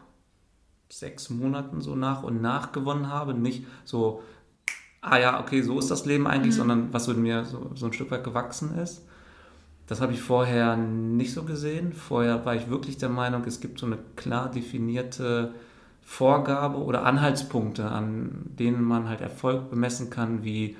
sechs 0.89 1.31
Monaten 1.31 1.81
so 1.81 1.97
nach 1.97 2.23
und 2.23 2.41
nach 2.41 2.71
gewonnen 2.73 3.09
habe. 3.09 3.35
Nicht 3.35 3.65
so 3.85 4.23
ah 5.07 5.19
ja, 5.19 5.41
okay, 5.41 5.63
so 5.63 5.79
ist 5.79 5.91
das 5.91 6.05
Leben 6.05 6.27
eigentlich, 6.27 6.55
mhm. 6.55 6.59
sondern 6.59 6.93
was 6.93 7.05
so 7.05 7.13
in 7.13 7.23
mir 7.23 7.45
so, 7.45 7.71
so 7.75 7.87
ein 7.87 7.93
Stück 7.93 8.11
weit 8.11 8.25
gewachsen 8.25 8.77
ist. 8.79 9.03
Das 9.87 10.01
habe 10.01 10.13
ich 10.13 10.21
vorher 10.21 10.77
nicht 10.77 11.33
so 11.33 11.45
gesehen. 11.45 11.93
Vorher 11.93 12.45
war 12.45 12.57
ich 12.57 12.69
wirklich 12.69 12.99
der 12.99 13.09
Meinung, 13.09 13.45
es 13.45 13.61
gibt 13.61 13.79
so 13.79 13.87
eine 13.87 13.99
klar 14.17 14.51
definierte 14.51 15.53
Vorgabe 16.03 16.79
oder 16.79 17.05
Anhaltspunkte, 17.05 17.89
an 17.89 18.47
denen 18.47 18.83
man 18.83 19.09
halt 19.09 19.21
Erfolg 19.21 19.71
bemessen 19.71 20.11
kann, 20.11 20.45
wie 20.45 20.77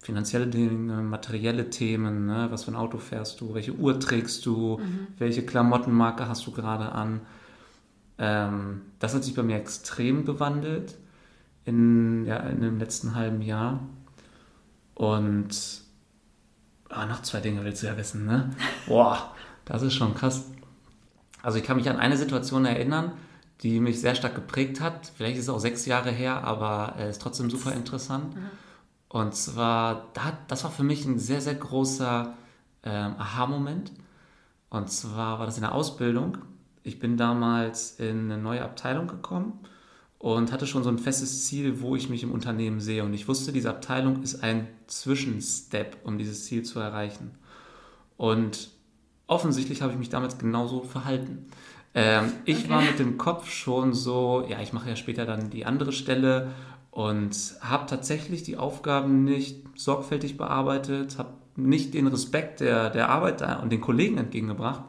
finanzielle 0.00 0.48
Dinge, 0.48 1.02
materielle 1.02 1.70
Themen, 1.70 2.26
ne? 2.26 2.48
was 2.50 2.64
für 2.64 2.72
ein 2.72 2.76
Auto 2.76 2.98
fährst 2.98 3.40
du, 3.40 3.54
welche 3.54 3.72
Uhr 3.72 3.98
trägst 3.98 4.44
du, 4.44 4.78
mhm. 4.78 5.06
welche 5.18 5.46
Klamottenmarke 5.46 6.28
hast 6.28 6.46
du 6.46 6.50
gerade 6.50 6.92
an. 6.92 7.20
Ähm, 8.18 8.82
das 8.98 9.14
hat 9.14 9.24
sich 9.24 9.34
bei 9.34 9.42
mir 9.42 9.56
extrem 9.56 10.24
gewandelt 10.24 10.96
in, 11.64 12.24
ja, 12.26 12.36
in 12.38 12.60
dem 12.60 12.78
letzten 12.78 13.14
halben 13.14 13.42
Jahr. 13.42 13.80
Und 14.94 15.82
ah, 16.88 17.06
noch 17.06 17.22
zwei 17.22 17.40
Dinge 17.40 17.64
willst 17.64 17.82
du 17.82 17.86
ja 17.86 17.96
wissen, 17.96 18.26
ne? 18.26 18.50
Boah, 18.86 19.34
das 19.64 19.82
ist 19.82 19.94
schon 19.94 20.14
krass. 20.14 20.50
Also 21.42 21.58
ich 21.58 21.64
kann 21.64 21.76
mich 21.76 21.88
an 21.88 21.98
eine 21.98 22.16
Situation 22.16 22.64
erinnern, 22.64 23.12
die 23.62 23.80
mich 23.80 24.00
sehr 24.00 24.14
stark 24.14 24.34
geprägt 24.34 24.80
hat. 24.80 25.12
Vielleicht 25.16 25.36
ist 25.36 25.44
es 25.44 25.48
auch 25.48 25.58
sechs 25.58 25.86
Jahre 25.86 26.10
her, 26.10 26.44
aber 26.44 26.94
es 26.96 27.04
äh, 27.04 27.10
ist 27.10 27.22
trotzdem 27.22 27.50
super 27.50 27.72
interessant. 27.72 28.34
Mhm. 28.34 28.50
Und 29.08 29.34
zwar, 29.34 30.08
das 30.48 30.64
war 30.64 30.70
für 30.70 30.82
mich 30.82 31.04
ein 31.04 31.18
sehr, 31.18 31.40
sehr 31.40 31.54
großer 31.54 32.34
ähm, 32.82 33.14
Aha-Moment. 33.18 33.92
Und 34.70 34.90
zwar 34.90 35.38
war 35.38 35.46
das 35.46 35.56
in 35.56 35.62
der 35.62 35.74
Ausbildung. 35.74 36.38
Ich 36.82 36.98
bin 36.98 37.16
damals 37.16 37.92
in 37.92 38.30
eine 38.30 38.38
neue 38.38 38.62
Abteilung 38.62 39.06
gekommen 39.06 39.60
und 40.24 40.52
hatte 40.52 40.66
schon 40.66 40.82
so 40.82 40.88
ein 40.88 40.96
festes 40.96 41.44
Ziel, 41.44 41.82
wo 41.82 41.96
ich 41.96 42.08
mich 42.08 42.22
im 42.22 42.32
Unternehmen 42.32 42.80
sehe. 42.80 43.04
Und 43.04 43.12
ich 43.12 43.28
wusste, 43.28 43.52
diese 43.52 43.68
Abteilung 43.68 44.22
ist 44.22 44.42
ein 44.42 44.68
Zwischenstep, 44.86 45.98
um 46.02 46.16
dieses 46.16 46.46
Ziel 46.46 46.62
zu 46.62 46.80
erreichen. 46.80 47.32
Und 48.16 48.70
offensichtlich 49.26 49.82
habe 49.82 49.92
ich 49.92 49.98
mich 49.98 50.08
damals 50.08 50.38
genauso 50.38 50.80
verhalten. 50.80 51.44
Ähm, 51.92 52.32
ich 52.46 52.60
okay. 52.60 52.70
war 52.70 52.80
mit 52.80 52.98
dem 52.98 53.18
Kopf 53.18 53.50
schon 53.50 53.92
so, 53.92 54.46
ja, 54.48 54.62
ich 54.62 54.72
mache 54.72 54.88
ja 54.88 54.96
später 54.96 55.26
dann 55.26 55.50
die 55.50 55.66
andere 55.66 55.92
Stelle 55.92 56.52
und 56.90 57.36
habe 57.60 57.84
tatsächlich 57.84 58.42
die 58.44 58.56
Aufgaben 58.56 59.24
nicht 59.24 59.62
sorgfältig 59.76 60.38
bearbeitet, 60.38 61.18
habe 61.18 61.34
nicht 61.56 61.92
den 61.92 62.06
Respekt 62.06 62.60
der, 62.60 62.88
der 62.88 63.10
Arbeit 63.10 63.42
und 63.60 63.70
den 63.70 63.82
Kollegen 63.82 64.16
entgegengebracht, 64.16 64.84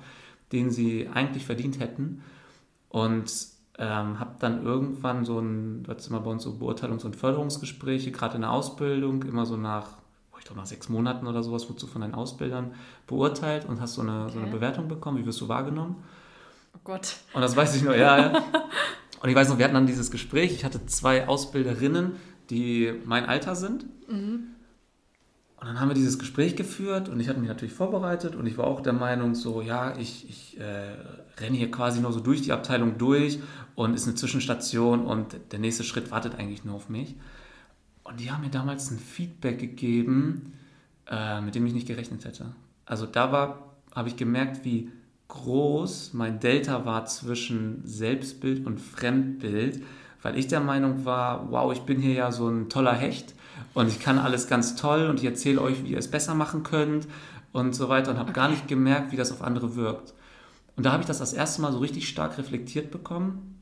den 0.53 0.71
sie 0.71 1.09
eigentlich 1.13 1.45
verdient 1.45 1.81
hätten. 1.81 2.23
Und 2.87 3.54
ähm, 3.77 4.19
habe 4.19 4.35
dann 4.39 4.63
irgendwann 4.63 5.25
so 5.25 5.39
ein, 5.39 5.83
du 5.83 5.91
hattest 5.91 6.09
immer 6.09 6.21
bei 6.21 6.31
uns 6.31 6.43
so 6.43 6.51
Beurteilungs- 6.51 7.05
und 7.05 7.15
Förderungsgespräche, 7.15 8.11
gerade 8.11 8.35
in 8.35 8.41
der 8.41 8.51
Ausbildung, 8.51 9.23
immer 9.23 9.45
so 9.45 9.57
nach, 9.57 9.97
ich 10.39 10.45
glaube 10.45 10.59
nach 10.59 10.67
sechs 10.67 10.89
Monaten 10.89 11.27
oder 11.27 11.43
sowas, 11.43 11.67
wurdest 11.67 11.83
du 11.83 11.87
von 11.87 12.01
deinen 12.01 12.13
Ausbildern 12.13 12.73
beurteilt 13.07 13.65
und 13.65 13.81
hast 13.81 13.95
so 13.95 14.01
eine, 14.01 14.23
okay. 14.23 14.33
so 14.33 14.39
eine 14.39 14.51
Bewertung 14.51 14.87
bekommen. 14.87 15.17
Wie 15.17 15.25
wirst 15.25 15.41
du 15.41 15.49
wahrgenommen? 15.49 15.97
Oh 16.73 16.79
Gott. 16.83 17.17
Und 17.33 17.41
das 17.41 17.55
weiß 17.55 17.75
ich 17.75 17.83
nur, 17.83 17.95
ja, 17.95 18.17
ja. 18.17 18.43
Und 19.21 19.29
ich 19.29 19.35
weiß 19.35 19.49
noch, 19.49 19.57
wir 19.57 19.65
hatten 19.65 19.73
dann 19.73 19.87
dieses 19.87 20.11
Gespräch. 20.11 20.51
Ich 20.53 20.63
hatte 20.63 20.85
zwei 20.85 21.27
Ausbilderinnen, 21.27 22.11
die 22.51 22.93
mein 23.05 23.25
Alter 23.25 23.55
sind. 23.55 23.85
Mhm. 24.07 24.54
Und 25.65 25.69
dann 25.69 25.79
haben 25.79 25.87
wir 25.87 25.95
dieses 25.95 26.19
Gespräch 26.19 26.55
geführt 26.55 27.09
und 27.09 27.19
ich 27.19 27.27
hatte 27.27 27.39
mich 27.39 27.49
natürlich 27.49 27.73
vorbereitet 27.73 28.35
und 28.35 28.45
ich 28.45 28.55
war 28.55 28.67
auch 28.67 28.81
der 28.81 28.93
Meinung, 28.93 29.33
so, 29.33 29.63
ja, 29.63 29.97
ich, 29.97 30.29
ich 30.29 30.59
äh, 30.59 31.41
renne 31.41 31.57
hier 31.57 31.71
quasi 31.71 32.01
nur 32.01 32.13
so 32.13 32.19
durch 32.19 32.43
die 32.43 32.51
Abteilung 32.51 32.99
durch 32.99 33.39
und 33.73 33.95
ist 33.95 34.05
eine 34.05 34.13
Zwischenstation 34.13 35.07
und 35.07 35.35
der 35.51 35.57
nächste 35.57 35.83
Schritt 35.83 36.11
wartet 36.11 36.35
eigentlich 36.37 36.65
nur 36.65 36.75
auf 36.75 36.87
mich. 36.87 37.15
Und 38.03 38.19
die 38.19 38.29
haben 38.29 38.43
mir 38.43 38.51
damals 38.51 38.91
ein 38.91 38.99
Feedback 38.99 39.57
gegeben, 39.57 40.53
äh, 41.09 41.41
mit 41.41 41.55
dem 41.55 41.65
ich 41.65 41.73
nicht 41.73 41.87
gerechnet 41.87 42.25
hätte. 42.25 42.53
Also 42.85 43.07
da 43.07 43.31
war, 43.31 43.75
habe 43.95 44.07
ich 44.07 44.17
gemerkt, 44.17 44.65
wie 44.65 44.91
groß 45.29 46.13
mein 46.13 46.39
Delta 46.39 46.85
war 46.85 47.07
zwischen 47.07 47.81
Selbstbild 47.87 48.67
und 48.67 48.79
Fremdbild, 48.79 49.81
weil 50.21 50.37
ich 50.37 50.45
der 50.45 50.59
Meinung 50.59 51.05
war, 51.05 51.49
wow, 51.49 51.73
ich 51.73 51.81
bin 51.81 51.99
hier 51.99 52.13
ja 52.13 52.31
so 52.31 52.49
ein 52.49 52.69
toller 52.69 52.93
Hecht 52.93 53.34
und 53.73 53.87
ich 53.87 53.99
kann 53.99 54.19
alles 54.19 54.47
ganz 54.47 54.75
toll 54.75 55.07
und 55.07 55.19
ich 55.19 55.25
erzähle 55.25 55.61
euch, 55.61 55.83
wie 55.83 55.89
ihr 55.89 55.97
es 55.97 56.09
besser 56.09 56.33
machen 56.33 56.63
könnt 56.63 57.07
und 57.51 57.73
so 57.75 57.89
weiter 57.89 58.11
und 58.11 58.17
habe 58.17 58.29
okay. 58.29 58.39
gar 58.39 58.49
nicht 58.49 58.67
gemerkt, 58.67 59.11
wie 59.11 59.17
das 59.17 59.31
auf 59.31 59.41
andere 59.41 59.75
wirkt. 59.75 60.13
Und 60.75 60.85
da 60.85 60.91
habe 60.91 61.01
ich 61.01 61.07
das 61.07 61.19
das 61.19 61.33
erste 61.33 61.61
Mal 61.61 61.71
so 61.71 61.79
richtig 61.79 62.07
stark 62.07 62.37
reflektiert 62.37 62.91
bekommen. 62.91 63.61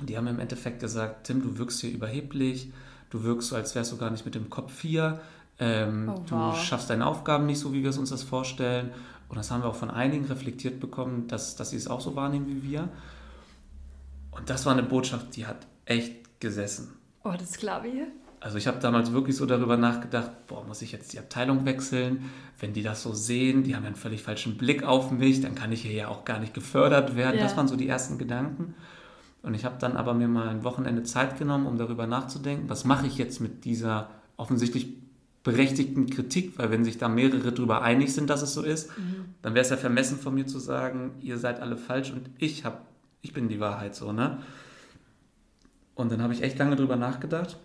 Und 0.00 0.08
die 0.08 0.16
haben 0.16 0.24
mir 0.24 0.30
im 0.30 0.40
Endeffekt 0.40 0.80
gesagt, 0.80 1.26
Tim, 1.26 1.42
du 1.42 1.58
wirkst 1.58 1.80
hier 1.80 1.90
überheblich, 1.90 2.72
du 3.10 3.22
wirkst 3.22 3.50
so, 3.50 3.56
als 3.56 3.74
wärst 3.74 3.92
du 3.92 3.96
gar 3.96 4.10
nicht 4.10 4.24
mit 4.24 4.34
dem 4.34 4.50
Kopf 4.50 4.80
hier, 4.80 5.20
ähm, 5.58 6.10
oh, 6.12 6.24
wow. 6.30 6.54
du 6.56 6.64
schaffst 6.64 6.90
deine 6.90 7.06
Aufgaben 7.06 7.46
nicht 7.46 7.60
so, 7.60 7.72
wie 7.72 7.82
wir 7.82 7.90
es 7.90 7.98
uns 7.98 8.10
das 8.10 8.22
vorstellen. 8.22 8.90
Und 9.28 9.36
das 9.36 9.50
haben 9.50 9.62
wir 9.62 9.68
auch 9.68 9.76
von 9.76 9.90
einigen 9.90 10.24
reflektiert 10.26 10.80
bekommen, 10.80 11.28
dass, 11.28 11.56
dass 11.56 11.70
sie 11.70 11.76
es 11.76 11.86
auch 11.86 12.00
so 12.00 12.16
wahrnehmen 12.16 12.46
wie 12.48 12.70
wir. 12.70 12.88
Und 14.32 14.50
das 14.50 14.66
war 14.66 14.72
eine 14.72 14.82
Botschaft, 14.82 15.36
die 15.36 15.46
hat 15.46 15.66
echt 15.84 16.40
gesessen. 16.40 16.94
Oh, 17.22 17.34
das 17.38 17.56
glaube 17.56 17.88
ich. 17.88 18.02
Also 18.44 18.58
ich 18.58 18.66
habe 18.66 18.78
damals 18.78 19.10
wirklich 19.10 19.36
so 19.36 19.46
darüber 19.46 19.78
nachgedacht, 19.78 20.30
boah, 20.48 20.62
muss 20.64 20.82
ich 20.82 20.92
jetzt 20.92 21.14
die 21.14 21.18
Abteilung 21.18 21.64
wechseln? 21.64 22.30
Wenn 22.60 22.74
die 22.74 22.82
das 22.82 23.02
so 23.02 23.14
sehen, 23.14 23.62
die 23.62 23.74
haben 23.74 23.86
einen 23.86 23.94
völlig 23.94 24.22
falschen 24.22 24.58
Blick 24.58 24.82
auf 24.82 25.10
mich, 25.10 25.40
dann 25.40 25.54
kann 25.54 25.72
ich 25.72 25.80
hier 25.80 25.92
ja 25.92 26.08
auch 26.08 26.26
gar 26.26 26.40
nicht 26.40 26.52
gefördert 26.52 27.16
werden. 27.16 27.38
Ja. 27.38 27.44
Das 27.44 27.56
waren 27.56 27.68
so 27.68 27.74
die 27.74 27.88
ersten 27.88 28.18
Gedanken. 28.18 28.74
Und 29.40 29.54
ich 29.54 29.64
habe 29.64 29.76
dann 29.80 29.96
aber 29.96 30.12
mir 30.12 30.28
mal 30.28 30.46
ein 30.48 30.62
Wochenende 30.62 31.04
Zeit 31.04 31.38
genommen, 31.38 31.66
um 31.66 31.78
darüber 31.78 32.06
nachzudenken, 32.06 32.68
was 32.68 32.84
mache 32.84 33.06
ich 33.06 33.16
jetzt 33.16 33.40
mit 33.40 33.64
dieser 33.64 34.10
offensichtlich 34.36 34.88
berechtigten 35.42 36.10
Kritik, 36.10 36.58
weil 36.58 36.70
wenn 36.70 36.84
sich 36.84 36.98
da 36.98 37.08
mehrere 37.08 37.50
darüber 37.50 37.80
einig 37.80 38.12
sind, 38.12 38.28
dass 38.28 38.42
es 38.42 38.52
so 38.52 38.60
ist, 38.60 38.90
mhm. 38.98 39.24
dann 39.40 39.54
wäre 39.54 39.64
es 39.64 39.70
ja 39.70 39.78
vermessen 39.78 40.18
von 40.18 40.34
mir 40.34 40.46
zu 40.46 40.58
sagen, 40.58 41.12
ihr 41.22 41.38
seid 41.38 41.60
alle 41.60 41.78
falsch 41.78 42.12
und 42.12 42.28
ich 42.36 42.66
hab, 42.66 42.84
ich 43.22 43.32
bin 43.32 43.48
die 43.48 43.60
Wahrheit 43.60 43.94
so, 43.94 44.12
ne? 44.12 44.42
Und 45.94 46.12
dann 46.12 46.20
habe 46.20 46.34
ich 46.34 46.42
echt 46.42 46.58
lange 46.58 46.76
darüber 46.76 46.96
nachgedacht 46.96 47.56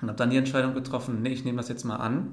und 0.00 0.08
habe 0.08 0.16
dann 0.16 0.30
die 0.30 0.36
Entscheidung 0.36 0.74
getroffen, 0.74 1.22
nee, 1.22 1.30
ich 1.30 1.44
nehme 1.44 1.58
das 1.58 1.68
jetzt 1.68 1.84
mal 1.84 1.96
an 1.96 2.32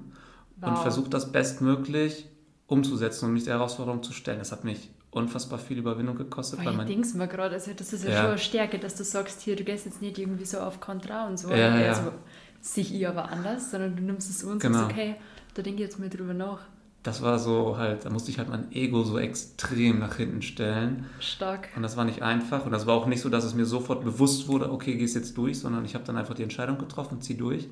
wow. 0.57 0.70
und 0.70 0.78
versuche 0.80 1.09
das 1.09 1.32
bestmöglich 1.32 2.28
umzusetzen 2.68 3.26
und 3.26 3.34
mich 3.34 3.45
der 3.45 3.55
Herausforderung 3.55 4.03
zu 4.03 4.13
stellen. 4.13 4.39
Das 4.39 4.51
hat 4.51 4.63
mich 4.63 4.91
unfassbar 5.11 5.59
viel 5.59 5.78
Überwindung 5.78 6.15
gekostet. 6.15 6.59
Weil 6.63 6.80
ich 6.80 6.86
denke 6.86 7.18
mir 7.18 7.28
gerade, 7.28 7.55
also 7.55 7.72
das 7.76 7.93
ist 7.93 8.03
ja, 8.03 8.11
ja, 8.11 8.18
schon 8.18 8.28
eine 8.28 8.38
Stärke, 8.38 8.80
dass 8.80 8.95
du 8.95 9.03
sagst, 9.03 9.41
hier, 9.41 9.55
du 9.55 9.63
gehst 9.63 9.86
jetzt 9.86 10.01
nicht 10.01 10.18
irgendwie 10.18 10.45
so 10.45 10.59
auf 10.59 10.80
Kontra 10.80 11.28
und 11.28 11.38
so. 11.38 11.49
Ja, 11.49 11.72
also, 11.72 12.01
ja. 12.01 12.13
sehe 12.61 12.84
ich 12.84 13.07
aber 13.07 13.32
anders, 13.32 13.72
sondern 13.72 13.95
du 13.95 14.03
nimmst 14.03 14.30
es 14.30 14.43
und 14.43 14.59
genau. 14.59 14.80
sagst, 14.80 14.91
okay, 14.91 15.15
da 15.53 15.61
denke 15.61 15.82
ich 15.82 15.89
jetzt 15.89 15.99
mal 15.99 16.09
drüber 16.09 16.34
nach 16.34 16.59
das 17.07 17.21
war 17.21 17.39
so 17.39 17.77
halt, 17.77 18.03
da 18.03 18.09
musste 18.09 18.31
ich 18.31 18.37
halt 18.37 18.49
mein 18.49 18.69
Ego 18.73 19.01
so 19.03 19.17
extrem 19.17 19.99
nach 19.99 20.17
hinten 20.17 20.41
stellen. 20.41 21.05
Stark. 21.21 21.69
Und 21.77 21.81
das 21.81 21.95
war 21.95 22.03
nicht 22.03 22.21
einfach. 22.21 22.65
Und 22.65 22.73
das 22.73 22.85
war 22.85 22.95
auch 22.95 23.05
nicht 23.05 23.21
so, 23.21 23.29
dass 23.29 23.45
es 23.45 23.53
mir 23.53 23.65
sofort 23.65 24.03
bewusst 24.03 24.49
wurde, 24.49 24.69
okay, 24.69 24.97
gehst 24.97 25.15
jetzt 25.15 25.37
durch, 25.37 25.57
sondern 25.57 25.85
ich 25.85 25.95
habe 25.95 26.03
dann 26.03 26.17
einfach 26.17 26.33
die 26.33 26.43
Entscheidung 26.43 26.77
getroffen, 26.77 27.21
zieh 27.21 27.37
durch. 27.37 27.69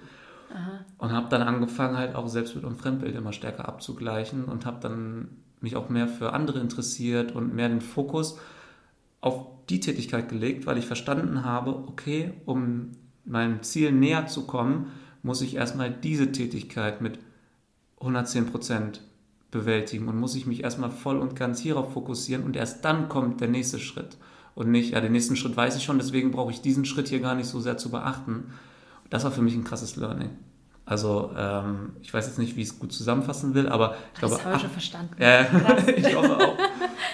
Aha. 0.54 0.86
Und 1.00 1.12
habe 1.12 1.28
dann 1.28 1.42
angefangen, 1.42 1.98
halt 1.98 2.16
auch 2.16 2.30
Selbstbild 2.30 2.64
und 2.64 2.78
Fremdbild 2.78 3.14
immer 3.14 3.34
stärker 3.34 3.68
abzugleichen 3.68 4.46
und 4.46 4.66
habe 4.66 4.80
dann 4.80 5.28
mich 5.60 5.76
auch 5.76 5.90
mehr 5.90 6.08
für 6.08 6.32
andere 6.32 6.62
interessiert 6.62 7.36
und 7.36 7.54
mehr 7.54 7.68
den 7.68 7.82
Fokus 7.82 8.40
auf 9.20 9.48
die 9.70 9.82
Tätigkeit 9.82 10.30
gelegt, 10.30 10.66
weil 10.66 10.78
ich 10.78 10.86
verstanden 10.86 11.44
habe, 11.44 11.76
okay, 11.76 12.32
um 12.46 12.92
meinem 13.26 13.64
Ziel 13.64 13.92
näher 13.92 14.28
zu 14.28 14.48
kommen, 14.48 14.94
muss 15.24 15.42
ich 15.42 15.56
erstmal 15.56 15.92
diese 15.92 16.32
Tätigkeit 16.32 17.02
mit 17.02 17.20
110 18.00 18.46
Prozent 18.46 19.02
bewältigen 19.56 20.08
und 20.08 20.20
muss 20.20 20.36
ich 20.36 20.46
mich 20.46 20.64
erstmal 20.64 20.92
voll 20.92 21.18
und 21.18 21.36
ganz 21.36 21.60
hierauf 21.60 21.94
fokussieren 21.94 22.44
und 22.44 22.56
erst 22.56 22.84
dann 22.84 23.10
kommt 23.10 23.42
der 23.42 23.48
nächste 23.48 23.80
Schritt. 23.80 24.18
Und 24.54 24.70
nicht, 24.70 24.94
ja, 24.94 25.02
den 25.02 25.12
nächsten 25.12 25.36
Schritt 25.36 25.58
weiß 25.58 25.76
ich 25.76 25.84
schon, 25.84 25.98
deswegen 25.98 26.32
brauche 26.32 26.52
ich 26.52 26.62
diesen 26.62 26.86
Schritt 26.86 27.08
hier 27.08 27.20
gar 27.20 27.36
nicht 27.36 27.48
so 27.48 27.60
sehr 27.60 27.78
zu 27.78 27.90
beachten. 27.90 28.54
Das 29.10 29.24
war 29.24 29.32
für 29.32 29.42
mich 29.42 29.56
ein 29.56 29.64
krasses 29.64 29.96
Learning. 29.96 30.30
Also, 30.86 31.32
ähm, 31.36 31.94
ich 32.02 32.14
weiß 32.14 32.28
jetzt 32.28 32.38
nicht, 32.38 32.56
wie 32.56 32.62
ich 32.62 32.68
es 32.68 32.80
gut 32.80 32.94
zusammenfassen 32.94 33.54
will, 33.56 33.68
aber 33.68 33.96
ich 34.14 34.20
das 34.20 34.30
glaube. 34.30 34.36
Das 34.36 34.46
habe 34.46 34.56
ich 34.56 34.62
schon 34.62 34.72
verstanden. 34.72 35.16
Äh, 35.20 35.46
ich 35.96 36.16
hoffe 36.16 36.38
auch. 36.38 36.58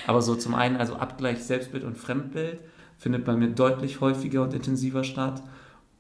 Aber 0.07 0.21
so 0.21 0.35
zum 0.35 0.55
einen, 0.55 0.75
also 0.75 0.95
Abgleich 0.95 1.43
Selbstbild 1.43 1.83
und 1.83 1.97
Fremdbild 1.97 2.59
findet 2.97 3.23
bei 3.23 3.35
mir 3.35 3.49
deutlich 3.49 4.01
häufiger 4.01 4.43
und 4.43 4.53
intensiver 4.53 5.03
statt. 5.03 5.41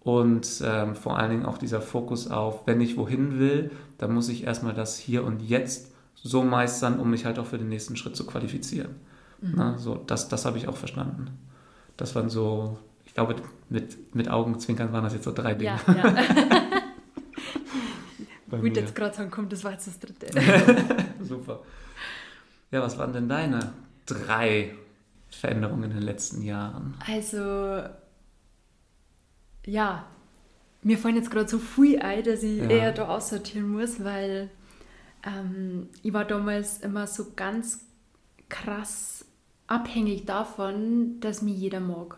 Und 0.03 0.61
ähm, 0.65 0.95
vor 0.95 1.17
allen 1.17 1.29
Dingen 1.29 1.45
auch 1.45 1.57
dieser 1.57 1.81
Fokus 1.81 2.29
auf, 2.29 2.65
wenn 2.65 2.81
ich 2.81 2.97
wohin 2.97 3.39
will, 3.39 3.71
dann 3.99 4.13
muss 4.13 4.29
ich 4.29 4.43
erstmal 4.43 4.73
das 4.73 4.97
hier 4.97 5.23
und 5.23 5.41
jetzt 5.41 5.90
so 6.23 6.43
meistern, 6.43 6.99
um 6.99 7.09
mich 7.09 7.25
halt 7.25 7.39
auch 7.39 7.45
für 7.45 7.57
den 7.57 7.69
nächsten 7.69 7.95
Schritt 7.95 8.15
zu 8.15 8.25
qualifizieren. 8.25 8.95
Mhm. 9.41 9.53
Na, 9.55 9.77
so, 9.77 9.95
das, 9.95 10.29
das 10.29 10.45
habe 10.45 10.57
ich 10.57 10.67
auch 10.67 10.77
verstanden. 10.77 11.31
Das 11.97 12.15
waren 12.15 12.29
so, 12.29 12.77
ich 13.05 13.13
glaube, 13.13 13.35
mit, 13.69 14.15
mit 14.15 14.29
Augenzwinkern 14.29 14.93
waren 14.93 15.03
das 15.03 15.13
jetzt 15.13 15.25
so 15.25 15.31
drei 15.31 15.53
Dinge. 15.53 15.79
Ja, 15.87 15.93
ja. 15.93 16.15
Gut, 18.59 18.75
jetzt 18.75 18.95
gerade 18.95 19.15
sagen, 19.15 19.31
komm, 19.31 19.47
das 19.47 19.63
war 19.63 19.71
jetzt 19.71 19.87
das 19.87 19.97
dritte. 19.99 20.27
Super. 21.21 21.61
Ja, 22.69 22.81
was 22.81 22.97
waren 22.97 23.13
denn 23.13 23.29
deine 23.29 23.71
drei 24.05 24.75
Veränderungen 25.29 25.85
in 25.85 25.91
den 25.91 26.03
letzten 26.03 26.41
Jahren? 26.41 26.95
Also, 27.07 27.83
ja, 29.65 30.05
mir 30.83 30.97
fallen 30.97 31.15
jetzt 31.15 31.31
gerade 31.31 31.47
so 31.47 31.59
viel 31.59 31.99
ein, 31.99 32.23
dass 32.23 32.43
ich 32.43 32.59
ja. 32.59 32.67
eher 32.67 32.91
da 32.91 33.07
aussortieren 33.07 33.69
muss, 33.69 34.03
weil 34.03 34.49
ähm, 35.23 35.89
ich 36.01 36.13
war 36.13 36.25
damals 36.25 36.79
immer 36.79 37.07
so 37.07 37.27
ganz 37.35 37.85
krass 38.49 39.25
abhängig 39.67 40.25
davon, 40.25 41.19
dass 41.19 41.41
mich 41.41 41.57
jeder 41.57 41.79
mag. 41.79 42.17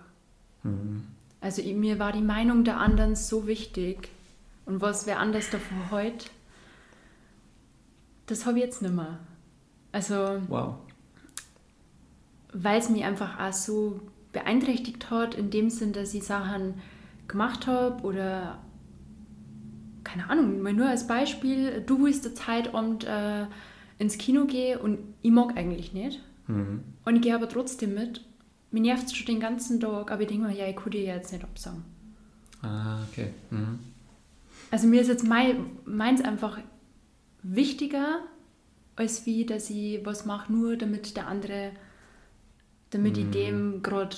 Mhm. 0.63 1.07
Also 1.41 1.61
ich, 1.61 1.75
mir 1.75 1.99
war 1.99 2.11
die 2.11 2.21
Meinung 2.21 2.63
der 2.63 2.77
anderen 2.77 3.15
so 3.15 3.47
wichtig. 3.47 4.09
Und 4.65 4.81
was 4.81 5.05
wer 5.05 5.19
anders 5.19 5.49
davon 5.49 5.91
heute, 5.91 6.25
das 8.27 8.45
habe 8.45 8.59
ich 8.59 8.63
jetzt 8.63 8.81
nicht 8.81 8.93
mehr. 8.93 9.19
Also, 9.91 10.41
wow. 10.47 10.75
weil 12.53 12.79
es 12.79 12.89
mich 12.89 13.03
einfach 13.03 13.39
auch 13.39 13.53
so 13.53 13.99
beeinträchtigt 14.31 15.11
hat, 15.11 15.35
in 15.35 15.51
dem 15.51 15.69
Sinn, 15.69 15.93
dass 15.93 16.13
ich 16.13 16.23
Sachen 16.23 16.81
gemacht 17.27 17.67
habe 17.67 18.03
oder 18.03 18.62
keine 20.03 20.29
Ahnung, 20.29 20.61
nur 20.75 20.87
als 20.87 21.07
Beispiel, 21.07 21.81
du 21.85 22.03
willst 22.03 22.25
der 22.25 22.35
Zeitabend 22.35 23.03
äh, 23.05 23.45
ins 23.99 24.17
Kino 24.17 24.45
gehen 24.45 24.79
und 24.79 24.99
ich 25.21 25.31
mag 25.31 25.55
eigentlich 25.57 25.93
nicht. 25.93 26.21
Mhm. 26.47 26.83
Und 27.05 27.15
ich 27.15 27.21
gehe 27.21 27.35
aber 27.35 27.47
trotzdem 27.49 27.93
mit, 27.93 28.21
mir 28.71 28.81
nervt 28.81 29.05
es 29.07 29.15
schon 29.15 29.27
den 29.27 29.39
ganzen 29.39 29.79
Tag, 29.79 30.11
aber 30.11 30.21
ich 30.23 30.27
denke 30.27 30.47
mir, 30.47 30.55
ja, 30.55 30.67
ich 30.67 30.75
kann 30.75 30.91
dir 30.91 31.03
jetzt 31.03 31.31
nicht 31.31 31.43
absagen. 31.43 31.83
Ah, 32.61 33.03
okay. 33.09 33.29
Mhm. 33.49 33.79
Also 34.71 34.87
mir 34.87 35.01
ist 35.01 35.07
jetzt 35.07 35.27
mein, 35.27 35.65
meins 35.85 36.21
einfach 36.21 36.57
wichtiger, 37.43 38.19
als 38.95 39.25
wie, 39.25 39.45
dass 39.45 39.69
ich 39.69 40.05
was 40.05 40.25
mache, 40.25 40.51
nur 40.51 40.77
damit 40.77 41.15
der 41.15 41.27
andere, 41.27 41.71
damit 42.89 43.17
ich 43.17 43.25
Mhm. 43.25 43.31
dem 43.31 43.83
gerade 43.83 44.15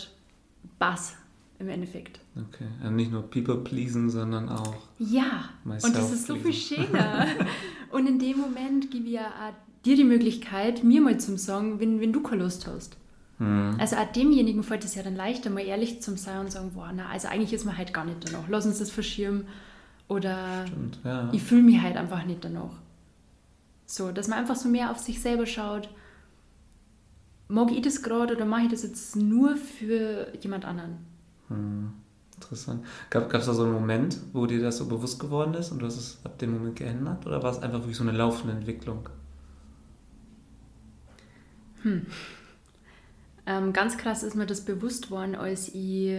pass 0.79 1.15
im 1.59 1.69
Endeffekt. 1.69 2.19
Okay. 2.35 2.67
Also 2.81 2.93
nicht 2.93 3.11
nur 3.11 3.23
People 3.29 3.57
pleasen, 3.57 4.09
sondern 4.09 4.49
auch. 4.49 4.75
Ja, 4.99 5.49
und 5.63 5.95
das 5.95 6.11
ist 6.11 6.27
so 6.27 6.35
viel 6.35 6.53
schöner. 6.53 7.27
und 7.91 8.07
in 8.07 8.19
dem 8.19 8.39
Moment 8.39 8.91
gebe 8.91 9.05
ich 9.05 9.13
ja 9.13 9.27
auch 9.27 9.53
dir 9.85 9.95
die 9.95 10.03
Möglichkeit, 10.03 10.83
mir 10.83 11.01
mal 11.01 11.19
zum 11.19 11.37
sagen, 11.37 11.79
wenn, 11.79 12.01
wenn 12.01 12.11
du 12.11 12.21
keine 12.21 12.43
Lust 12.43 12.67
hast. 12.67 12.97
Mhm. 13.39 13.75
Also 13.79 13.95
auch 13.97 14.11
demjenigen 14.11 14.63
fällt 14.63 14.83
es 14.83 14.95
ja 14.95 15.03
dann 15.03 15.15
leichter, 15.15 15.49
mal 15.49 15.61
ehrlich 15.61 16.01
zum 16.01 16.17
sein 16.17 16.39
und 16.39 16.51
sagen, 16.51 16.71
boah, 16.73 16.91
na, 16.93 17.07
also 17.07 17.27
eigentlich 17.27 17.53
ist 17.53 17.65
mir 17.65 17.77
halt 17.77 17.93
gar 17.93 18.05
nicht 18.05 18.17
danach. 18.27 18.47
Lass 18.49 18.65
uns 18.65 18.79
das 18.79 18.91
verschirmen. 18.91 19.45
Oder 20.07 20.65
Stimmt, 20.67 20.99
ja. 21.03 21.29
ich 21.31 21.41
fühle 21.41 21.63
mich 21.63 21.81
halt 21.81 21.97
einfach 21.97 22.25
nicht 22.25 22.43
danach. 22.43 22.73
So, 23.85 24.11
dass 24.11 24.27
man 24.27 24.39
einfach 24.39 24.55
so 24.55 24.69
mehr 24.69 24.91
auf 24.91 24.99
sich 24.99 25.21
selber 25.21 25.45
schaut. 25.45 25.89
Mag 27.47 27.71
ich 27.71 27.81
das 27.81 28.01
gerade 28.01 28.35
oder 28.35 28.45
mache 28.45 28.63
ich 28.63 28.71
das 28.71 28.83
jetzt 28.83 29.15
nur 29.15 29.55
für 29.55 30.31
jemand 30.41 30.65
anderen? 30.65 30.97
Hm, 31.49 31.93
interessant. 32.35 32.85
Gab 33.09 33.33
es 33.33 33.45
da 33.45 33.53
so 33.53 33.63
einen 33.63 33.73
Moment, 33.73 34.17
wo 34.33 34.45
dir 34.45 34.61
das 34.61 34.77
so 34.77 34.87
bewusst 34.87 35.19
geworden 35.19 35.53
ist 35.53 35.71
und 35.71 35.79
du 35.79 35.85
hast 35.85 35.97
es 35.97 36.19
ab 36.23 36.37
dem 36.39 36.53
Moment 36.53 36.75
geändert? 36.75 37.25
Oder 37.25 37.43
war 37.43 37.51
es 37.51 37.59
einfach 37.59 37.79
wirklich 37.79 37.97
so 37.97 38.03
eine 38.03 38.11
laufende 38.11 38.53
Entwicklung? 38.55 39.09
Ähm, 43.45 43.73
ganz 43.73 43.97
krass 43.97 44.23
ist 44.23 44.35
mir 44.35 44.47
das 44.47 44.61
bewusst 44.65 45.11
worden, 45.11 45.35
als 45.35 45.69
ich, 45.69 46.17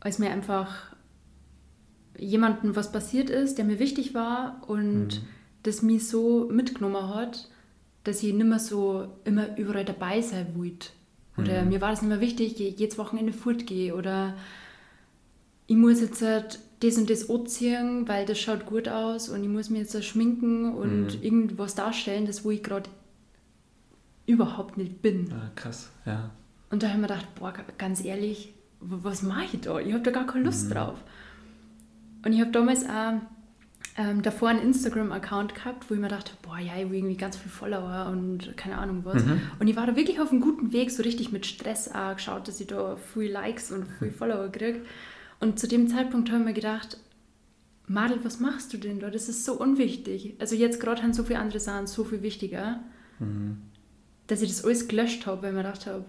als 0.00 0.18
mir 0.18 0.30
einfach 0.30 0.94
jemandem 2.16 2.74
was 2.74 2.90
passiert 2.90 3.30
ist, 3.30 3.58
der 3.58 3.64
mir 3.64 3.78
wichtig 3.78 4.14
war 4.14 4.62
und 4.66 5.22
das 5.62 5.82
mich 5.82 6.08
so 6.08 6.48
mitgenommen 6.50 7.14
hat, 7.14 7.48
dass 8.04 8.22
ich 8.22 8.32
nicht 8.32 8.46
mehr 8.46 8.58
so 8.58 9.18
immer 9.24 9.56
überall 9.58 9.84
dabei 9.84 10.22
sein 10.22 10.56
wollte. 10.56 10.88
Oder 11.38 11.64
mir 11.64 11.80
war 11.80 11.90
das 11.90 12.02
nicht 12.02 12.08
mehr 12.08 12.20
wichtig, 12.20 12.60
ich 12.60 12.78
jedes 12.78 12.98
Wochenende 12.98 13.32
fortgehe 13.32 13.94
oder 13.94 14.34
ich 15.66 15.76
muss 15.76 16.00
jetzt 16.00 16.22
halt 16.22 16.58
das 16.80 16.96
und 16.96 17.10
das 17.10 17.28
anziehen, 17.28 18.08
weil 18.08 18.24
das 18.26 18.38
schaut 18.38 18.66
gut 18.66 18.88
aus 18.88 19.28
und 19.28 19.42
ich 19.42 19.48
muss 19.48 19.70
mir 19.70 19.80
jetzt 19.80 20.04
schminken 20.04 20.74
und 20.74 21.22
irgendwas 21.22 21.74
darstellen, 21.74 22.26
das 22.26 22.44
wo 22.44 22.50
ich 22.50 22.62
gerade 22.62 22.88
überhaupt 24.26 24.76
nicht 24.76 25.02
bin. 25.02 25.32
Ah, 25.32 25.50
krass, 25.54 25.90
ja. 26.06 26.30
Und 26.70 26.82
da 26.82 26.88
habe 26.88 26.98
ich 26.98 27.02
mir 27.02 27.08
gedacht, 27.08 27.34
boah, 27.34 27.54
ganz 27.78 28.04
ehrlich, 28.04 28.52
was 28.80 29.22
mache 29.22 29.44
ich 29.56 29.60
da? 29.62 29.78
Ich 29.80 29.92
habe 29.92 30.02
da 30.02 30.10
gar 30.10 30.26
keine 30.26 30.44
Lust 30.44 30.72
drauf. 30.72 30.98
Und 32.24 32.32
ich 32.32 32.40
habe 32.40 32.50
damals 32.50 32.84
auch 32.84 33.20
ähm, 33.98 34.22
davor 34.22 34.48
einen 34.48 34.62
Instagram-Account 34.62 35.56
gehabt, 35.56 35.90
wo 35.90 35.94
ich 35.94 36.00
mir 36.00 36.08
dachte, 36.08 36.32
boah, 36.42 36.58
ja, 36.58 36.76
irgendwie 36.76 37.16
ganz 37.16 37.36
viel 37.36 37.50
Follower 37.50 38.08
und 38.10 38.56
keine 38.56 38.78
Ahnung 38.78 39.00
was. 39.04 39.24
Und 39.58 39.66
ich 39.66 39.74
war 39.74 39.86
da 39.86 39.96
wirklich 39.96 40.20
auf 40.20 40.30
einem 40.30 40.40
guten 40.40 40.72
Weg, 40.72 40.92
so 40.92 41.02
richtig 41.02 41.32
mit 41.32 41.46
Stress 41.46 41.92
auch 41.92 42.14
geschaut, 42.14 42.46
dass 42.46 42.60
ich 42.60 42.68
da 42.68 42.96
viel 42.96 43.30
Likes 43.30 43.72
und 43.72 43.86
viel 43.98 44.12
Follower 44.12 44.48
kriege. 44.50 44.82
Und 45.40 45.58
zu 45.58 45.66
dem 45.66 45.88
Zeitpunkt 45.88 46.30
habe 46.30 46.40
ich 46.40 46.46
mir 46.46 46.54
gedacht, 46.54 46.98
Madel, 47.88 48.20
was 48.22 48.38
machst 48.38 48.72
du 48.72 48.76
denn 48.76 49.00
da? 49.00 49.10
Das 49.10 49.28
ist 49.28 49.44
so 49.44 49.54
unwichtig. 49.54 50.36
Also 50.38 50.54
jetzt 50.54 50.78
gerade 50.78 51.02
haben 51.02 51.12
so 51.12 51.24
viele 51.24 51.40
andere 51.40 51.58
Sachen 51.58 51.88
so 51.88 52.04
viel 52.04 52.22
wichtiger, 52.22 52.80
dass 54.28 54.42
ich 54.42 54.50
das 54.50 54.64
alles 54.64 54.86
gelöscht 54.86 55.26
habe, 55.26 55.42
weil 55.42 55.50
ich 55.50 55.56
mir 55.56 55.62
gedacht 55.64 55.86
habe, 55.86 56.04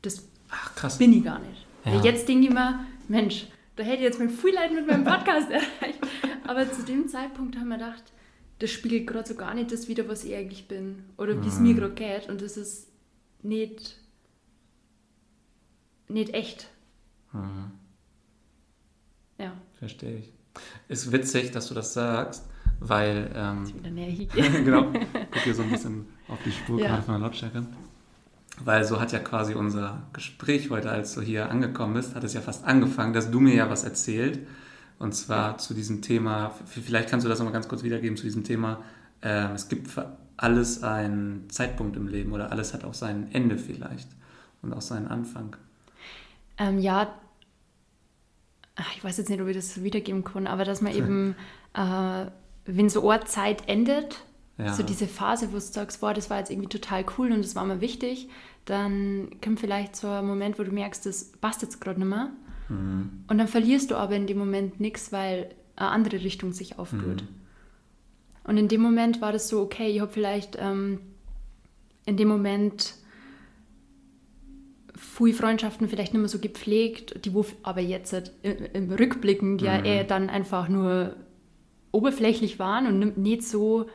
das 0.00 0.26
Ach, 0.48 0.74
krass. 0.74 0.96
bin 0.96 1.12
ich 1.12 1.24
gar 1.24 1.40
nicht. 1.40 1.66
Ja. 1.84 2.00
Jetzt 2.02 2.26
denke 2.28 2.48
ich 2.48 2.54
mir, 2.54 2.80
Mensch, 3.08 3.48
da 3.76 3.82
hätte 3.82 3.96
ich 3.96 4.02
jetzt 4.18 4.40
viel 4.40 4.54
Leid 4.54 4.72
mit 4.72 4.86
meinem 4.86 5.04
Podcast 5.04 5.50
erreicht. 5.50 6.00
Aber 6.46 6.70
zu 6.70 6.82
dem 6.84 7.08
Zeitpunkt 7.08 7.56
haben 7.56 7.68
wir 7.68 7.76
gedacht, 7.78 8.04
das 8.58 8.70
spiegelt 8.70 9.06
gerade 9.06 9.28
so 9.28 9.34
gar 9.34 9.54
nicht 9.54 9.70
das 9.72 9.88
wieder, 9.88 10.08
was 10.08 10.24
ich 10.24 10.34
eigentlich 10.34 10.66
bin. 10.68 11.04
Oder 11.18 11.42
wie 11.42 11.48
es 11.48 11.58
mir 11.60 11.74
gerade 11.74 11.94
geht. 11.94 12.28
Und 12.28 12.40
das 12.40 12.56
ist 12.56 12.88
nicht, 13.42 13.98
nicht 16.08 16.32
echt. 16.34 16.68
Mhm. 17.32 17.72
Ja, 19.38 19.52
Verstehe 19.78 20.18
ich. 20.18 20.32
Ist 20.88 21.12
witzig, 21.12 21.50
dass 21.50 21.68
du 21.68 21.74
das 21.74 21.92
sagst, 21.92 22.48
weil. 22.80 23.30
Ähm, 23.34 23.68
wieder 23.74 23.90
näher 23.90 24.10
hier. 24.10 24.26
genau. 24.62 24.90
Guck 25.30 25.42
hier 25.42 25.54
so 25.54 25.62
ein 25.62 25.70
bisschen 25.70 26.06
auf 26.28 26.38
die 26.44 26.52
Spur 26.52 26.80
Ja. 26.80 26.88
gerade 26.88 27.02
von 27.02 27.14
der 27.14 27.20
Lautstärke. 27.20 27.66
Weil 28.64 28.84
so 28.84 29.00
hat 29.00 29.12
ja 29.12 29.18
quasi 29.18 29.54
unser 29.54 30.02
Gespräch 30.12 30.70
heute, 30.70 30.90
als 30.90 31.14
du 31.14 31.20
hier 31.20 31.50
angekommen 31.50 31.94
bist, 31.94 32.14
hat 32.14 32.24
es 32.24 32.32
ja 32.32 32.40
fast 32.40 32.64
angefangen, 32.64 33.12
dass 33.12 33.30
du 33.30 33.40
mir 33.40 33.54
ja 33.54 33.70
was 33.70 33.84
erzählt. 33.84 34.46
Und 34.98 35.14
zwar 35.14 35.58
zu 35.58 35.74
diesem 35.74 36.00
Thema, 36.00 36.54
vielleicht 36.64 37.10
kannst 37.10 37.24
du 37.24 37.28
das 37.28 37.38
nochmal 37.38 37.52
ganz 37.52 37.68
kurz 37.68 37.82
wiedergeben, 37.82 38.16
zu 38.16 38.24
diesem 38.24 38.44
Thema, 38.44 38.82
ähm, 39.22 39.52
es 39.52 39.68
gibt 39.68 39.88
für 39.88 40.16
alles 40.36 40.82
einen 40.82 41.48
Zeitpunkt 41.50 41.96
im 41.96 42.08
Leben 42.08 42.32
oder 42.32 42.50
alles 42.50 42.74
hat 42.74 42.84
auch 42.84 42.94
sein 42.94 43.28
Ende 43.32 43.58
vielleicht 43.58 44.08
und 44.62 44.72
auch 44.72 44.80
seinen 44.80 45.08
Anfang. 45.08 45.56
Ähm, 46.58 46.78
ja, 46.78 47.14
ich 48.94 49.04
weiß 49.04 49.16
jetzt 49.18 49.30
nicht, 49.30 49.40
ob 49.40 49.48
ich 49.48 49.56
das 49.56 49.82
wiedergeben 49.82 50.24
kann, 50.24 50.46
aber 50.46 50.64
dass 50.64 50.80
man 50.80 50.94
eben, 50.94 51.34
äh, 51.74 52.26
wenn 52.66 52.88
so 52.88 53.08
eine 53.08 53.24
Zeit 53.24 53.68
endet, 53.68 54.22
Ja. 54.58 54.72
so 54.72 54.82
diese 54.82 55.06
Phase, 55.06 55.48
wo 55.48 55.54
du 55.54 55.60
sagst, 55.60 56.00
boah, 56.00 56.14
das 56.14 56.30
war 56.30 56.38
jetzt 56.38 56.50
irgendwie 56.50 56.68
total 56.68 57.04
cool 57.18 57.30
und 57.30 57.44
das 57.44 57.54
war 57.54 57.64
mir 57.64 57.80
wichtig, 57.80 58.28
dann 58.64 59.28
kommt 59.44 59.60
vielleicht 59.60 59.94
so 59.96 60.08
ein 60.08 60.26
Moment, 60.26 60.58
wo 60.58 60.62
du 60.62 60.72
merkst, 60.72 61.04
das 61.04 61.32
passt 61.40 61.62
jetzt 61.62 61.80
gerade 61.80 62.00
nicht 62.00 62.08
mehr. 62.08 62.30
Mhm. 62.68 63.24
Und 63.28 63.38
dann 63.38 63.48
verlierst 63.48 63.90
du 63.90 63.96
aber 63.96 64.16
in 64.16 64.26
dem 64.26 64.38
Moment 64.38 64.80
nichts, 64.80 65.12
weil 65.12 65.50
eine 65.76 65.90
andere 65.90 66.22
Richtung 66.22 66.52
sich 66.52 66.78
auftut. 66.78 67.24
Und 68.44 68.56
in 68.56 68.68
dem 68.68 68.80
Moment 68.80 69.20
war 69.20 69.32
das 69.32 69.48
so, 69.48 69.60
okay, 69.60 69.88
ich 69.88 70.00
habe 70.00 70.10
vielleicht 70.10 70.56
ähm, 70.58 71.00
in 72.06 72.16
dem 72.16 72.28
Moment 72.28 72.94
viele 74.96 75.34
Freundschaften 75.34 75.88
vielleicht 75.88 76.14
nicht 76.14 76.20
mehr 76.20 76.28
so 76.28 76.38
gepflegt, 76.38 77.24
die 77.24 77.34
wo 77.34 77.44
aber 77.62 77.80
jetzt 77.80 78.12
halt 78.12 78.32
im, 78.42 78.56
im 78.72 78.92
Rückblicken, 78.92 79.58
die 79.58 79.66
ja 79.66 79.82
eher 79.82 80.04
dann 80.04 80.30
einfach 80.30 80.68
nur 80.68 81.16
oberflächlich 81.92 82.58
waren 82.58 82.86
und 82.86 83.18
nicht 83.18 83.42
so 83.42 83.86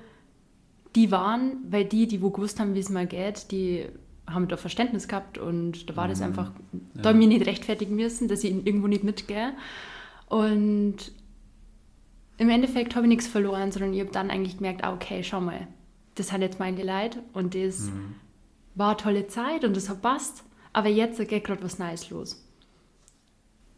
die 0.96 1.12
waren, 1.12 1.58
weil 1.70 1.86
die, 1.86 2.08
die 2.08 2.22
wo 2.22 2.30
gewusst 2.30 2.60
haben, 2.60 2.76
wie 2.76 2.80
es 2.80 2.90
mal 2.90 3.08
geht, 3.08 3.52
die 3.52 3.86
haben 4.28 4.48
da 4.48 4.58
Verständnis 4.58 5.08
gehabt 5.08 5.38
und 5.38 5.90
da 5.90 5.96
war 5.96 6.08
das 6.08 6.22
einfach, 6.22 6.52
da 6.94 7.10
hab 7.10 7.16
ich 7.16 7.20
mich 7.20 7.28
nicht 7.28 7.48
rechtfertigen 7.48 7.96
müssen, 7.96 8.28
dass 8.28 8.44
ich 8.44 8.52
irgendwo 8.52 8.88
nicht 8.88 9.04
mitgehe. 9.04 9.54
Und 10.28 11.12
im 12.38 12.50
Endeffekt 12.50 12.96
habe 12.96 13.06
ich 13.06 13.10
nichts 13.10 13.28
verloren, 13.28 13.72
sondern 13.72 13.94
ich 13.94 14.00
habe 14.00 14.12
dann 14.12 14.30
eigentlich 14.30 14.58
gemerkt, 14.58 14.84
ah, 14.84 14.94
okay, 14.94 15.24
schau 15.24 15.42
mal, 15.42 15.68
das 16.16 16.32
hat 16.32 16.42
jetzt 16.42 16.60
meine 16.60 16.84
Leid 16.84 17.20
und 17.34 17.56
das 17.56 17.92
war 18.76 18.90
eine 18.90 18.98
tolle 18.98 19.28
Zeit 19.28 19.66
und 19.66 19.76
das 19.76 19.90
hat 19.90 20.02
passt, 20.02 20.44
aber 20.74 20.90
jetzt 20.90 21.20
geht 21.28 21.44
gerade 21.44 21.64
was 21.64 21.80
Neues 21.80 22.10
los. 22.10 22.44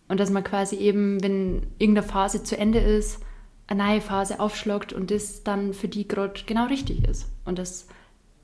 Und 0.07 0.19
dass 0.19 0.29
man 0.29 0.43
quasi 0.43 0.75
eben, 0.75 1.23
wenn 1.23 1.67
irgendeine 1.79 2.07
Phase 2.07 2.43
zu 2.43 2.57
Ende 2.57 2.79
ist, 2.79 3.19
eine 3.67 3.83
neue 3.83 4.01
Phase 4.01 4.39
aufschlagt 4.39 4.93
und 4.93 5.11
das 5.11 5.43
dann 5.43 5.73
für 5.73 5.87
die 5.87 6.07
gerade 6.07 6.33
genau 6.45 6.65
richtig 6.67 7.03
ist. 7.07 7.27
Und 7.45 7.59
dass 7.59 7.87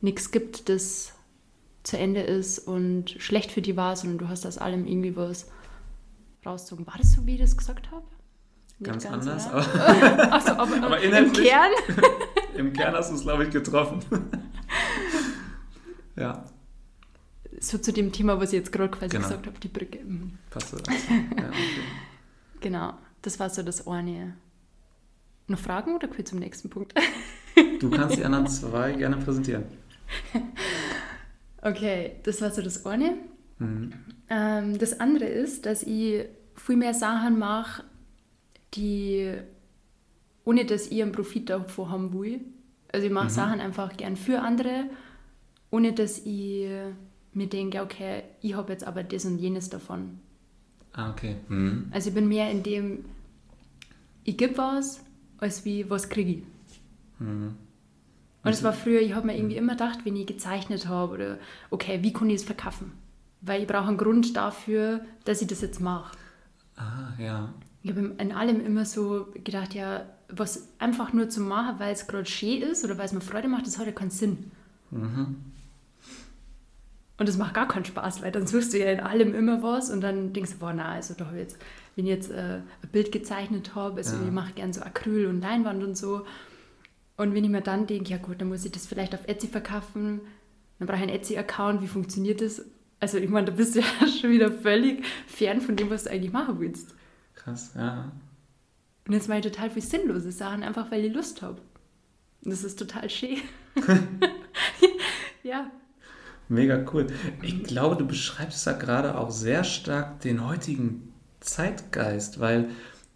nichts 0.01 0.32
gibt, 0.32 0.70
das 0.70 1.13
zu 1.84 1.97
Ende 1.97 2.22
ist 2.22 2.59
und 2.59 3.09
schlecht 3.11 3.51
für 3.51 3.61
die 3.61 3.76
war, 3.78 3.95
sondern 3.95 4.17
du 4.20 4.28
hast 4.30 4.45
aus 4.45 4.57
allem 4.57 4.86
irgendwie 4.86 5.15
was 5.15 5.47
rausgezogen. 6.45 6.88
War 6.88 6.95
das 6.97 7.13
so, 7.13 7.26
wie 7.26 7.36
ich 7.36 7.41
das 7.41 7.57
gesagt 7.57 7.91
habe? 7.91 8.03
Nicht 8.80 8.91
Ganz, 8.91 9.05
anders, 9.05 9.47
aber 9.47 9.65
Ach 10.32 10.41
so, 10.41 10.51
aber, 10.53 10.84
Aber 10.84 10.99
im 11.01 11.34
Kern? 11.34 11.72
im 12.55 12.72
Kern 12.72 12.93
hast 12.95 13.11
du 13.11 13.15
es, 13.15 13.22
glaube 13.24 13.43
ich, 13.45 13.49
getroffen. 13.49 13.99
ja, 16.15 16.45
So 17.59 17.78
zu 17.78 17.91
dem 17.91 18.11
Thema, 18.13 18.39
was 18.39 18.53
ich 18.53 18.59
jetzt 18.59 18.72
gerade 18.72 18.89
quasi 18.91 19.09
Genau. 19.09 19.28
gesagt 19.28 19.47
habe, 19.47 19.59
die 19.59 19.67
Brücke. 19.67 19.99
Mhm. 20.03 20.38
passt 20.49 20.74
das. 20.74 20.82
Ja, 20.88 21.47
okay. 21.49 21.84
Genau, 22.61 22.93
das 23.22 23.39
war 23.39 23.49
so 23.49 23.63
das 23.63 23.86
eine. 23.88 24.36
Noch 25.50 25.60
Fragen 25.60 25.95
oder 25.95 26.08
können 26.08 26.20
wir 26.20 26.26
zum 26.26 26.39
nächsten 26.39 26.70
Punkt? 26.70 26.93
Du 27.80 27.89
kannst 27.89 28.18
die 28.18 28.24
anderen 28.24 28.47
zwei 28.47 28.93
gerne 28.93 29.18
präsentieren. 29.18 29.64
Okay, 31.62 32.14
das 32.24 32.41
war 32.41 32.52
so 32.52 32.62
das 32.62 32.86
eine. 32.86 33.18
Mhm. 33.58 33.91
Ähm, 34.30 34.78
das 34.78 35.00
andere 35.00 35.26
ist, 35.26 35.66
dass 35.66 35.84
ich 35.84 36.26
viel 36.56 36.78
mehr 36.78 36.93
Sachen 36.93 37.38
mache, 37.38 37.84
die 38.76 39.34
ohne 40.45 40.66
dass 40.66 40.88
ich 40.88 41.02
einen 41.02 41.12
Profit 41.12 41.50
davon 41.50 41.89
haben 41.89 42.14
will. 42.14 42.39
Also 42.91 43.08
ich 43.08 43.12
mache 43.12 43.30
Sachen 43.30 43.60
einfach 43.60 43.97
gern 43.97 44.16
für 44.16 44.39
andere, 44.39 44.86
ohne 45.70 45.93
dass 45.93 46.20
ich 46.20 46.70
mir 47.34 47.47
denke, 47.47 47.82
okay, 47.82 48.24
ich 48.41 48.56
habe 48.56 48.72
jetzt 48.72 48.84
aber 48.84 49.04
das 49.04 49.26
und 49.26 49.38
jenes 49.38 49.70
davon. 49.70 50.20
Ah, 50.93 51.12
okay. 51.12 51.36
Mhm. 51.50 51.88
Also 51.91 52.10
ich 52.10 52.16
bin 52.16 52.28
mehr 52.28 52.50
in 52.50 52.64
dem, 52.64 53.06
ich 54.24 54.38
gebe 54.38 54.58
was, 54.58 55.02
als 55.39 55.65
wie, 55.65 55.89
was 55.89 56.09
kriege 56.09 56.31
ich. 56.31 56.43
Mhm. 57.19 57.55
Und 58.43 58.51
es 58.51 58.63
war 58.63 58.73
früher, 58.73 59.01
ich 59.01 59.13
habe 59.13 59.27
mir 59.27 59.37
irgendwie 59.37 59.57
immer 59.57 59.73
gedacht, 59.73 59.99
wenn 60.05 60.15
ich 60.15 60.25
gezeichnet 60.25 60.87
habe, 60.87 61.13
oder 61.13 61.37
okay, 61.69 61.99
wie 62.01 62.13
kann 62.13 62.29
ich 62.29 62.37
es 62.37 62.43
verkaufen? 62.43 62.93
weil 63.41 63.61
ich 63.61 63.67
brauche 63.67 63.87
einen 63.87 63.97
Grund 63.97 64.35
dafür, 64.35 65.01
dass 65.25 65.41
ich 65.41 65.47
das 65.47 65.61
jetzt 65.61 65.79
mache. 65.79 66.15
Ah, 66.75 67.13
ja. 67.17 67.53
Ich 67.81 67.91
habe 67.91 68.15
in 68.17 68.31
allem 68.31 68.65
immer 68.65 68.85
so 68.85 69.27
gedacht, 69.43 69.73
ja, 69.73 70.05
was 70.29 70.67
einfach 70.79 71.13
nur 71.13 71.29
zu 71.29 71.41
machen, 71.41 71.79
weil 71.79 71.93
es 71.93 72.07
gerade 72.07 72.25
schön 72.25 72.61
ist 72.61 72.83
oder 72.83 72.97
weil 72.97 73.05
es 73.05 73.13
mir 73.13 73.21
Freude 73.21 73.47
macht, 73.47 73.65
das 73.65 73.79
hat 73.79 73.85
ja 73.85 73.91
keinen 73.91 74.11
Sinn. 74.11 74.51
Mhm. 74.91 75.37
Und 77.17 77.27
das 77.27 77.37
macht 77.37 77.53
gar 77.53 77.67
keinen 77.67 77.85
Spaß, 77.85 78.21
weil 78.21 78.31
dann 78.31 78.47
suchst 78.47 78.73
du 78.73 78.79
ja 78.79 78.91
in 78.91 79.01
allem 79.01 79.33
immer 79.33 79.61
was 79.61 79.89
und 79.89 80.01
dann 80.01 80.31
denkst 80.31 80.53
du, 80.53 80.59
boah, 80.59 80.73
na, 80.73 80.93
also 80.93 81.13
doch 81.17 81.33
jetzt, 81.33 81.57
wenn 82.00 82.06
ich 82.06 82.14
jetzt 82.14 82.32
äh, 82.32 82.62
ein 82.62 82.89
Bild 82.93 83.12
gezeichnet 83.12 83.76
habe, 83.76 83.97
also 83.97 84.16
ja. 84.16 84.24
ich 84.24 84.32
mache 84.32 84.54
gerne 84.54 84.72
so 84.74 84.82
Acryl 84.82 85.26
und 85.26 85.41
Leinwand 85.41 85.84
und 85.84 85.97
so. 85.97 86.26
Und 87.18 87.34
wenn 87.34 87.43
ich 87.43 87.50
mir 87.50 87.60
dann 87.60 87.88
denke, 87.88 88.10
ja 88.10 88.18
gut, 88.18 88.39
dann 88.39 88.47
muss 88.47 88.64
ich 88.64 88.72
das 88.72 88.88
vielleicht 88.88 89.14
auf 89.14 89.28
Etsy 89.28 89.47
verkaufen, 89.47 90.22
dann 90.80 90.88
brauche 90.88 90.95
ich 90.95 91.04
einen 91.04 91.12
Etsy-Account, 91.12 91.82
wie 91.82 91.88
funktioniert 91.88 92.39
das? 92.39 92.64
Also 93.02 93.18
ich 93.18 93.30
meine, 93.30 93.47
da 93.47 93.52
bist 93.52 93.76
du 93.76 93.80
ja 94.02 94.08
schon 94.08 94.32
wieder 94.32 94.50
völlig 94.50 95.04
fern 95.28 95.60
von 95.60 95.76
dem, 95.76 95.89
was 95.89 96.06
du 96.06 96.12
eigentlich 96.12 96.32
machen 96.32 96.62
willst. 96.62 96.95
Krass, 97.36 97.72
ja. 97.76 98.14
Und 99.06 99.14
jetzt 99.14 99.28
mache 99.28 99.39
ich 99.39 99.45
total 99.45 99.70
viel 99.70 99.82
sinnlose 99.82 100.32
Sachen, 100.32 100.64
einfach 100.64 100.91
weil 100.91 101.04
ich 101.04 101.14
Lust 101.14 101.41
habe. 101.41 101.60
Und 102.45 102.52
das 102.52 102.64
ist 102.64 102.80
total 102.80 103.10
schön. 103.10 103.39
ja. 105.43 105.70
Mega 106.47 106.82
cool. 106.93 107.08
Ich 107.41 107.62
glaube, 107.64 107.97
du 107.97 108.08
beschreibst 108.08 108.66
da 108.66 108.72
gerade 108.72 109.18
auch 109.18 109.32
sehr 109.32 109.66
stark 109.66 110.22
den 110.22 110.47
heutigen 110.47 111.09
Zeitgeist, 111.39 112.39
weil 112.39 112.69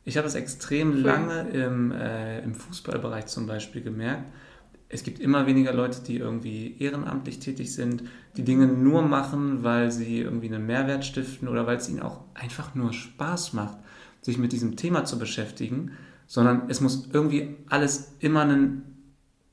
ich 0.05 0.17
habe 0.17 0.27
es 0.27 0.35
extrem 0.35 0.93
Voll. 0.93 1.01
lange 1.01 1.49
im, 1.49 1.91
äh, 1.91 2.41
im 2.41 2.55
Fußballbereich 2.55 3.27
zum 3.27 3.47
Beispiel 3.47 3.81
gemerkt. 3.81 4.25
Es 4.89 5.03
gibt 5.03 5.19
immer 5.19 5.47
weniger 5.47 5.73
Leute, 5.73 6.03
die 6.03 6.17
irgendwie 6.17 6.75
ehrenamtlich 6.77 7.39
tätig 7.39 7.73
sind, 7.73 8.03
die 8.37 8.43
Dinge 8.43 8.67
nur 8.67 9.01
machen, 9.01 9.63
weil 9.63 9.91
sie 9.91 10.19
irgendwie 10.19 10.47
einen 10.47 10.67
Mehrwert 10.67 11.03
stiften 11.03 11.47
oder 11.47 11.65
weil 11.65 11.77
es 11.77 11.89
ihnen 11.89 12.01
auch 12.01 12.21
einfach 12.35 12.75
nur 12.75 12.93
Spaß 12.93 13.53
macht, 13.53 13.77
sich 14.21 14.37
mit 14.37 14.51
diesem 14.51 14.75
Thema 14.75 15.03
zu 15.05 15.17
beschäftigen, 15.17 15.93
sondern 16.27 16.69
es 16.69 16.79
muss 16.79 17.09
irgendwie 17.11 17.55
alles 17.69 18.13
immer 18.19 18.41
einen 18.41 18.83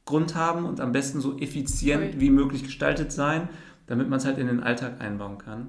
Grund 0.04 0.34
haben 0.34 0.66
und 0.66 0.80
am 0.80 0.92
besten 0.92 1.20
so 1.20 1.38
effizient 1.38 2.20
wie 2.20 2.30
möglich 2.30 2.64
gestaltet 2.64 3.12
sein, 3.12 3.48
damit 3.86 4.08
man 4.08 4.18
es 4.18 4.24
halt 4.24 4.38
in 4.38 4.46
den 4.46 4.62
Alltag 4.62 5.00
einbauen 5.00 5.38
kann. 5.38 5.68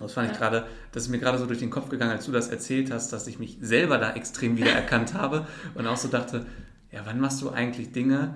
Das 0.00 0.12
fand 0.12 0.28
ja. 0.28 0.32
ich 0.32 0.38
gerade, 0.38 0.66
das 0.92 1.04
ist 1.04 1.08
mir 1.08 1.18
gerade 1.18 1.38
so 1.38 1.46
durch 1.46 1.58
den 1.58 1.70
Kopf 1.70 1.88
gegangen, 1.88 2.12
als 2.12 2.26
du 2.26 2.32
das 2.32 2.48
erzählt 2.48 2.90
hast, 2.90 3.12
dass 3.12 3.26
ich 3.26 3.38
mich 3.38 3.58
selber 3.60 3.98
da 3.98 4.12
extrem 4.12 4.56
wiedererkannt 4.56 5.14
habe 5.14 5.46
und 5.74 5.86
auch 5.86 5.96
so 5.96 6.08
dachte, 6.08 6.46
ja, 6.92 7.00
wann 7.04 7.20
machst 7.20 7.40
du 7.42 7.50
eigentlich 7.50 7.92
Dinge 7.92 8.34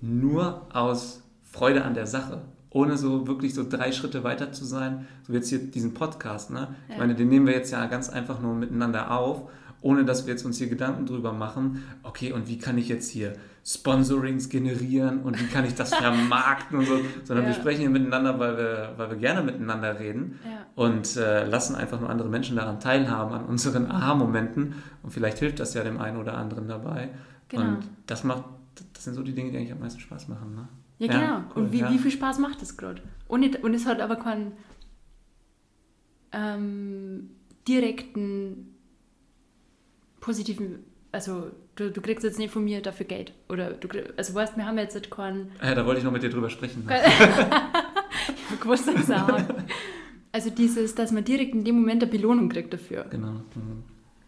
nur 0.00 0.66
aus 0.72 1.22
Freude 1.42 1.84
an 1.84 1.94
der 1.94 2.06
Sache? 2.06 2.42
Ohne 2.70 2.96
so 2.98 3.26
wirklich 3.26 3.54
so 3.54 3.66
drei 3.68 3.92
Schritte 3.92 4.24
weiter 4.24 4.52
zu 4.52 4.64
sein, 4.64 5.08
so 5.26 5.32
jetzt 5.32 5.48
hier 5.48 5.58
diesen 5.58 5.94
Podcast, 5.94 6.50
ne? 6.50 6.68
Ja. 6.88 6.94
Ich 6.94 6.98
meine, 6.98 7.14
den 7.14 7.28
nehmen 7.28 7.46
wir 7.46 7.54
jetzt 7.54 7.72
ja 7.72 7.86
ganz 7.86 8.10
einfach 8.10 8.40
nur 8.40 8.54
miteinander 8.54 9.10
auf 9.10 9.48
ohne 9.80 10.04
dass 10.04 10.26
wir 10.26 10.32
jetzt 10.32 10.44
uns 10.44 10.58
hier 10.58 10.68
Gedanken 10.68 11.06
drüber 11.06 11.32
machen, 11.32 11.84
okay, 12.02 12.32
und 12.32 12.48
wie 12.48 12.58
kann 12.58 12.78
ich 12.78 12.88
jetzt 12.88 13.10
hier 13.10 13.34
Sponsorings 13.64 14.48
generieren 14.48 15.20
und 15.20 15.40
wie 15.40 15.46
kann 15.46 15.64
ich 15.64 15.74
das 15.74 15.94
vermarkten 15.94 16.78
und 16.78 16.86
so, 16.86 17.00
sondern 17.24 17.46
ja. 17.46 17.52
wir 17.52 17.54
sprechen 17.54 17.80
hier 17.80 17.90
miteinander, 17.90 18.38
weil 18.38 18.56
wir, 18.56 18.94
weil 18.96 19.10
wir 19.10 19.16
gerne 19.18 19.42
miteinander 19.42 19.98
reden 20.00 20.38
ja. 20.44 20.57
Und 20.78 21.16
äh, 21.16 21.44
lassen 21.44 21.74
einfach 21.74 21.98
nur 21.98 22.08
andere 22.08 22.28
Menschen 22.28 22.54
daran 22.54 22.78
teilhaben, 22.78 23.34
an 23.34 23.46
unseren 23.46 23.86
Aha-Momenten 23.90 24.74
und 25.02 25.10
vielleicht 25.10 25.40
hilft 25.40 25.58
das 25.58 25.74
ja 25.74 25.82
dem 25.82 26.00
einen 26.00 26.18
oder 26.18 26.38
anderen 26.38 26.68
dabei. 26.68 27.08
Genau. 27.48 27.64
Und 27.64 27.78
das 28.06 28.22
macht, 28.22 28.44
das 28.92 29.02
sind 29.02 29.14
so 29.14 29.24
die 29.24 29.34
Dinge, 29.34 29.50
die 29.50 29.56
eigentlich 29.56 29.72
am 29.72 29.80
meisten 29.80 29.98
Spaß 29.98 30.28
machen. 30.28 30.54
Ne? 30.54 30.68
Ja, 30.98 31.12
ja 31.12 31.20
genau. 31.20 31.50
Cool, 31.50 31.62
und 31.64 31.72
wie, 31.72 31.82
wie 31.88 31.98
viel 31.98 32.12
Spaß 32.12 32.38
macht 32.38 32.62
das 32.62 32.76
gerade? 32.76 33.02
Und, 33.26 33.60
und 33.64 33.74
es 33.74 33.86
hat 33.86 34.00
aber 34.00 34.14
keinen 34.14 34.52
ähm, 36.30 37.30
direkten 37.66 38.76
positiven, 40.20 40.84
also 41.10 41.50
du, 41.74 41.90
du 41.90 42.00
kriegst 42.00 42.22
jetzt 42.22 42.38
nicht 42.38 42.52
von 42.52 42.62
mir 42.62 42.82
dafür 42.82 43.06
Geld. 43.06 43.32
Oder 43.48 43.72
du 43.72 43.88
also 44.16 44.32
weißt, 44.32 44.56
wir 44.56 44.64
haben 44.64 44.78
jetzt 44.78 45.10
keinen. 45.10 45.50
Ja, 45.60 45.74
da 45.74 45.84
wollte 45.84 45.98
ich 45.98 46.04
noch 46.04 46.12
mit 46.12 46.22
dir 46.22 46.30
drüber 46.30 46.50
sprechen. 46.50 46.84
Ne? 46.86 47.00
ich 47.04 48.50
habe 48.50 48.56
gewusst, 48.60 48.86
dass 48.86 49.08
Also 50.38 50.50
dieses, 50.50 50.94
dass 50.94 51.10
man 51.10 51.24
direkt 51.24 51.52
in 51.52 51.64
dem 51.64 51.80
Moment 51.80 52.00
eine 52.00 52.12
Belohnung 52.12 52.48
kriegt 52.48 52.72
dafür. 52.72 53.06
Genau. 53.10 53.32
Mhm. 53.56 53.82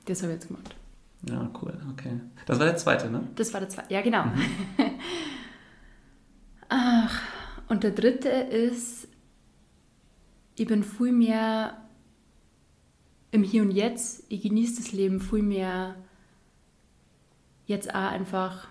Das 0.06 0.24
habe 0.24 0.32
ich 0.32 0.40
jetzt 0.40 0.48
gemacht. 0.48 0.74
Ja, 1.22 1.48
cool, 1.62 1.80
okay. 1.92 2.18
Das 2.46 2.58
war 2.58 2.66
der 2.66 2.76
zweite, 2.76 3.08
ne? 3.08 3.28
Das 3.36 3.54
war 3.54 3.60
der 3.60 3.68
zweite, 3.68 3.94
ja 3.94 4.00
genau. 4.02 4.24
Mhm. 4.24 4.42
Ach, 6.68 7.22
und 7.68 7.84
der 7.84 7.92
dritte 7.92 8.28
ist, 8.28 9.06
ich 10.56 10.66
bin 10.66 10.82
viel 10.82 11.12
mehr 11.12 11.80
im 13.30 13.44
Hier 13.44 13.62
und 13.62 13.70
Jetzt, 13.70 14.24
ich 14.30 14.42
genieße 14.42 14.82
das 14.82 14.90
Leben 14.90 15.20
viel 15.20 15.42
mehr 15.44 15.94
jetzt 17.66 17.88
auch 17.94 18.10
einfach, 18.10 18.66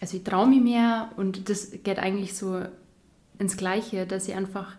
also 0.00 0.16
ich 0.16 0.22
traue 0.22 0.46
mich 0.46 0.60
mehr 0.60 1.10
und 1.16 1.48
das 1.48 1.72
geht 1.82 1.98
eigentlich 1.98 2.36
so 2.36 2.62
ins 3.40 3.56
Gleiche, 3.56 4.06
dass 4.06 4.28
ich 4.28 4.36
einfach 4.36 4.76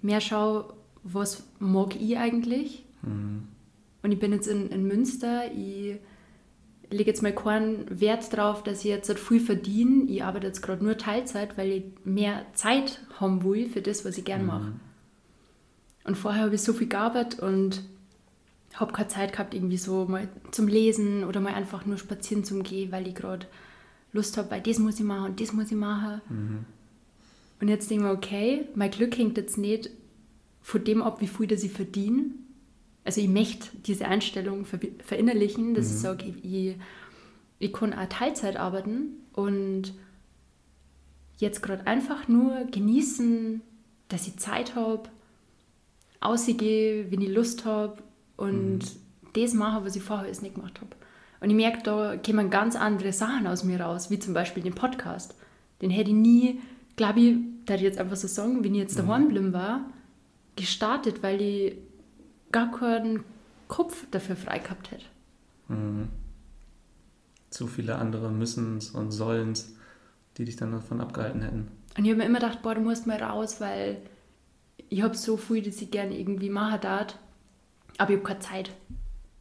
mehr 0.00 0.22
schaue, 0.22 0.72
was 1.02 1.44
mag 1.58 1.96
ich 1.96 2.16
eigentlich. 2.18 2.84
Mhm. 3.02 3.48
Und 4.02 4.12
ich 4.12 4.18
bin 4.18 4.32
jetzt 4.32 4.48
in, 4.48 4.68
in 4.70 4.86
Münster, 4.86 5.50
ich 5.52 5.98
lege 6.90 7.10
jetzt 7.10 7.22
mal 7.22 7.34
keinen 7.34 8.00
Wert 8.00 8.36
drauf, 8.36 8.62
dass 8.62 8.80
ich 8.80 8.84
jetzt 8.86 9.12
viel 9.18 9.40
verdiene. 9.40 10.04
Ich 10.04 10.22
arbeite 10.22 10.46
jetzt 10.46 10.62
gerade 10.62 10.84
nur 10.84 10.98
Teilzeit, 10.98 11.56
weil 11.56 11.70
ich 11.70 11.84
mehr 12.04 12.44
Zeit 12.54 13.00
haben 13.18 13.44
will 13.44 13.68
für 13.68 13.82
das, 13.82 14.04
was 14.04 14.18
ich 14.18 14.24
gerne 14.24 14.44
mache. 14.44 14.70
Mhm. 14.70 14.80
Und 16.04 16.16
vorher 16.16 16.44
habe 16.44 16.54
ich 16.54 16.62
so 16.62 16.72
viel 16.72 16.88
gearbeitet 16.88 17.40
und 17.40 17.82
habe 18.74 18.92
keine 18.92 19.08
Zeit 19.08 19.32
gehabt, 19.32 19.54
irgendwie 19.54 19.76
so 19.76 20.06
mal 20.06 20.28
zum 20.50 20.66
Lesen 20.66 21.24
oder 21.24 21.40
mal 21.40 21.54
einfach 21.54 21.86
nur 21.86 21.98
spazieren 21.98 22.44
zum 22.44 22.62
Gehen, 22.62 22.90
weil 22.90 23.06
ich 23.06 23.14
gerade 23.14 23.46
Lust 24.12 24.36
habe, 24.36 24.50
weil 24.50 24.60
das 24.60 24.78
muss 24.78 24.98
ich 24.98 25.04
machen 25.04 25.30
und 25.30 25.40
das 25.40 25.52
muss 25.52 25.70
ich 25.70 25.76
machen. 25.76 26.20
Mhm. 26.28 26.64
Und 27.60 27.68
jetzt 27.68 27.90
denke 27.90 28.04
ich 28.04 28.10
mir, 28.10 28.16
okay, 28.16 28.64
mein 28.74 28.90
Glück 28.90 29.16
hängt 29.16 29.36
jetzt 29.36 29.56
nicht 29.56 29.90
von 30.62 30.84
dem 30.84 31.02
ab, 31.02 31.20
wie 31.20 31.26
viel 31.26 31.46
das 31.46 31.64
ich 31.64 31.72
verdiene. 31.72 32.26
Also 33.04 33.20
ich 33.20 33.28
möchte 33.28 33.68
diese 33.84 34.06
Einstellung 34.06 34.64
ver 34.64 34.78
verinnerlichen, 35.04 35.74
dass 35.74 35.88
mhm. 35.88 35.94
ich 35.94 36.00
sage, 36.00 36.34
ich, 36.42 36.76
ich 37.58 37.72
kann 37.72 37.92
auch 37.92 38.08
Teilzeit 38.08 38.56
arbeiten 38.56 39.16
und 39.32 39.94
jetzt 41.38 41.62
gerade 41.62 41.86
einfach 41.86 42.28
nur 42.28 42.66
genießen, 42.70 43.60
dass 44.08 44.28
ich 44.28 44.36
Zeit 44.36 44.76
habe, 44.76 45.08
ausgehe, 46.20 47.10
wenn 47.10 47.20
ich 47.20 47.30
Lust 47.30 47.64
habe 47.64 48.02
und 48.36 48.78
mhm. 48.78 49.32
das 49.32 49.54
machen, 49.54 49.84
was 49.84 49.96
ich 49.96 50.02
vorher 50.02 50.26
alles 50.26 50.42
nicht 50.42 50.54
gemacht 50.54 50.80
habe. 50.80 50.94
Und 51.40 51.50
ich 51.50 51.56
merke, 51.56 51.82
da 51.82 52.16
kommen 52.16 52.50
ganz 52.50 52.76
andere 52.76 53.12
Sachen 53.12 53.48
aus 53.48 53.64
mir 53.64 53.80
raus, 53.80 54.10
wie 54.10 54.18
zum 54.20 54.32
Beispiel 54.32 54.62
den 54.62 54.76
Podcast. 54.76 55.34
Den 55.80 55.90
hätte 55.90 56.10
ich 56.10 56.16
nie, 56.16 56.60
glaube 56.94 57.20
ich, 57.20 57.36
da 57.66 57.74
ich 57.74 57.80
jetzt 57.80 57.98
einfach 57.98 58.14
so 58.14 58.28
sagen, 58.28 58.62
wenn 58.62 58.74
ich 58.74 58.80
jetzt 58.80 58.96
mhm. 58.96 59.06
daheim 59.08 59.22
geblieben 59.24 59.52
war, 59.52 59.84
gestartet, 60.56 61.22
weil 61.22 61.40
ich 61.40 61.76
gar 62.50 62.70
keinen 62.70 63.24
Kopf 63.68 64.06
dafür 64.10 64.36
frei 64.36 64.58
gehabt 64.58 64.90
hätte. 64.90 65.04
Mhm. 65.68 66.08
Zu 67.50 67.66
viele 67.66 67.96
andere 67.96 68.30
Müssens 68.30 68.90
und 68.90 69.10
Sollens, 69.10 69.76
die 70.36 70.44
dich 70.44 70.56
dann 70.56 70.72
davon 70.72 71.00
abgehalten 71.00 71.42
hätten. 71.42 71.68
Und 71.96 72.04
ich 72.04 72.10
habe 72.10 72.18
mir 72.18 72.26
immer 72.26 72.40
gedacht, 72.40 72.62
boah, 72.62 72.74
du 72.74 72.80
musst 72.80 73.06
mal 73.06 73.22
raus, 73.22 73.60
weil 73.60 73.98
ich 74.88 75.02
habe 75.02 75.16
so 75.16 75.36
viel, 75.36 75.62
dass 75.62 75.80
ich 75.80 75.90
gerne 75.90 76.18
irgendwie 76.18 76.50
machen 76.50 76.80
darf 76.80 77.18
aber 77.98 78.10
ich 78.10 78.16
habe 78.18 78.26
keine 78.26 78.40
Zeit. 78.40 78.70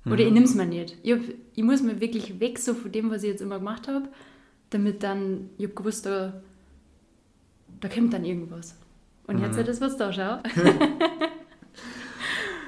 Oder 0.06 0.16
mhm. 0.16 0.20
ich 0.20 0.32
nehme 0.32 0.46
es 0.46 0.56
mir 0.56 0.66
nicht. 0.66 0.98
Ich, 1.04 1.12
hab, 1.14 1.22
ich 1.56 1.64
muss 1.64 1.82
mir 1.82 2.02
wirklich 2.02 2.40
weg 2.40 2.58
so 2.60 2.74
von 2.74 2.92
dem, 2.92 3.10
was 3.12 3.24
ich 3.24 3.30
jetzt 3.30 3.42
immer 3.42 3.60
gemacht 3.60 3.88
habe, 3.88 4.10
damit 4.70 5.04
dann, 5.04 5.50
ich 5.58 5.66
habe 5.66 5.76
gewusst, 5.76 6.06
da, 6.06 6.42
da 7.80 7.90
kommt 7.90 8.14
dann 8.14 8.26
irgendwas. 8.26 8.78
Und 9.28 9.38
mhm. 9.38 9.44
jetzt 9.44 9.58
hat 9.58 9.68
das 9.68 9.82
was 9.82 9.98
da, 9.98 10.12
schau. 10.12 10.38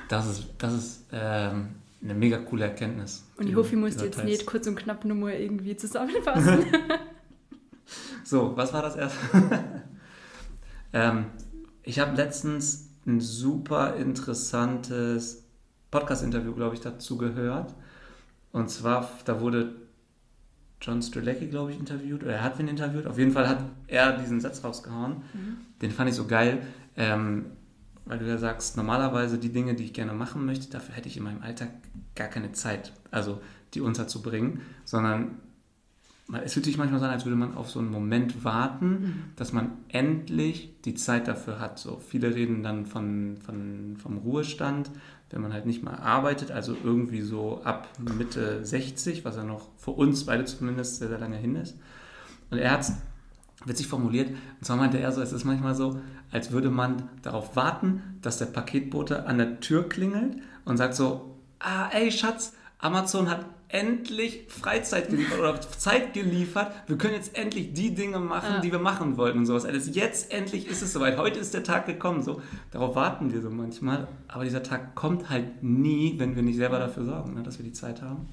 das 0.09 0.27
ist, 0.27 0.45
das 0.57 0.73
ist 0.73 1.05
ähm, 1.11 1.75
eine 2.03 2.13
mega 2.13 2.37
coole 2.37 2.65
Erkenntnis. 2.65 3.25
Und 3.37 3.47
ich 3.47 3.55
hoffe, 3.55 3.69
ich 3.75 3.79
muss 3.79 4.01
jetzt 4.01 4.23
nicht 4.23 4.45
kurz 4.45 4.67
und 4.67 4.75
knapp 4.75 5.05
nur 5.05 5.15
mal 5.15 5.33
irgendwie 5.33 5.75
zusammenfassen. 5.75 6.65
so, 8.23 8.55
was 8.55 8.73
war 8.73 8.81
das 8.81 8.95
erste? 8.95 9.19
ähm, 10.93 11.25
ich 11.83 11.99
habe 11.99 12.15
letztens 12.15 12.89
ein 13.05 13.19
super 13.19 13.95
interessantes 13.95 15.43
Podcast-Interview, 15.91 16.53
glaube 16.53 16.75
ich, 16.75 16.81
dazu 16.81 17.17
gehört. 17.17 17.73
Und 18.51 18.69
zwar, 18.69 19.09
da 19.25 19.41
wurde 19.41 19.75
John 20.84 21.01
Strelecki, 21.01 21.47
glaube 21.47 21.71
ich, 21.71 21.79
interviewt, 21.79 22.23
oder 22.23 22.34
er 22.34 22.43
hat 22.43 22.59
wen 22.59 22.67
interviewt. 22.67 23.07
Auf 23.07 23.17
jeden 23.17 23.31
Fall 23.31 23.47
hat 23.47 23.63
er 23.88 24.17
diesen 24.17 24.41
Satz 24.41 24.63
rausgehauen. 24.63 25.23
Mhm. 25.34 25.57
Den 25.81 25.91
fand 25.91 26.09
ich 26.09 26.15
so 26.15 26.27
geil, 26.27 26.61
ähm, 26.97 27.45
weil 28.05 28.19
du 28.19 28.27
ja 28.27 28.38
sagst, 28.38 28.75
normalerweise 28.75 29.38
die 29.38 29.53
Dinge, 29.53 29.75
die 29.75 29.86
ich 29.86 29.93
gerne 29.93 30.13
machen 30.13 30.45
möchte, 30.45 30.69
dafür 30.69 30.95
hätte 30.95 31.07
ich 31.07 31.15
in 31.15 31.23
meinem 31.23 31.41
Alltag 31.41 31.69
gar 32.15 32.27
keine 32.27 32.51
Zeit, 32.51 32.91
also 33.11 33.41
die 33.73 33.81
unterzubringen, 33.81 34.61
sondern 34.84 35.39
es 36.43 36.53
fühlt 36.53 36.65
sich 36.65 36.77
manchmal 36.77 36.99
so 36.99 37.05
an, 37.05 37.11
als 37.11 37.25
würde 37.25 37.36
man 37.36 37.55
auf 37.55 37.69
so 37.69 37.79
einen 37.79 37.91
Moment 37.91 38.43
warten, 38.43 38.89
mhm. 38.89 39.23
dass 39.36 39.53
man 39.53 39.71
endlich 39.89 40.73
die 40.84 40.95
Zeit 40.95 41.27
dafür 41.27 41.59
hat. 41.59 41.79
So 41.79 41.99
viele 41.99 42.34
reden 42.34 42.63
dann 42.63 42.86
von, 42.86 43.38
von, 43.38 43.97
vom 43.97 44.17
Ruhestand, 44.17 44.89
wenn 45.34 45.41
man 45.41 45.51
halt 45.51 45.65
nicht 45.65 45.84
mal 45.84 45.95
arbeitet, 45.95 46.51
also 46.51 46.75
irgendwie 46.84 47.21
so 47.21 47.61
ab 47.63 47.88
Mitte 47.99 48.63
60, 48.63 49.25
was 49.25 49.36
ja 49.36 49.43
noch 49.43 49.67
für 49.77 49.91
uns 49.91 50.25
beide 50.25 50.45
zumindest 50.45 50.97
sehr, 50.97 51.09
sehr 51.09 51.19
lange 51.19 51.38
hin 51.38 51.55
ist. 51.55 51.75
Und 52.51 52.59
er 52.59 52.71
hat 52.71 52.81
es 52.81 52.93
witzig 53.65 53.88
formuliert, 53.88 54.29
und 54.29 54.65
zwar 54.65 54.77
meinte 54.77 54.99
er 54.99 55.11
so, 55.11 55.21
es 55.21 55.34
ist 55.34 55.43
manchmal 55.43 55.73
so, 55.73 55.99
als 56.31 56.51
würde 56.51 56.69
man 56.69 57.09
darauf 57.21 57.55
warten, 57.55 58.19
dass 58.21 58.38
der 58.38 58.45
Paketbote 58.45 59.25
an 59.25 59.38
der 59.38 59.59
Tür 59.59 59.89
klingelt 59.89 60.38
und 60.65 60.77
sagt 60.77 60.93
so, 60.95 61.36
ah, 61.59 61.89
ey 61.91 62.11
Schatz, 62.11 62.53
Amazon 62.77 63.29
hat 63.29 63.45
endlich 63.74 64.45
Freizeit 64.49 65.09
geliefert 65.09 65.39
oder 65.39 65.59
Zeit 65.59 66.13
geliefert. 66.13 66.71
Wir 66.86 66.95
können 66.95 67.15
jetzt 67.15 67.36
endlich 67.36 67.74
die 67.74 67.95
Dinge 67.95 68.19
machen, 68.19 68.55
ja. 68.55 68.59
die 68.59 68.71
wir 68.71 68.78
machen 68.78 69.17
wollten 69.17 69.39
und 69.39 69.45
sowas. 69.47 69.65
Alles 69.65 69.93
jetzt 69.95 70.32
endlich 70.32 70.67
ist 70.67 70.84
es 70.84 70.93
soweit. 70.93 71.17
Heute 71.17 71.39
ist 71.39 71.55
der 71.55 71.63
Tag 71.63 71.88
gekommen. 71.88 72.21
So, 72.21 72.39
darauf 72.69 72.95
warten 72.95 73.34
wir 73.34 73.41
so 73.41 73.49
manchmal. 73.49 74.07
Aber 74.28 74.43
dieser 74.43 74.61
Tag 74.61 74.93
kommt 74.93 75.32
halt 75.32 75.63
nie, 75.63 76.19
wenn 76.19 76.36
wir 76.36 76.43
nicht 76.43 76.57
selber 76.57 76.78
dafür 76.78 77.03
sorgen, 77.03 77.34
ne, 77.34 77.41
dass 77.41 77.57
wir 77.57 77.65
die 77.65 77.74
Zeit 77.74 78.03
haben. 78.03 78.30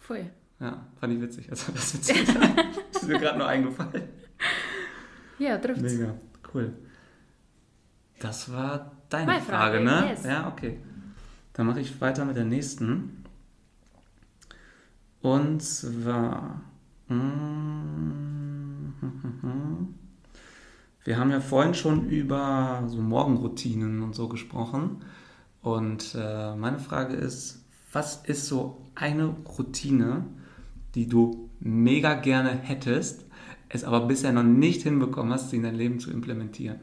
Voll. 0.00 0.26
Ja, 0.60 0.86
fand 1.00 1.14
ich 1.14 1.20
witzig. 1.22 1.50
Also 1.50 1.72
das 1.72 1.94
ist, 1.94 2.10
das 2.92 3.02
ist 3.02 3.08
mir 3.08 3.18
gerade 3.18 3.38
nur 3.38 3.48
eingefallen. 3.48 4.02
Ja, 5.38 5.56
trifft's. 5.56 5.82
Mega, 5.82 6.14
cool. 6.52 6.74
Das 8.20 8.52
war 8.52 8.92
deine 9.08 9.40
Frage, 9.40 9.44
Frage, 9.44 9.80
ne? 9.80 10.10
Yes. 10.10 10.24
Ja, 10.24 10.46
okay. 10.48 10.78
Dann 11.54 11.66
mache 11.66 11.80
ich 11.80 12.00
weiter 12.02 12.26
mit 12.26 12.36
der 12.36 12.44
nächsten. 12.44 13.23
Und 15.24 15.62
zwar, 15.62 16.60
mm, 17.08 18.92
wir 21.04 21.18
haben 21.18 21.30
ja 21.30 21.40
vorhin 21.40 21.72
schon 21.72 22.10
über 22.10 22.84
so 22.88 23.00
Morgenroutinen 23.00 24.02
und 24.02 24.14
so 24.14 24.28
gesprochen. 24.28 25.02
Und 25.62 26.14
äh, 26.14 26.54
meine 26.56 26.78
Frage 26.78 27.14
ist, 27.14 27.64
was 27.90 28.16
ist 28.26 28.48
so 28.48 28.82
eine 28.94 29.34
Routine, 29.58 30.26
die 30.94 31.08
du 31.08 31.48
mega 31.58 32.12
gerne 32.12 32.50
hättest, 32.50 33.24
es 33.70 33.82
aber 33.82 34.00
bisher 34.02 34.30
noch 34.30 34.42
nicht 34.42 34.82
hinbekommen 34.82 35.32
hast, 35.32 35.48
sie 35.48 35.56
in 35.56 35.62
dein 35.62 35.76
Leben 35.76 36.00
zu 36.00 36.10
implementieren? 36.10 36.80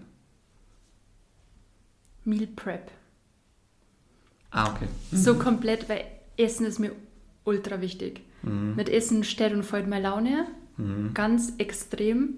Meal 2.26 2.48
Prep. 2.48 2.90
Ah, 4.50 4.72
okay. 4.72 4.88
So 5.12 5.36
komplett, 5.36 5.88
weil 5.90 6.06
Essen 6.38 6.66
ist 6.66 6.80
mir 6.80 6.96
ultra 7.44 7.82
wichtig. 7.82 8.22
Mhm. 8.44 8.76
Mit 8.76 8.90
Essen 8.90 9.24
stellt 9.24 9.54
und 9.54 9.64
fällt 9.64 9.88
meine 9.88 10.04
Laune. 10.04 10.48
Mhm. 10.78 11.14
Ganz 11.14 11.54
extrem. 11.58 12.36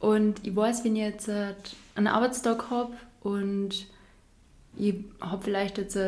Und 0.00 0.46
ich 0.46 0.54
weiß, 0.54 0.84
wenn 0.84 0.96
ich 0.96 1.02
jetzt 1.02 1.28
einen 1.28 2.06
Arbeitstag 2.06 2.70
habe 2.70 2.92
und 3.20 3.86
ich 4.76 4.94
habe 5.20 5.42
vielleicht 5.42 5.78
jetzt 5.78 5.98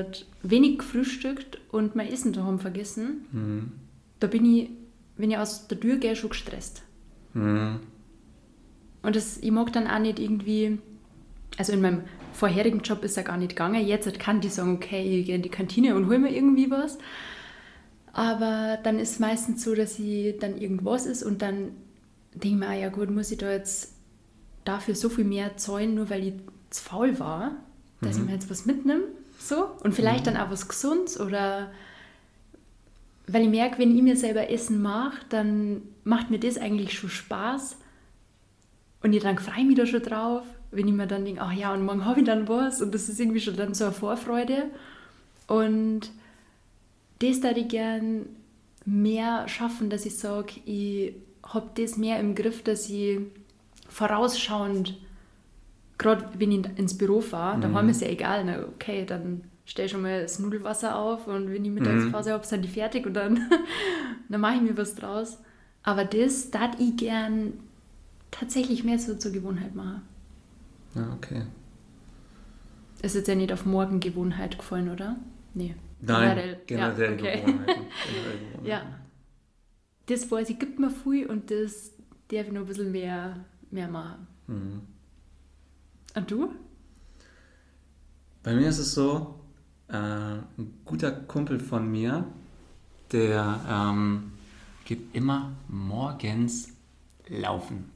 wenig 0.43 0.79
gefrühstückt 0.79 1.59
und 1.73 1.97
mein 1.97 2.09
Essen 2.09 2.33
daheim 2.33 2.61
vergessen, 2.61 3.27
mhm. 3.33 3.73
da 4.21 4.29
bin 4.29 4.45
ich, 4.45 4.71
wenn 5.17 5.31
ich 5.31 5.39
aus 5.39 5.67
der 5.67 5.81
Tür 5.81 5.97
gehe, 5.97 6.15
schon 6.15 6.31
gestresst. 6.31 6.83
Mhm. 7.35 7.81
Und 9.03 9.17
das, 9.17 9.39
ich 9.39 9.51
mag 9.51 9.73
dann 9.73 9.89
auch 9.89 9.99
nicht 9.99 10.19
irgendwie, 10.19 10.79
also 11.57 11.73
in 11.73 11.81
meinem 11.81 12.03
vorherigen 12.33 12.81
Job 12.81 13.03
ist 13.03 13.17
ja 13.17 13.23
gar 13.23 13.37
nicht 13.37 13.51
gegangen. 13.51 13.85
Jetzt 13.85 14.19
kann 14.19 14.41
ich 14.43 14.53
sagen, 14.53 14.77
okay, 14.77 15.19
ich 15.19 15.27
gehe 15.27 15.35
in 15.35 15.43
die 15.43 15.49
Kantine 15.49 15.97
und 15.97 16.07
hole 16.07 16.19
mir 16.19 16.31
irgendwie 16.31 16.71
was. 16.71 16.99
Aber 18.13 18.79
dann 18.83 18.99
ist 18.99 19.13
es 19.13 19.19
meistens 19.19 19.63
so, 19.63 19.75
dass 19.75 19.95
sie 19.95 20.37
dann 20.39 20.59
irgendwas 20.59 21.07
ist 21.07 21.23
und 21.23 21.43
dann 21.43 21.73
denke 22.35 22.49
ich 22.49 22.55
mir, 22.55 22.69
ah, 22.69 22.75
ja 22.75 22.89
gut, 22.89 23.11
muss 23.11 23.31
ich 23.31 23.39
da 23.39 23.51
jetzt 23.51 23.95
dafür 24.65 24.95
so 24.95 25.09
viel 25.09 25.25
mehr 25.25 25.57
zahlen, 25.57 25.95
nur 25.95 26.11
weil 26.11 26.27
ich 26.27 26.35
zu 26.71 26.83
faul 26.83 27.19
war, 27.19 27.53
dass 28.01 28.17
mhm. 28.17 28.23
ich 28.23 28.29
mir 28.29 28.35
jetzt 28.35 28.51
was 28.51 28.67
mitnehme. 28.67 29.05
So. 29.39 29.71
Und 29.83 29.95
vielleicht 29.95 30.27
mhm. 30.27 30.35
dann 30.35 30.37
auch 30.37 30.51
was 30.51 30.69
Gesundes 30.69 31.19
oder 31.19 31.71
weil 33.27 33.43
ich 33.43 33.49
merke, 33.49 33.79
wenn 33.79 33.97
ich 33.97 34.03
mir 34.03 34.17
selber 34.17 34.51
Essen 34.51 34.83
mache, 34.83 35.19
dann 35.29 35.83
macht 36.05 36.31
mir 36.31 36.41
das 36.41 36.59
eigentlich 36.59 36.99
schon 36.99 37.11
Spaß. 37.11 37.77
Und 39.03 39.13
ich 39.13 39.23
dann 39.23 39.39
freue 39.39 39.65
mich 39.65 39.77
da 39.77 39.87
schon 39.87 40.03
drauf, 40.03 40.43
wenn 40.73 40.89
ich 40.89 40.95
mir 40.95 41.07
dann 41.07 41.25
denke, 41.25 41.41
ach 41.41 41.53
ja, 41.53 41.73
und 41.73 41.85
morgen 41.85 42.05
habe 42.05 42.21
ich 42.21 42.27
dann 42.27 42.49
was. 42.49 42.83
Und 42.83 42.93
das 42.93 43.09
ist 43.09 43.21
irgendwie 43.21 43.41
schon 43.41 43.57
dann 43.57 43.73
so 43.73 43.85
eine 43.85 43.93
Vorfreude. 43.93 44.65
Und 45.47 46.11
das 47.21 47.43
würde 47.43 47.61
ich 47.61 47.69
gern 47.69 48.27
mehr 48.85 49.47
schaffen, 49.49 49.91
dass 49.91 50.07
ich 50.07 50.17
sage, 50.17 50.55
ich 50.65 51.15
habe 51.43 51.71
das 51.75 51.97
mehr 51.97 52.19
im 52.19 52.35
Griff, 52.35 52.63
dass 52.63 52.89
ich 52.89 53.21
vorausschauend, 53.89 54.99
gerade 55.99 56.29
wenn 56.39 56.53
ich 56.53 56.79
ins 56.79 56.97
Büro 56.97 57.21
fahre, 57.21 57.59
mhm. 57.59 57.61
da 57.63 57.73
war 57.73 57.83
mir 57.83 57.93
es 57.93 58.01
ja 58.01 58.09
egal, 58.09 58.45
na, 58.45 58.65
okay, 58.67 59.05
dann 59.05 59.43
stelle 59.65 59.87
ich 59.87 59.93
schon 59.93 60.03
mal 60.03 60.23
das 60.23 60.39
Nudelwasser 60.39 60.97
auf 60.97 61.27
und 61.27 61.51
wenn 61.53 61.65
ich 61.65 61.71
Mittagspause 61.71 62.31
mhm. 62.31 62.35
habe, 62.35 62.47
sind 62.47 62.65
die 62.65 62.69
fertig 62.69 63.07
und 63.07 63.15
dann, 63.15 63.41
dann 64.29 64.41
mache 64.41 64.57
ich 64.57 64.63
mir 64.63 64.77
was 64.77 64.95
draus. 64.95 65.39
Aber 65.83 66.05
das, 66.05 66.51
da 66.51 66.73
ich 66.79 66.97
gern 66.97 67.55
tatsächlich 68.31 68.85
mehr 68.85 68.99
so 68.99 69.15
zur 69.15 69.33
Gewohnheit 69.33 69.75
machen. 69.75 70.03
Ja, 70.95 71.13
okay. 71.17 71.43
Ist 73.03 73.15
jetzt 73.15 73.29
ja 73.29 73.35
nicht 73.35 73.53
auf 73.53 73.65
morgen 73.65 74.01
Gewohnheit 74.01 74.59
gefallen, 74.59 74.91
oder? 74.91 75.17
Nee. 75.55 75.75
Nein, 76.03 76.37
generell, 76.37 76.61
generell, 76.67 77.11
ja, 77.11 77.17
okay. 77.17 77.41
Gewohnheiten. 77.41 77.67
generell 78.07 78.39
Gewohnheiten. 78.39 78.67
ja. 78.67 78.83
Das 80.07 80.31
weiß 80.31 80.51
ich, 80.51 80.59
gibt 80.59 80.79
mir 80.79 80.91
viel 80.91 81.27
und 81.27 81.51
das 81.51 81.93
darf 82.29 82.47
ich 82.47 82.53
noch 82.53 82.63
ein 82.63 82.67
bisschen 82.67 82.91
mehr, 82.91 83.45
mehr 83.71 83.89
machen. 83.89 84.27
Mhm. 84.47 84.81
Und 86.17 86.31
du? 86.31 86.51
Bei 88.43 88.55
mir 88.55 88.69
ist 88.69 88.79
es 88.79 88.95
so, 88.95 89.41
äh, 89.89 89.95
ein 89.95 90.81
guter 90.85 91.13
Kumpel 91.13 91.61
von 91.61 91.91
mir, 91.91 92.25
der 93.13 93.61
ähm, 93.69 94.33
geht 94.85 95.15
immer 95.15 95.53
morgens 95.69 96.73
laufen. 97.29 97.91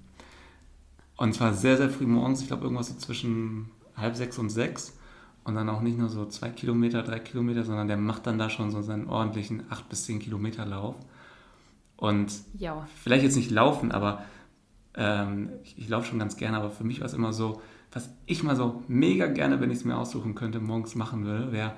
Und 1.17 1.35
zwar 1.35 1.55
sehr, 1.55 1.77
sehr 1.77 1.91
früh 1.91 2.07
morgens, 2.07 2.43
ich 2.43 2.49
glaube 2.49 2.65
irgendwas 2.65 2.89
so 2.89 2.95
zwischen 2.95 3.71
halb 3.97 4.17
sechs 4.17 4.39
und 4.39 4.51
sechs. 4.51 4.97
Und 5.45 5.55
dann 5.55 5.68
auch 5.68 5.82
nicht 5.82 5.99
nur 5.99 6.09
so 6.09 6.26
zwei 6.26 6.49
Kilometer, 6.49 7.03
drei 7.03 7.18
Kilometer, 7.18 7.64
sondern 7.64 7.86
der 7.86 7.99
macht 7.99 8.26
dann 8.26 8.38
da 8.38 8.49
schon 8.49 8.70
so 8.70 8.80
seinen 8.80 9.09
ordentlichen 9.09 9.64
acht 9.70 9.88
bis 9.90 10.05
zehn 10.05 10.18
Kilometer 10.18 10.64
Lauf. 10.64 10.97
Und 11.97 12.32
ja. 12.59 12.86
vielleicht 13.03 13.24
jetzt 13.24 13.36
nicht 13.36 13.51
laufen, 13.51 13.92
aber 13.92 14.24
ähm, 14.95 15.51
ich, 15.62 15.78
ich 15.78 15.88
laufe 15.88 16.07
schon 16.07 16.18
ganz 16.18 16.36
gerne, 16.36 16.57
aber 16.57 16.70
für 16.70 16.84
mich 16.84 17.01
war 17.01 17.07
es 17.07 17.14
immer 17.14 17.32
so, 17.32 17.61
was 17.92 18.11
ich 18.26 18.42
mal 18.42 18.57
so 18.57 18.82
mega 18.88 19.26
gerne, 19.26 19.61
wenn 19.61 19.70
ich 19.70 19.78
es 19.78 19.84
mir 19.84 19.97
aussuchen 19.97 20.34
könnte, 20.34 20.61
morgens 20.61 20.95
machen 20.95 21.24
würde, 21.24 21.53
wäre 21.53 21.74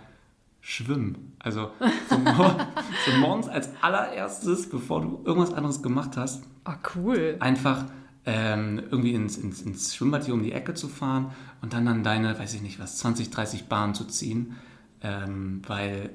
schwimmen. 0.61 1.37
Also 1.39 1.71
so, 2.09 2.19
mor 2.37 2.57
so 3.05 3.17
morgens 3.19 3.49
als 3.49 3.71
allererstes, 3.83 4.69
bevor 4.69 5.03
du 5.03 5.21
irgendwas 5.25 5.53
anderes 5.53 5.83
gemacht 5.83 6.17
hast. 6.17 6.45
Ah, 6.65 6.77
cool. 6.95 7.37
Einfach 7.41 7.85
ähm, 8.27 8.83
irgendwie 8.91 9.15
ins, 9.15 9.39
ins, 9.39 9.63
ins 9.63 9.95
Schwimmbad 9.95 10.25
hier 10.25 10.35
um 10.35 10.43
die 10.43 10.53
Ecke 10.53 10.75
zu 10.75 10.89
fahren 10.89 11.31
und 11.63 11.73
dann 11.73 11.87
an 11.87 12.03
deine, 12.03 12.39
weiß 12.39 12.55
ich 12.55 12.63
nicht 12.63 12.81
was, 12.81 12.99
20, 12.99 13.31
30 13.31 13.67
Bahnen 13.67 13.95
zu 13.95 14.05
ziehen. 14.05 14.57
Ähm, 15.01 15.63
weil 15.67 16.11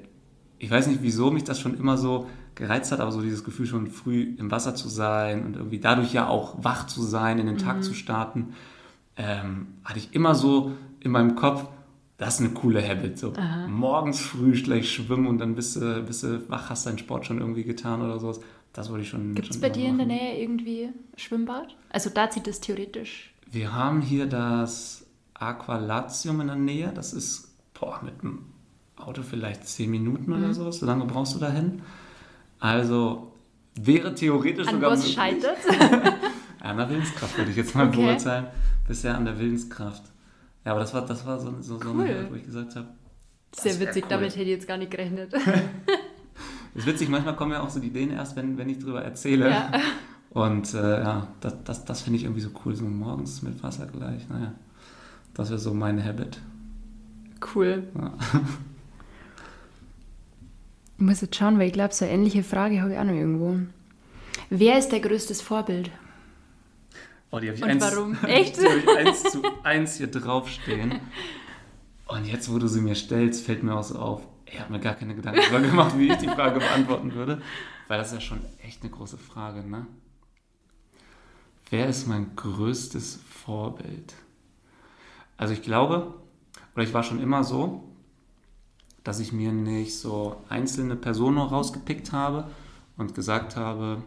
ich 0.58 0.70
weiß 0.70 0.86
nicht, 0.88 1.02
wieso 1.02 1.30
mich 1.30 1.44
das 1.44 1.58
schon 1.58 1.76
immer 1.76 1.96
so 1.96 2.28
gereizt 2.54 2.92
hat, 2.92 3.00
aber 3.00 3.10
so 3.12 3.22
dieses 3.22 3.44
Gefühl 3.44 3.66
schon 3.66 3.86
früh 3.86 4.34
im 4.38 4.50
Wasser 4.50 4.74
zu 4.74 4.88
sein 4.88 5.44
und 5.44 5.56
irgendwie 5.56 5.78
dadurch 5.78 6.12
ja 6.12 6.28
auch 6.28 6.62
wach 6.62 6.86
zu 6.86 7.02
sein, 7.02 7.38
in 7.38 7.46
den 7.46 7.58
Tag 7.58 7.78
mhm. 7.78 7.82
zu 7.82 7.94
starten, 7.94 8.54
ähm, 9.16 9.68
hatte 9.82 9.98
ich 9.98 10.14
immer 10.14 10.34
so 10.34 10.72
in 11.00 11.10
meinem 11.10 11.34
Kopf, 11.34 11.66
das 12.18 12.34
ist 12.34 12.40
eine 12.40 12.50
coole 12.50 12.86
Habit. 12.86 13.18
So 13.18 13.32
morgens 13.68 14.20
früh 14.20 14.52
gleich 14.52 14.92
schwimmen 14.92 15.26
und 15.26 15.38
dann 15.38 15.54
bist 15.54 15.76
du, 15.76 16.02
bist 16.02 16.22
du 16.22 16.48
wach, 16.50 16.70
hast 16.70 16.86
deinen 16.86 16.98
Sport 16.98 17.26
schon 17.26 17.38
irgendwie 17.38 17.64
getan 17.64 18.02
oder 18.02 18.20
sowas. 18.20 18.40
Das 18.72 18.90
wollte 18.90 19.04
ich 19.04 19.10
schon. 19.10 19.34
Gibt 19.34 19.50
es 19.50 19.60
bei 19.60 19.68
dir 19.68 19.90
machen. 19.90 20.00
in 20.00 20.08
der 20.08 20.18
Nähe 20.18 20.40
irgendwie 20.42 20.88
Schwimmbad? 21.16 21.76
Also 21.90 22.10
da 22.10 22.30
zieht 22.30 22.48
es 22.48 22.60
theoretisch. 22.60 23.34
Wir 23.50 23.72
haben 23.72 24.00
hier 24.00 24.26
das 24.26 25.06
Aqualatium 25.34 26.40
in 26.40 26.46
der 26.46 26.56
Nähe. 26.56 26.92
Das 26.94 27.12
ist 27.12 27.52
boah, 27.78 28.00
mit 28.02 28.22
dem 28.22 28.46
Auto 28.96 29.22
vielleicht 29.22 29.66
zehn 29.66 29.90
Minuten 29.90 30.30
mhm. 30.30 30.38
oder 30.38 30.54
so. 30.54 30.70
So 30.70 30.86
lange 30.86 31.04
brauchst 31.04 31.34
du 31.34 31.38
dahin. 31.38 31.82
Also 32.60 33.32
wäre 33.74 34.14
theoretisch 34.14 34.68
an 34.68 34.74
sogar. 34.74 34.92
Was 34.92 35.10
scheitert? 35.10 35.58
ja, 35.68 36.14
an 36.60 36.76
der 36.76 36.88
Willenskraft 36.88 37.36
würde 37.36 37.50
ich 37.50 37.56
jetzt 37.56 37.74
mal 37.74 37.88
okay. 37.88 38.06
beurteilen. 38.06 38.46
Bisher 38.86 39.16
an 39.16 39.24
der 39.24 39.38
Willenskraft. 39.38 40.04
Ja, 40.64 40.72
aber 40.72 40.80
das 40.80 40.94
war, 40.94 41.04
das 41.04 41.26
war 41.26 41.38
so, 41.40 41.54
so, 41.60 41.78
so 41.78 41.90
cool. 41.90 42.04
eine, 42.04 42.30
wo 42.30 42.34
ich 42.36 42.44
gesagt 42.44 42.76
habe. 42.76 42.88
Sehr 43.54 43.78
witzig, 43.80 44.04
cool. 44.04 44.10
damit 44.10 44.30
hätte 44.30 44.42
ich 44.42 44.48
jetzt 44.48 44.68
gar 44.68 44.78
nicht 44.78 44.90
gerechnet. 44.90 45.32
ist 46.74 46.86
witzig, 46.86 47.08
manchmal 47.08 47.36
kommen 47.36 47.52
ja 47.52 47.62
auch 47.62 47.70
so 47.70 47.80
die 47.80 47.88
Ideen 47.88 48.10
erst, 48.10 48.36
wenn, 48.36 48.56
wenn 48.58 48.68
ich 48.68 48.78
darüber 48.78 49.02
erzähle. 49.02 49.50
Ja. 49.50 49.72
Und 50.30 50.72
äh, 50.72 51.02
ja, 51.02 51.28
das, 51.40 51.62
das, 51.64 51.84
das 51.84 52.02
finde 52.02 52.18
ich 52.18 52.24
irgendwie 52.24 52.40
so 52.40 52.50
cool, 52.64 52.74
so 52.74 52.84
morgens 52.84 53.42
mit 53.42 53.62
Wasser 53.62 53.86
gleich. 53.86 54.26
Naja, 54.30 54.54
das 55.34 55.50
wäre 55.50 55.58
so 55.58 55.74
mein 55.74 56.02
Habit. 56.02 56.40
Cool. 57.54 57.84
Ja. 57.98 58.12
Ich 60.98 61.06
muss 61.08 61.20
jetzt 61.20 61.34
schauen, 61.34 61.58
weil 61.58 61.66
ich 61.66 61.72
glaube, 61.72 61.92
so 61.92 62.04
eine 62.04 62.14
ähnliche 62.14 62.44
Frage 62.44 62.80
habe 62.80 62.92
ich 62.92 62.98
auch 62.98 63.02
noch 63.02 63.12
irgendwo. 63.12 63.58
Wer 64.50 64.78
ist 64.78 64.90
dein 64.90 65.02
größtes 65.02 65.42
Vorbild? 65.42 65.90
Oh, 67.32 67.40
die 67.40 67.48
habe 67.48 67.56
ich, 67.56 67.62
Und 67.64 67.70
eins, 67.70 67.82
warum? 67.82 68.16
Echt? 68.26 68.58
die 68.58 68.66
ich 68.66 68.88
eins 68.88 69.22
zu 69.24 69.42
eins 69.64 69.96
hier 69.96 70.06
draufstehen. 70.06 71.00
Und 72.06 72.26
jetzt, 72.26 72.52
wo 72.52 72.58
du 72.60 72.68
sie 72.68 72.82
mir 72.82 72.94
stellst, 72.94 73.44
fällt 73.44 73.64
mir 73.64 73.74
auch 73.74 73.82
so 73.82 73.98
auf, 73.98 74.22
ich 74.52 74.60
habe 74.60 74.72
mir 74.72 74.80
gar 74.80 74.94
keine 74.94 75.14
Gedanken 75.14 75.40
darüber 75.40 75.60
gemacht, 75.68 75.98
wie 75.98 76.08
ich 76.08 76.18
die 76.18 76.28
Frage 76.28 76.60
beantworten 76.60 77.14
würde. 77.14 77.40
Weil 77.88 77.98
das 77.98 78.08
ist 78.08 78.14
ja 78.14 78.20
schon 78.20 78.40
echt 78.62 78.82
eine 78.82 78.90
große 78.90 79.16
Frage, 79.16 79.66
ne? 79.66 79.86
Wer 81.70 81.88
ist 81.88 82.06
mein 82.06 82.36
größtes 82.36 83.20
Vorbild? 83.26 84.14
Also 85.38 85.54
ich 85.54 85.62
glaube, 85.62 86.14
oder 86.74 86.84
ich 86.84 86.92
war 86.92 87.02
schon 87.02 87.20
immer 87.20 87.44
so, 87.44 87.88
dass 89.04 89.20
ich 89.20 89.32
mir 89.32 89.52
nicht 89.52 89.98
so 89.98 90.44
einzelne 90.50 90.96
Personen 90.96 91.38
rausgepickt 91.38 92.12
habe 92.12 92.50
und 92.98 93.14
gesagt 93.14 93.56
habe, 93.56 94.02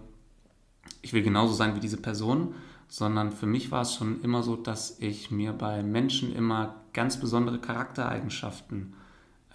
ich 1.01 1.13
will 1.13 1.23
genauso 1.23 1.53
sein 1.53 1.75
wie 1.75 1.79
diese 1.79 1.97
Person, 1.97 2.53
sondern 2.87 3.31
für 3.31 3.47
mich 3.47 3.71
war 3.71 3.81
es 3.81 3.95
schon 3.95 4.21
immer 4.21 4.43
so, 4.43 4.55
dass 4.55 4.99
ich 4.99 5.31
mir 5.31 5.51
bei 5.51 5.81
Menschen 5.81 6.35
immer 6.35 6.75
ganz 6.93 7.19
besondere 7.19 7.59
Charaktereigenschaften 7.59 8.93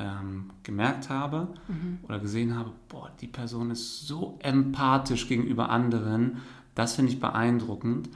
ähm, 0.01 0.51
gemerkt 0.63 1.11
habe 1.11 1.49
mhm. 1.69 1.99
oder 2.03 2.19
gesehen 2.19 2.57
habe, 2.57 2.73
boah, 2.89 3.11
die 3.21 3.27
Person 3.27 3.71
ist 3.71 4.07
so 4.07 4.39
empathisch 4.43 5.29
gegenüber 5.29 5.69
anderen, 5.69 6.39
das 6.75 6.95
finde 6.95 7.13
ich 7.13 7.21
beeindruckend. 7.21 8.09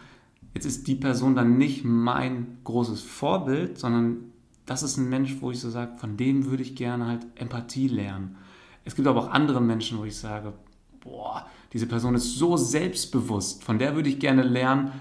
Jetzt 0.55 0.65
ist 0.65 0.87
die 0.87 0.95
Person 0.95 1.35
dann 1.35 1.59
nicht 1.59 1.85
mein 1.85 2.59
großes 2.65 3.03
Vorbild, 3.03 3.79
sondern 3.79 4.33
das 4.67 4.83
ist 4.83 4.97
ein 4.97 5.09
Mensch, 5.09 5.37
wo 5.41 5.51
ich 5.51 5.61
so 5.61 5.69
sage, 5.69 5.99
von 5.99 6.17
dem 6.17 6.47
würde 6.47 6.63
ich 6.63 6.75
gerne 6.75 7.07
halt 7.07 7.27
Empathie 7.35 7.89
lernen. 7.89 8.37
Es 8.85 8.95
gibt 8.95 9.07
aber 9.07 9.21
auch 9.21 9.31
andere 9.31 9.61
Menschen, 9.61 9.99
wo 9.99 10.05
ich 10.05 10.17
sage, 10.17 10.55
boah, 11.01 11.47
diese 11.73 11.87
Person 11.87 12.15
ist 12.15 12.37
so 12.37 12.57
selbstbewusst, 12.57 13.65
von 13.65 13.79
der 13.79 13.95
würde 13.95 14.09
ich 14.09 14.19
gerne 14.19 14.43
lernen, 14.43 14.93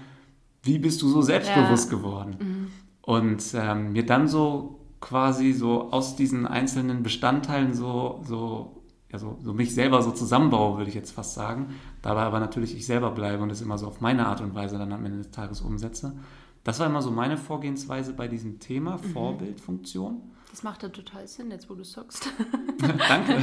wie 0.62 0.78
bist 0.78 1.00
du 1.02 1.08
so 1.08 1.22
selbstbewusst 1.22 1.90
ja. 1.90 1.96
geworden? 1.96 2.36
Mhm. 2.38 2.66
Und 3.02 3.44
ähm, 3.54 3.92
mir 3.92 4.04
dann 4.04 4.28
so 4.28 4.80
quasi 5.04 5.52
so 5.52 5.92
aus 5.92 6.16
diesen 6.16 6.46
einzelnen 6.46 7.02
Bestandteilen 7.02 7.74
so, 7.74 8.22
so, 8.26 8.82
ja, 9.12 9.18
so, 9.18 9.38
so 9.42 9.52
mich 9.52 9.74
selber 9.74 10.00
so 10.00 10.12
zusammenbaue, 10.12 10.78
würde 10.78 10.88
ich 10.88 10.94
jetzt 10.94 11.10
fast 11.12 11.34
sagen. 11.34 11.74
Dabei 12.00 12.22
aber 12.22 12.40
natürlich 12.40 12.74
ich 12.74 12.86
selber 12.86 13.10
bleibe 13.10 13.42
und 13.42 13.50
es 13.50 13.60
immer 13.60 13.76
so 13.76 13.86
auf 13.86 14.00
meine 14.00 14.26
Art 14.26 14.40
und 14.40 14.54
Weise 14.54 14.78
dann 14.78 14.94
am 14.94 15.04
Ende 15.04 15.18
des 15.18 15.30
Tages 15.30 15.60
umsetze. 15.60 16.16
Das 16.64 16.80
war 16.80 16.86
immer 16.86 17.02
so 17.02 17.10
meine 17.10 17.36
Vorgehensweise 17.36 18.14
bei 18.14 18.28
diesem 18.28 18.60
Thema 18.60 18.96
mhm. 18.96 19.12
Vorbildfunktion. 19.12 20.22
Das 20.50 20.62
macht 20.62 20.82
ja 20.82 20.88
total 20.88 21.28
Sinn, 21.28 21.50
jetzt 21.50 21.68
wo 21.68 21.74
du 21.74 21.84
sagst. 21.84 22.30
Danke. 23.08 23.42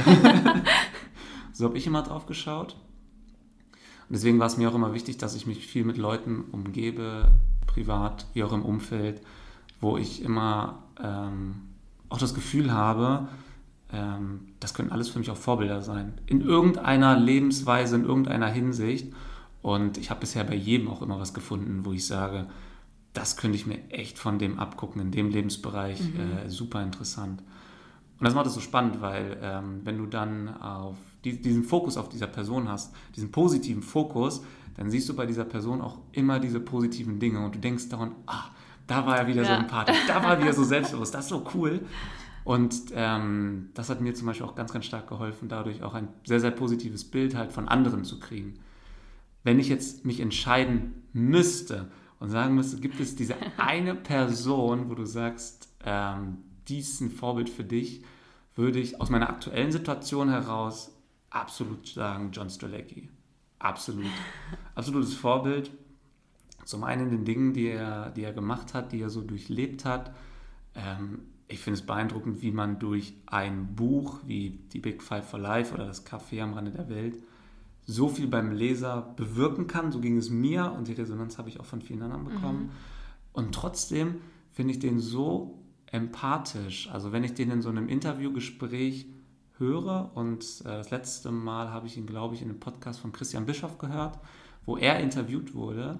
so 1.52 1.66
habe 1.66 1.78
ich 1.78 1.86
immer 1.86 2.02
drauf 2.02 2.26
geschaut. 2.26 2.72
Und 4.08 4.16
deswegen 4.16 4.40
war 4.40 4.48
es 4.48 4.56
mir 4.56 4.68
auch 4.68 4.74
immer 4.74 4.94
wichtig, 4.94 5.18
dass 5.18 5.36
ich 5.36 5.46
mich 5.46 5.64
viel 5.64 5.84
mit 5.84 5.96
Leuten 5.96 6.42
umgebe, 6.50 7.30
privat 7.68 8.26
wie 8.34 8.42
auch 8.42 8.52
im 8.52 8.64
Umfeld, 8.64 9.22
wo 9.80 9.96
ich 9.96 10.24
immer 10.24 10.81
ähm, 11.00 11.62
auch 12.08 12.18
das 12.18 12.34
Gefühl 12.34 12.72
habe, 12.72 13.28
ähm, 13.92 14.40
das 14.60 14.74
können 14.74 14.90
alles 14.90 15.08
für 15.08 15.18
mich 15.18 15.30
auch 15.30 15.36
Vorbilder 15.36 15.82
sein. 15.82 16.14
In 16.26 16.40
irgendeiner 16.40 17.18
Lebensweise, 17.18 17.96
in 17.96 18.04
irgendeiner 18.04 18.48
Hinsicht. 18.48 19.12
Und 19.60 19.98
ich 19.98 20.10
habe 20.10 20.20
bisher 20.20 20.44
bei 20.44 20.54
jedem 20.54 20.88
auch 20.88 21.02
immer 21.02 21.20
was 21.20 21.34
gefunden, 21.34 21.84
wo 21.84 21.92
ich 21.92 22.06
sage, 22.06 22.46
das 23.12 23.36
könnte 23.36 23.56
ich 23.56 23.66
mir 23.66 23.78
echt 23.90 24.18
von 24.18 24.38
dem 24.38 24.58
abgucken, 24.58 25.00
in 25.00 25.10
dem 25.10 25.30
Lebensbereich. 25.30 26.00
Mhm. 26.00 26.46
Äh, 26.46 26.50
super 26.50 26.82
interessant. 26.82 27.42
Und 28.18 28.26
das 28.26 28.34
macht 28.34 28.46
es 28.46 28.54
so 28.54 28.60
spannend, 28.60 29.00
weil 29.00 29.36
ähm, 29.42 29.80
wenn 29.84 29.98
du 29.98 30.06
dann 30.06 30.48
auf 30.60 30.96
die, 31.24 31.40
diesen 31.40 31.64
Fokus 31.64 31.96
auf 31.96 32.08
dieser 32.08 32.26
Person 32.26 32.68
hast, 32.68 32.94
diesen 33.14 33.30
positiven 33.30 33.82
Fokus, 33.82 34.42
dann 34.76 34.90
siehst 34.90 35.08
du 35.08 35.14
bei 35.14 35.26
dieser 35.26 35.44
Person 35.44 35.80
auch 35.80 35.98
immer 36.12 36.40
diese 36.40 36.60
positiven 36.60 37.18
Dinge 37.18 37.44
und 37.44 37.54
du 37.54 37.58
denkst 37.58 37.88
daran, 37.88 38.12
ah, 38.26 38.44
da 38.86 39.06
war 39.06 39.18
er 39.18 39.26
wieder 39.26 39.42
ja. 39.42 39.48
so 39.48 39.52
empathisch, 39.54 39.98
da 40.06 40.22
war 40.22 40.34
er 40.34 40.42
wieder 40.42 40.52
so 40.52 40.64
selbstbewusst, 40.74 41.14
das 41.14 41.24
ist 41.24 41.30
so 41.30 41.44
cool. 41.54 41.80
Und 42.44 42.74
ähm, 42.92 43.70
das 43.74 43.88
hat 43.88 44.00
mir 44.00 44.14
zum 44.14 44.26
Beispiel 44.26 44.46
auch 44.46 44.54
ganz, 44.54 44.72
ganz 44.72 44.84
stark 44.84 45.08
geholfen, 45.08 45.48
dadurch 45.48 45.82
auch 45.82 45.94
ein 45.94 46.08
sehr, 46.24 46.40
sehr 46.40 46.50
positives 46.50 47.08
Bild 47.08 47.36
halt 47.36 47.52
von 47.52 47.68
anderen 47.68 48.04
zu 48.04 48.18
kriegen. 48.18 48.54
Wenn 49.44 49.60
ich 49.60 49.68
jetzt 49.68 50.04
mich 50.04 50.20
entscheiden 50.20 51.04
müsste 51.12 51.90
und 52.18 52.30
sagen 52.30 52.54
müsste, 52.54 52.80
gibt 52.80 52.98
es 53.00 53.14
diese 53.14 53.36
eine 53.58 53.94
Person, 53.94 54.90
wo 54.90 54.94
du 54.94 55.04
sagst, 55.04 55.68
ähm, 55.84 56.38
die 56.68 56.80
ist 56.80 57.00
ein 57.00 57.10
Vorbild 57.10 57.48
für 57.48 57.64
dich, 57.64 58.02
würde 58.54 58.80
ich 58.80 59.00
aus 59.00 59.10
meiner 59.10 59.30
aktuellen 59.30 59.72
Situation 59.72 60.28
heraus 60.28 60.92
absolut 61.30 61.86
sagen, 61.88 62.30
John 62.32 62.50
Strzelecki. 62.50 63.08
Absolut. 63.58 64.06
Absolutes 64.74 65.14
Vorbild. 65.14 65.70
Zum 66.64 66.84
einen 66.84 67.08
in 67.08 67.10
den 67.10 67.24
Dingen, 67.24 67.52
die 67.52 67.66
er, 67.66 68.10
die 68.10 68.22
er 68.22 68.32
gemacht 68.32 68.74
hat, 68.74 68.92
die 68.92 69.00
er 69.00 69.10
so 69.10 69.20
durchlebt 69.22 69.84
hat. 69.84 70.14
Ähm, 70.74 71.20
ich 71.48 71.60
finde 71.60 71.80
es 71.80 71.86
beeindruckend, 71.86 72.42
wie 72.42 72.52
man 72.52 72.78
durch 72.78 73.14
ein 73.26 73.74
Buch 73.74 74.20
wie 74.26 74.60
Die 74.72 74.78
Big 74.78 75.02
Five 75.02 75.28
for 75.28 75.38
Life 75.38 75.74
oder 75.74 75.86
Das 75.86 76.06
Café 76.06 76.42
am 76.42 76.54
Rande 76.54 76.70
der 76.70 76.88
Welt 76.88 77.16
so 77.84 78.08
viel 78.08 78.28
beim 78.28 78.52
Leser 78.52 79.12
bewirken 79.16 79.66
kann. 79.66 79.90
So 79.90 80.00
ging 80.00 80.16
es 80.16 80.30
mir 80.30 80.72
und 80.72 80.88
die 80.88 80.92
Resonanz 80.92 81.36
habe 81.36 81.48
ich 81.48 81.58
auch 81.58 81.66
von 81.66 81.82
vielen 81.82 82.02
anderen 82.02 82.24
bekommen. 82.24 82.62
Mhm. 82.62 82.70
Und 83.32 83.54
trotzdem 83.54 84.16
finde 84.52 84.72
ich 84.72 84.78
den 84.78 85.00
so 85.00 85.58
empathisch. 85.86 86.88
Also 86.90 87.12
wenn 87.12 87.24
ich 87.24 87.34
den 87.34 87.50
in 87.50 87.60
so 87.60 87.70
einem 87.70 87.88
Interviewgespräch 87.88 89.06
höre. 89.62 90.10
Und 90.14 90.42
äh, 90.62 90.64
das 90.64 90.90
letzte 90.90 91.30
Mal 91.30 91.70
habe 91.70 91.86
ich 91.86 91.96
ihn, 91.96 92.06
glaube 92.06 92.34
ich, 92.34 92.42
in 92.42 92.50
einem 92.50 92.60
Podcast 92.60 93.00
von 93.00 93.12
Christian 93.12 93.46
Bischoff 93.46 93.78
gehört, 93.78 94.18
wo 94.66 94.76
er 94.76 95.00
interviewt 95.00 95.54
wurde. 95.54 95.98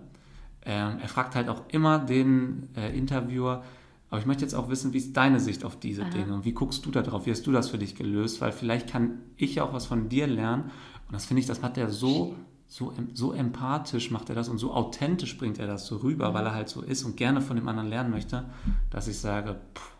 Ähm, 0.64 0.98
er 1.00 1.08
fragt 1.08 1.34
halt 1.34 1.48
auch 1.48 1.62
immer 1.68 1.98
den 1.98 2.68
äh, 2.76 2.96
Interviewer, 2.96 3.64
aber 4.10 4.20
ich 4.20 4.26
möchte 4.26 4.42
jetzt 4.42 4.54
auch 4.54 4.68
wissen, 4.68 4.92
wie 4.92 4.98
ist 4.98 5.16
deine 5.16 5.40
Sicht 5.40 5.64
auf 5.64 5.78
diese 5.78 6.02
Aha. 6.02 6.10
Dinge 6.10 6.34
und 6.34 6.44
wie 6.44 6.52
guckst 6.52 6.84
du 6.84 6.90
da 6.90 7.02
drauf? 7.02 7.26
Wie 7.26 7.30
hast 7.30 7.46
du 7.46 7.52
das 7.52 7.70
für 7.70 7.78
dich 7.78 7.94
gelöst? 7.96 8.40
Weil 8.40 8.52
vielleicht 8.52 8.88
kann 8.90 9.20
ich 9.36 9.54
ja 9.54 9.64
auch 9.64 9.72
was 9.72 9.86
von 9.86 10.08
dir 10.08 10.26
lernen. 10.26 10.64
Und 11.08 11.14
das 11.14 11.24
finde 11.24 11.40
ich, 11.40 11.46
das 11.46 11.62
hat 11.62 11.78
er 11.78 11.88
so, 11.88 12.36
so, 12.68 12.92
so 13.14 13.32
empathisch 13.32 14.10
macht 14.10 14.28
er 14.28 14.34
das 14.34 14.48
und 14.48 14.58
so 14.58 14.72
authentisch 14.72 15.36
bringt 15.38 15.58
er 15.58 15.66
das 15.66 15.86
so 15.86 15.96
rüber, 15.96 16.30
mhm. 16.30 16.34
weil 16.34 16.44
er 16.46 16.54
halt 16.54 16.68
so 16.68 16.82
ist 16.82 17.04
und 17.04 17.16
gerne 17.16 17.40
von 17.40 17.56
dem 17.56 17.66
anderen 17.68 17.88
lernen 17.88 18.10
möchte, 18.10 18.44
dass 18.90 19.08
ich 19.08 19.18
sage, 19.18 19.56
pff, 19.74 19.92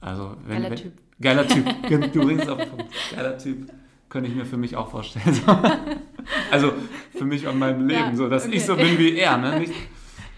also 0.00 0.36
wenn, 0.44 0.62
Geiler 0.62 0.70
wenn, 0.70 0.76
Typ. 0.76 0.92
Geiler 1.20 1.46
Typ. 1.46 1.66
Du 2.12 2.24
bringst 2.24 2.48
auf 2.48 2.58
den 2.58 2.70
Punkt. 2.70 2.92
Geiler 3.14 3.38
Typ. 3.38 3.70
Könnte 4.08 4.30
ich 4.30 4.36
mir 4.36 4.46
für 4.46 4.56
mich 4.56 4.76
auch 4.76 4.90
vorstellen. 4.90 5.38
also 6.50 6.72
für 7.16 7.24
mich 7.24 7.46
und 7.46 7.58
meinem 7.58 7.86
Leben, 7.86 8.10
ja, 8.10 8.14
so 8.14 8.28
dass 8.28 8.46
okay. 8.46 8.56
ich 8.56 8.64
so 8.64 8.76
bin 8.76 8.98
wie 8.98 9.16
er. 9.16 9.36
Ne? 9.36 9.60
Nicht, 9.60 9.74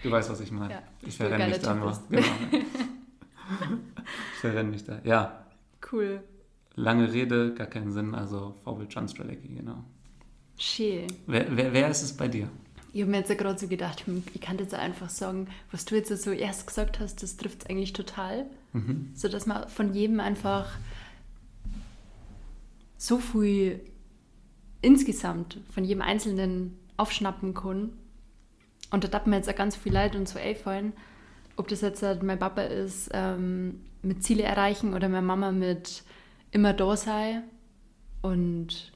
du 0.03 0.11
weißt, 0.11 0.29
was 0.29 0.41
ich 0.41 0.51
meine. 0.51 0.73
Ja, 0.73 0.81
ich 1.01 1.15
verrenne 1.15 1.47
mich 1.47 1.59
da 1.59 1.73
nur. 1.73 1.97
Genau. 2.09 2.23
ich 4.33 4.39
verrenne 4.39 4.69
mich 4.69 4.83
da. 4.83 4.99
Ja. 5.03 5.45
Cool. 5.91 6.21
Lange 6.75 7.11
Rede, 7.11 7.53
gar 7.53 7.67
keinen 7.67 7.91
Sinn. 7.91 8.15
Also 8.15 8.55
Vorbild 8.63 8.93
John 8.93 9.07
Strelecki, 9.07 9.49
genau. 9.49 9.83
Schön. 10.57 11.07
Wer, 11.27 11.45
wer, 11.55 11.73
wer 11.73 11.89
ist 11.89 12.03
es 12.03 12.15
bei 12.15 12.27
dir? 12.27 12.49
Ich 12.93 13.01
habe 13.01 13.11
mir 13.11 13.19
jetzt 13.19 13.37
gerade 13.37 13.57
so 13.57 13.67
gedacht, 13.67 14.05
hm, 14.05 14.23
ich 14.33 14.41
kann 14.41 14.57
jetzt 14.57 14.73
einfach 14.73 15.09
sagen, 15.09 15.47
was 15.71 15.85
du 15.85 15.95
jetzt 15.95 16.15
so 16.21 16.31
erst 16.31 16.67
gesagt 16.67 16.99
hast, 16.99 17.23
das 17.23 17.37
trifft 17.37 17.63
es 17.63 17.69
eigentlich 17.69 17.93
total. 17.93 18.45
Mhm. 18.73 19.11
So 19.15 19.27
dass 19.29 19.45
man 19.45 19.69
von 19.69 19.93
jedem 19.93 20.19
einfach 20.19 20.77
so 23.01 23.17
viel 23.17 23.83
insgesamt 24.83 25.57
von 25.71 25.83
jedem 25.83 26.03
Einzelnen 26.03 26.77
aufschnappen 26.97 27.55
kann. 27.55 27.93
Und 28.91 29.03
da 29.03 29.07
darf 29.07 29.25
mir 29.25 29.37
jetzt 29.37 29.49
auch 29.49 29.55
ganz 29.55 29.75
viel 29.75 29.91
Leid 29.91 30.15
und 30.15 30.29
so 30.29 30.37
einfallen, 30.37 30.93
ob 31.55 31.67
das 31.67 31.81
jetzt 31.81 32.03
halt 32.03 32.21
mein 32.21 32.37
Papa 32.37 32.61
ist, 32.61 33.09
ähm, 33.11 33.81
mit 34.03 34.23
Ziele 34.23 34.43
erreichen 34.43 34.93
oder 34.93 35.09
meine 35.09 35.25
Mama 35.25 35.51
mit 35.51 36.03
immer 36.51 36.73
da 36.73 36.95
sein 36.95 37.41
und 38.21 38.91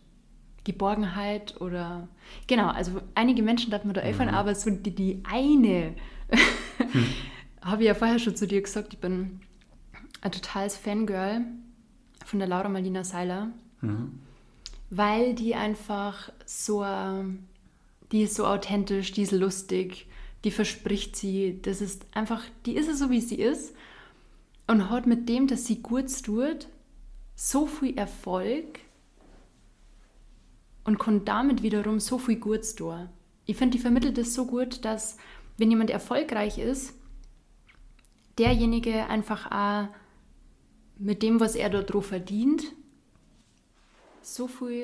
Geborgenheit 0.63 1.59
oder 1.59 2.07
genau, 2.45 2.67
also 2.67 3.01
einige 3.15 3.41
Menschen 3.41 3.71
darf 3.71 3.85
man 3.85 3.95
da 3.95 4.01
öffnen, 4.01 4.29
mhm. 4.29 4.35
aber 4.35 4.53
so 4.53 4.69
die, 4.69 4.93
die 4.93 5.23
eine 5.23 5.95
hm. 6.29 7.05
habe 7.63 7.81
ich 7.81 7.87
ja 7.87 7.95
vorher 7.95 8.19
schon 8.19 8.35
zu 8.35 8.45
dir 8.45 8.61
gesagt, 8.61 8.93
ich 8.93 8.99
bin 8.99 9.39
ein 10.21 10.31
totales 10.31 10.77
Fangirl 10.77 11.41
von 12.23 12.37
der 12.37 12.47
Laura 12.47 12.69
Marlina 12.69 13.03
Seiler, 13.03 13.49
mhm. 13.81 14.19
weil 14.89 15.33
die 15.35 15.55
einfach 15.55 16.31
so, 16.45 16.85
die 18.11 18.21
ist 18.21 18.35
so 18.35 18.45
authentisch, 18.45 19.11
die 19.11 19.23
ist 19.23 19.31
lustig, 19.31 20.07
die 20.43 20.51
verspricht 20.51 21.15
sie, 21.15 21.59
das 21.61 21.81
ist 21.81 22.05
einfach, 22.13 22.43
die 22.65 22.75
ist 22.75 22.87
es 22.87 22.99
so, 22.99 23.09
wie 23.09 23.21
sie 23.21 23.35
ist 23.35 23.73
und 24.67 24.89
hat 24.89 25.07
mit 25.07 25.27
dem, 25.27 25.47
dass 25.47 25.65
sie 25.65 25.81
gut 25.81 26.05
tut, 26.23 26.67
so 27.35 27.65
viel 27.65 27.97
Erfolg 27.97 28.79
und 30.85 30.99
kann 30.99 31.25
damit 31.25 31.63
wiederum 31.63 31.99
so 31.99 32.17
viel 32.17 32.37
Gutes 32.37 32.75
tun. 32.75 33.09
Ich 33.45 33.57
finde, 33.57 33.77
die 33.77 33.81
vermittelt 33.81 34.17
es 34.17 34.33
so 34.33 34.45
gut, 34.45 34.85
dass 34.85 35.17
wenn 35.57 35.69
jemand 35.69 35.89
erfolgreich 35.89 36.57
ist, 36.57 36.93
derjenige 38.37 39.07
einfach 39.07 39.51
auch 39.51 39.89
mit 40.97 41.23
dem, 41.23 41.39
was 41.39 41.55
er 41.55 41.69
dort 41.69 41.93
drauf 41.93 42.07
verdient, 42.07 42.63
so 44.25 44.47
viel 44.47 44.83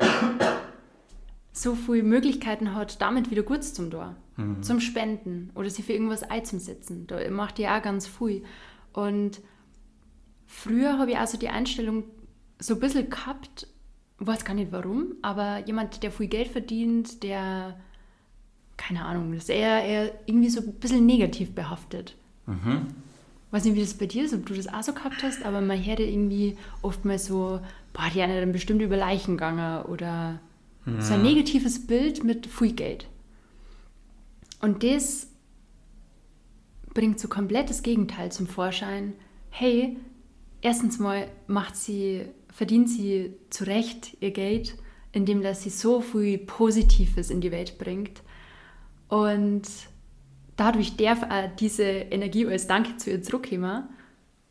so 1.53 1.75
viele 1.75 2.03
Möglichkeiten 2.03 2.73
hat, 2.73 3.01
damit 3.01 3.29
wieder 3.29 3.43
gut 3.43 3.63
zum 3.63 3.91
Tor. 3.91 4.15
Mhm. 4.37 4.63
Zum 4.63 4.79
Spenden 4.79 5.51
oder 5.55 5.69
sich 5.69 5.85
für 5.85 5.93
irgendwas 5.93 6.23
einzusetzen. 6.23 7.07
Da 7.07 7.29
macht 7.29 7.57
die 7.57 7.67
auch 7.67 7.81
ganz 7.81 8.07
viel. 8.07 8.43
Und 8.93 9.41
früher 10.47 10.97
habe 10.97 11.11
ich 11.11 11.17
also 11.17 11.37
die 11.37 11.49
Einstellung 11.49 12.05
so 12.59 12.75
ein 12.75 12.79
bisschen 12.79 13.09
gehabt, 13.09 13.67
weiß 14.19 14.45
gar 14.45 14.53
nicht 14.53 14.71
warum, 14.71 15.15
aber 15.21 15.65
jemand, 15.65 16.03
der 16.03 16.11
viel 16.11 16.27
Geld 16.27 16.47
verdient, 16.47 17.23
der, 17.23 17.79
keine 18.77 19.03
Ahnung, 19.03 19.33
ist 19.33 19.49
eher, 19.49 19.83
eher 19.83 20.11
irgendwie 20.25 20.49
so 20.49 20.61
ein 20.61 20.73
bisschen 20.75 21.05
negativ 21.05 21.53
behaftet. 21.53 22.15
Mhm. 22.45 22.87
Weiß 23.49 23.65
nicht, 23.65 23.75
wie 23.75 23.81
das 23.81 23.95
bei 23.95 24.05
dir 24.05 24.23
ist, 24.23 24.33
ob 24.33 24.45
du 24.45 24.53
das 24.53 24.67
auch 24.67 24.83
so 24.83 24.93
gehabt 24.93 25.23
hast, 25.23 25.43
aber 25.43 25.59
man 25.59 25.83
hört 25.83 25.99
irgendwie 25.99 26.55
oftmals 26.81 27.25
so, 27.25 27.59
boah, 27.93 28.09
die 28.13 28.21
eine 28.21 28.39
dann 28.39 28.51
bestimmt 28.51 28.81
über 28.81 28.97
Leichen 28.97 29.37
gegangen 29.37 29.85
oder 29.85 30.39
mhm. 30.85 31.01
so 31.01 31.13
ein 31.13 31.21
negatives 31.21 31.85
Bild 31.87 32.23
mit 32.23 32.47
viel 32.47 32.73
Geld. 32.73 33.07
Und 34.59 34.83
das 34.83 35.27
bringt 36.93 37.19
so 37.19 37.27
komplett 37.27 37.69
das 37.69 37.83
Gegenteil 37.83 38.31
zum 38.31 38.47
Vorschein. 38.47 39.13
Hey, 39.49 39.97
erstens 40.61 40.99
mal 40.99 41.27
macht 41.47 41.75
sie, 41.75 42.25
verdient 42.49 42.89
sie 42.89 43.33
zu 43.49 43.65
Recht 43.65 44.17
ihr 44.19 44.31
Geld, 44.31 44.75
indem 45.11 45.41
dass 45.41 45.63
sie 45.63 45.69
so 45.69 46.01
viel 46.01 46.37
Positives 46.37 47.29
in 47.29 47.41
die 47.41 47.51
Welt 47.51 47.77
bringt. 47.77 48.21
Und 49.07 49.63
dadurch 50.55 50.95
darf 50.95 51.23
auch 51.23 51.49
diese 51.59 51.83
Energie 51.83 52.45
als 52.47 52.67
Danke 52.67 52.97
zu 52.97 53.09
ihr 53.09 53.21
zurückkommen. 53.21 53.89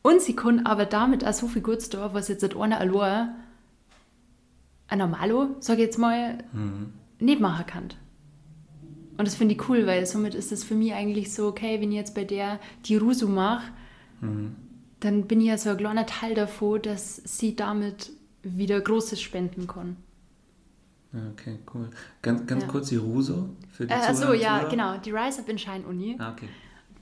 Und 0.02 0.22
sie 0.22 0.34
kann 0.34 0.66
aber 0.66 0.86
damit 0.86 1.26
auch 1.26 1.32
so 1.32 1.46
viel 1.46 1.62
Gutes 1.62 1.90
tun, 1.90 2.10
was 2.12 2.28
jetzt 2.28 2.44
einer 2.56 2.80
allein, 2.80 3.34
ein 4.88 4.98
Normalo, 4.98 5.56
sage 5.60 5.82
ich 5.82 5.86
jetzt 5.86 5.98
mal, 5.98 6.38
mhm. 6.52 6.92
nicht 7.18 7.40
machen 7.40 7.66
kann. 7.66 7.88
Und 9.18 9.28
das 9.28 9.34
finde 9.34 9.54
ich 9.54 9.68
cool, 9.68 9.86
weil 9.86 10.06
somit 10.06 10.34
ist 10.34 10.52
das 10.52 10.64
für 10.64 10.74
mich 10.74 10.94
eigentlich 10.94 11.32
so, 11.32 11.48
okay, 11.48 11.80
wenn 11.80 11.90
ich 11.90 11.98
jetzt 11.98 12.14
bei 12.14 12.24
der 12.24 12.58
die 12.86 12.96
Rusu 12.96 13.28
mache, 13.28 13.70
mhm 14.20 14.56
dann 15.00 15.26
bin 15.26 15.40
ich 15.40 15.48
ja 15.48 15.58
so 15.58 15.70
ein 15.70 15.76
kleiner 15.78 16.06
Teil 16.06 16.34
davon, 16.34 16.80
dass 16.82 17.16
sie 17.16 17.56
damit 17.56 18.12
wieder 18.42 18.80
Großes 18.80 19.20
spenden 19.20 19.66
kann. 19.66 19.96
Okay, 21.32 21.58
cool. 21.74 21.90
Ganz, 22.22 22.46
ganz 22.46 22.62
ja. 22.62 22.68
kurz 22.68 22.88
die 22.90 22.96
Ruso 22.96 23.48
für 23.72 23.86
die 23.86 23.92
äh, 23.92 23.96
Achso, 23.96 24.32
ja, 24.32 24.68
genau. 24.68 24.96
Die 24.98 25.10
Rise 25.10 25.40
Up 25.40 25.48
in 25.48 25.58
Shine 25.58 25.84
Uni. 25.88 26.16
Ah, 26.18 26.32
okay. 26.32 26.48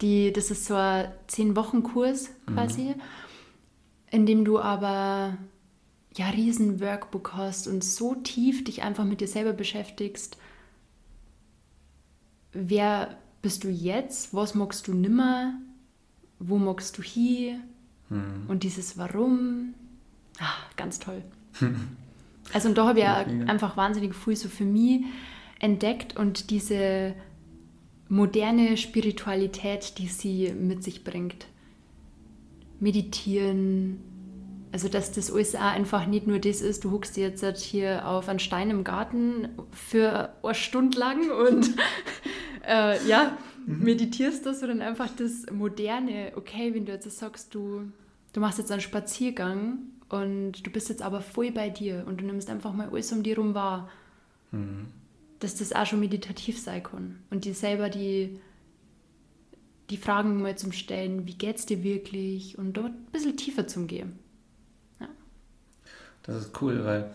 Die, 0.01 0.33
das 0.33 0.51
ist 0.51 0.67
so 0.67 0.75
ein 0.75 1.13
10-Wochen-Kurs 1.29 2.31
quasi, 2.47 2.95
mhm. 2.95 3.03
in 4.11 4.27
dem 4.27 4.45
du 4.45 4.61
aber 4.61 5.37
ja 6.15 6.29
riesen 6.29 6.81
Workbook 6.81 7.33
hast 7.35 7.67
und 7.67 7.85
so 7.85 8.15
tief 8.15 8.65
dich 8.65 8.83
einfach 8.83 9.05
mit 9.05 9.21
dir 9.21 9.29
selber 9.29 9.53
beschäftigst. 9.53 10.37
Wer 12.53 13.17
bist 13.43 13.65
du 13.65 13.69
jetzt? 13.69 14.35
Was 14.35 14.55
magst 14.55 14.89
du 14.89 14.95
nimmer? 14.95 15.55
Wo 16.39 16.59
magst 16.59 16.99
du 16.99 17.03
hier? 17.03 17.61
Mhm. 18.09 18.45
Und 18.49 18.63
dieses 18.63 18.99
Warum, 18.99 19.75
ach, 20.39 20.65
ganz 20.77 20.99
toll. 20.99 21.23
also 22.53 22.69
und 22.69 22.79
da 22.79 22.87
habe 22.87 22.99
ich 22.99 23.05
ja 23.05 23.17
einfach 23.17 23.77
wahnsinnig 23.77 24.15
viel 24.15 24.37
so 24.37 24.49
für 24.49 24.65
mich 24.65 25.05
entdeckt 25.61 26.17
und 26.17 26.51
diese 26.51 27.15
moderne 28.09 28.77
Spiritualität, 28.77 29.99
die 29.99 30.09
sie 30.09 30.53
mit 30.53 30.83
sich 30.83 31.05
bringt. 31.05 31.47
Meditieren, 32.81 34.01
also 34.73 34.89
dass 34.89 35.13
das 35.13 35.31
auch 35.31 35.61
einfach 35.61 36.07
nicht 36.07 36.27
nur 36.27 36.39
das 36.39 36.61
ist, 36.61 36.85
du 36.85 36.91
huckst 36.91 37.17
jetzt 37.17 37.43
halt 37.43 37.59
hier 37.59 38.07
auf 38.07 38.29
einen 38.29 38.39
Stein 38.39 38.71
im 38.71 38.85
Garten 38.85 39.49
für 39.73 40.33
eine 40.43 40.55
Stunde 40.55 40.99
lang 40.99 41.31
und 41.31 41.71
äh, 42.67 43.07
ja, 43.07 43.37
mhm. 43.67 43.85
meditierst 43.85 44.47
das, 44.47 44.61
sondern 44.61 44.81
einfach 44.81 45.09
das 45.17 45.47
Moderne, 45.53 46.33
okay, 46.37 46.75
wenn 46.75 46.87
du 46.87 46.93
jetzt 46.93 47.11
sagst, 47.19 47.55
du, 47.55 47.91
du 48.33 48.41
machst 48.41 48.59
jetzt 48.59 48.71
einen 48.71 48.81
Spaziergang 48.81 49.79
und 50.09 50.67
du 50.67 50.71
bist 50.71 50.89
jetzt 50.89 51.03
aber 51.03 51.21
voll 51.21 51.51
bei 51.51 51.69
dir 51.69 52.05
und 52.07 52.21
du 52.21 52.25
nimmst 52.25 52.49
einfach 52.49 52.73
mal 52.73 52.89
alles 52.91 53.13
um 53.13 53.23
dich 53.23 53.37
herum 53.37 53.55
wahr, 53.55 53.91
mhm. 54.53 54.87
Dass 55.41 55.57
das 55.57 55.72
auch 55.72 55.86
schon 55.86 56.01
meditativ 56.01 56.61
sein 56.61 56.82
kann. 56.82 57.18
Und 57.30 57.45
dir 57.45 57.55
selber 57.55 57.89
die, 57.89 58.41
die 59.91 59.97
Fragen 59.97 60.43
mal 60.43 60.57
zum 60.57 60.72
Stellen, 60.72 61.26
wie 61.26 61.34
geht's 61.34 61.66
dir 61.66 61.82
wirklich 61.82 62.59
und 62.59 62.74
dort 62.74 62.93
ein 62.93 63.12
bisschen 63.12 63.36
tiefer 63.36 63.66
zum 63.66 63.86
Gehen. 63.86 64.18
Ja. 65.01 65.09
Das 66.22 66.36
ist 66.36 66.62
cool, 66.62 66.84
weil 66.84 67.11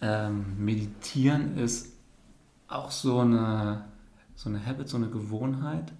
ähm, 0.00 0.64
Meditieren 0.64 1.56
ist 1.56 1.92
auch 2.68 2.90
so 2.90 3.20
eine 3.20 3.84
so 4.34 4.48
eine 4.48 4.64
Habit, 4.64 4.88
so 4.88 4.96
eine 4.96 5.08
Gewohnheit, 5.08 5.92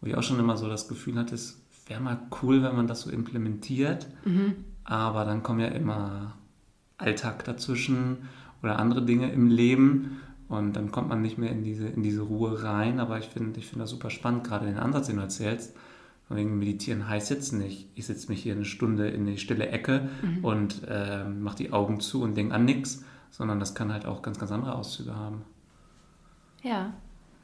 wo 0.00 0.06
ich 0.06 0.16
auch 0.16 0.22
schon 0.22 0.38
immer 0.38 0.56
so 0.56 0.68
das 0.68 0.88
Gefühl 0.88 1.16
hatte, 1.16 1.34
es 1.34 1.60
wäre 1.86 2.00
mal 2.00 2.18
cool, 2.42 2.62
wenn 2.62 2.76
man 2.76 2.86
das 2.86 3.02
so 3.02 3.10
implementiert, 3.10 4.06
mhm. 4.24 4.56
aber 4.84 5.24
dann 5.24 5.42
kommen 5.42 5.60
ja 5.60 5.68
immer 5.68 6.34
Alltag 6.98 7.44
dazwischen 7.44 8.28
oder 8.62 8.78
andere 8.78 9.04
Dinge 9.04 9.30
im 9.32 9.48
Leben 9.48 10.20
und 10.48 10.74
dann 10.74 10.90
kommt 10.90 11.08
man 11.08 11.22
nicht 11.22 11.38
mehr 11.38 11.50
in 11.50 11.62
diese, 11.64 11.86
in 11.86 12.02
diese 12.02 12.22
Ruhe 12.22 12.62
rein, 12.62 13.00
aber 13.00 13.18
ich 13.18 13.26
finde 13.26 13.58
ich 13.58 13.66
find 13.66 13.82
das 13.82 13.90
super 13.90 14.10
spannend, 14.10 14.44
gerade 14.44 14.66
den 14.66 14.78
Ansatz, 14.78 15.06
den 15.06 15.16
du 15.16 15.22
erzählst, 15.22 15.74
Wegen 16.28 16.58
Meditieren 16.58 17.08
heißt 17.08 17.30
jetzt 17.30 17.52
nicht, 17.52 17.88
ich 17.94 18.06
setze 18.06 18.28
mich 18.28 18.42
hier 18.42 18.54
eine 18.54 18.64
Stunde 18.64 19.08
in 19.08 19.26
die 19.26 19.38
stille 19.38 19.68
Ecke 19.68 20.08
mhm. 20.22 20.44
und 20.44 20.82
äh, 20.88 21.24
mache 21.24 21.56
die 21.56 21.72
Augen 21.72 22.00
zu 22.00 22.22
und 22.22 22.36
denke 22.36 22.52
an 22.52 22.64
nichts, 22.64 23.04
sondern 23.30 23.60
das 23.60 23.76
kann 23.76 23.92
halt 23.92 24.06
auch 24.06 24.22
ganz, 24.22 24.38
ganz 24.38 24.50
andere 24.50 24.74
Auszüge 24.74 25.14
haben. 25.14 25.44
Ja, 26.64 26.94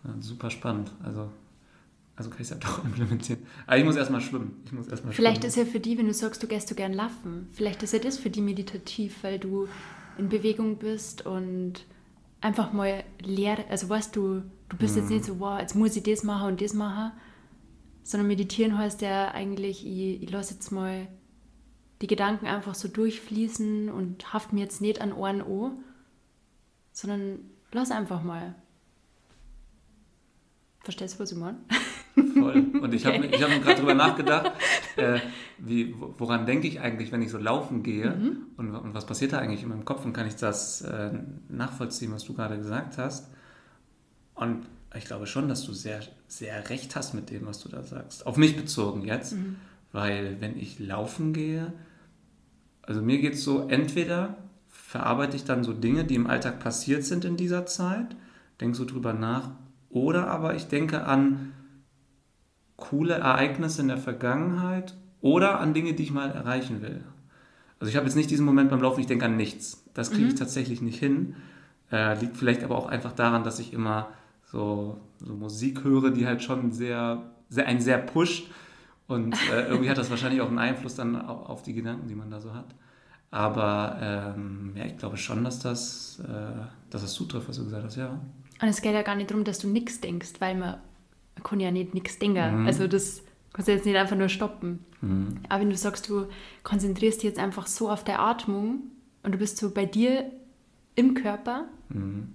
ja, 0.04 0.14
super 0.18 0.50
spannend. 0.50 0.90
Also, 1.04 1.30
also 2.16 2.28
kann 2.28 2.40
ich 2.40 2.50
es 2.50 2.50
ja 2.50 2.56
doch 2.56 2.84
implementieren. 2.84 3.42
Aber 3.68 3.78
ich 3.78 3.84
muss 3.84 3.94
erstmal 3.94 4.20
schwimmen. 4.20 4.60
Ich 4.64 4.72
muss 4.72 4.88
erst 4.88 5.04
vielleicht 5.04 5.42
schwimmen. 5.42 5.48
ist 5.48 5.56
ja 5.56 5.64
für 5.64 5.78
die, 5.78 5.96
wenn 5.96 6.08
du 6.08 6.14
sagst, 6.14 6.42
du 6.42 6.48
gehst 6.48 6.68
du 6.68 6.74
gern 6.74 6.92
laufen, 6.92 7.48
vielleicht 7.52 7.84
ist 7.84 7.92
ja 7.92 8.00
das 8.00 8.18
für 8.18 8.30
die 8.30 8.40
meditativ, 8.40 9.22
weil 9.22 9.38
du 9.38 9.68
in 10.18 10.28
Bewegung 10.28 10.78
bist 10.78 11.24
und 11.24 11.84
einfach 12.42 12.72
mal 12.72 13.04
leer, 13.20 13.64
also 13.70 13.88
weißt 13.88 14.14
du, 14.14 14.42
du 14.68 14.76
bist 14.76 14.96
mhm. 14.96 15.02
jetzt 15.02 15.10
nicht 15.10 15.24
so, 15.24 15.40
wow, 15.40 15.58
jetzt 15.58 15.74
muss 15.74 15.96
ich 15.96 16.02
das 16.02 16.24
machen 16.24 16.48
und 16.48 16.60
das 16.60 16.74
machen, 16.74 17.12
sondern 18.02 18.26
meditieren 18.26 18.76
heißt 18.76 19.00
ja 19.00 19.30
eigentlich, 19.30 19.86
ich, 19.86 20.22
ich 20.22 20.30
lasse 20.30 20.54
jetzt 20.54 20.70
mal 20.70 21.06
die 22.02 22.08
Gedanken 22.08 22.46
einfach 22.46 22.74
so 22.74 22.88
durchfließen 22.88 23.88
und 23.88 24.32
haft 24.32 24.52
mir 24.52 24.60
jetzt 24.60 24.80
nicht 24.80 25.00
an 25.00 25.12
Ohren 25.12 25.40
an, 25.40 25.78
sondern 26.90 27.38
lass 27.70 27.92
einfach 27.92 28.22
mal. 28.22 28.56
Verstehst 30.80 31.14
du, 31.14 31.20
was 31.20 31.30
ich 31.30 31.38
meine? 31.38 31.58
Voll. 32.14 32.66
Und 32.80 32.94
ich 32.94 33.06
okay. 33.06 33.30
habe 33.40 33.54
hab 33.54 33.62
gerade 33.62 33.80
drüber 33.80 33.94
nachgedacht, 34.06 34.52
äh, 34.96 35.18
wie, 35.58 35.94
woran 36.18 36.46
denke 36.46 36.68
ich 36.68 36.80
eigentlich, 36.80 37.12
wenn 37.12 37.22
ich 37.22 37.30
so 37.30 37.38
laufen 37.38 37.82
gehe 37.82 38.10
mhm. 38.10 38.36
und, 38.56 38.74
und, 38.74 38.94
was 38.94 39.06
passiert 39.06 39.32
da 39.32 39.38
eigentlich 39.38 39.62
in 39.62 39.68
meinem 39.68 39.84
Kopf 39.84 40.04
und 40.04 40.12
kann 40.12 40.26
ich 40.26 40.36
das 40.36 40.82
äh, 40.82 41.10
nachvollziehen, 41.48 42.12
was 42.12 42.24
du 42.24 42.34
gerade 42.34 42.58
gesagt 42.58 42.98
hast. 42.98 43.30
Und 44.34 44.66
ich 44.94 45.04
glaube 45.04 45.26
schon, 45.26 45.48
dass 45.48 45.64
du 45.64 45.72
sehr, 45.72 46.00
sehr 46.26 46.68
recht 46.68 46.96
hast 46.96 47.14
mit 47.14 47.30
dem, 47.30 47.46
was 47.46 47.60
du 47.60 47.68
da 47.68 47.82
sagst. 47.82 48.26
Auf 48.26 48.36
mich 48.36 48.56
bezogen 48.56 49.02
jetzt, 49.02 49.34
mhm. 49.34 49.56
weil 49.92 50.40
wenn 50.40 50.58
ich 50.58 50.78
laufen 50.78 51.32
gehe, 51.32 51.72
also 52.82 53.00
mir 53.00 53.18
geht 53.18 53.34
es 53.34 53.44
so, 53.44 53.68
entweder 53.68 54.36
verarbeite 54.68 55.36
ich 55.36 55.44
dann 55.44 55.64
so 55.64 55.72
Dinge, 55.72 56.04
die 56.04 56.16
im 56.16 56.26
Alltag 56.26 56.58
passiert 56.58 57.04
sind 57.04 57.24
in 57.24 57.36
dieser 57.36 57.64
Zeit, 57.64 58.16
denke 58.60 58.76
so 58.76 58.84
drüber 58.84 59.14
nach, 59.14 59.52
oder 59.88 60.26
aber 60.26 60.54
ich 60.54 60.66
denke 60.66 61.04
an 61.04 61.52
coole 62.76 63.14
Ereignisse 63.14 63.82
in 63.82 63.88
der 63.88 63.98
Vergangenheit 63.98 64.94
oder 65.20 65.60
an 65.60 65.74
Dinge, 65.74 65.94
die 65.94 66.02
ich 66.02 66.12
mal 66.12 66.30
erreichen 66.30 66.82
will. 66.82 67.04
Also 67.80 67.90
ich 67.90 67.96
habe 67.96 68.06
jetzt 68.06 68.16
nicht 68.16 68.30
diesen 68.30 68.46
Moment 68.46 68.70
beim 68.70 68.80
Laufen, 68.80 69.00
ich 69.00 69.06
denke 69.06 69.24
an 69.24 69.36
nichts. 69.36 69.84
Das 69.94 70.10
kriege 70.10 70.28
ich 70.28 70.34
mhm. 70.34 70.38
tatsächlich 70.38 70.82
nicht 70.82 70.98
hin. 70.98 71.34
Äh, 71.90 72.18
liegt 72.20 72.36
vielleicht 72.36 72.62
aber 72.62 72.76
auch 72.78 72.86
einfach 72.86 73.12
daran, 73.12 73.44
dass 73.44 73.58
ich 73.58 73.72
immer 73.72 74.08
so, 74.44 74.98
so 75.18 75.34
Musik 75.34 75.84
höre, 75.84 76.10
die 76.10 76.26
halt 76.26 76.42
schon 76.42 76.72
sehr, 76.72 77.22
sehr 77.48 77.66
einen 77.66 77.80
sehr 77.80 77.98
pusht. 77.98 78.50
Und 79.06 79.34
äh, 79.52 79.66
irgendwie 79.68 79.90
hat 79.90 79.98
das 79.98 80.10
wahrscheinlich 80.10 80.40
auch 80.40 80.48
einen 80.48 80.58
Einfluss 80.58 80.94
dann 80.94 81.20
auf, 81.20 81.62
die 81.62 81.74
Gedanken, 81.74 82.08
die 82.08 82.14
man 82.14 82.30
da 82.30 82.40
so 82.40 82.54
hat. 82.54 82.74
Aber 83.30 83.98
ähm, 84.00 84.72
ja, 84.76 84.84
ich 84.84 84.96
glaube 84.96 85.16
schon, 85.16 85.42
dass 85.44 85.58
das, 85.58 86.20
äh, 86.20 86.62
dass 86.90 87.02
das 87.02 87.12
zutrifft, 87.12 87.48
was 87.48 87.56
du 87.56 87.64
gesagt 87.64 87.84
hast, 87.84 87.96
ja. 87.96 88.20
Und 88.60 88.68
es 88.68 88.80
geht 88.80 88.94
ja 88.94 89.02
gar 89.02 89.16
nicht 89.16 89.30
darum, 89.30 89.44
dass 89.44 89.58
du 89.58 89.68
nichts 89.68 90.00
denkst, 90.00 90.34
weil 90.38 90.54
man, 90.54 90.76
man 91.42 91.50
kann 91.50 91.60
ja 91.60 91.70
nicht 91.70 91.94
nichts 91.94 92.18
denken. 92.18 92.62
Mhm. 92.62 92.66
Also 92.66 92.86
das 92.86 93.22
kannst 93.52 93.68
du 93.68 93.72
jetzt 93.72 93.84
nicht 93.84 93.96
einfach 93.96 94.16
nur 94.16 94.28
stoppen. 94.28 94.84
Mhm. 95.00 95.40
Aber 95.48 95.60
wenn 95.60 95.70
du 95.70 95.76
sagst, 95.76 96.08
du 96.08 96.26
konzentrierst 96.62 97.22
dich 97.22 97.28
jetzt 97.30 97.38
einfach 97.38 97.66
so 97.66 97.90
auf 97.90 98.04
der 98.04 98.20
Atmung 98.20 98.84
und 99.22 99.32
du 99.32 99.38
bist 99.38 99.58
so 99.58 99.70
bei 99.70 99.84
dir 99.84 100.30
im 100.94 101.14
Körper, 101.14 101.66
mhm. 101.88 102.32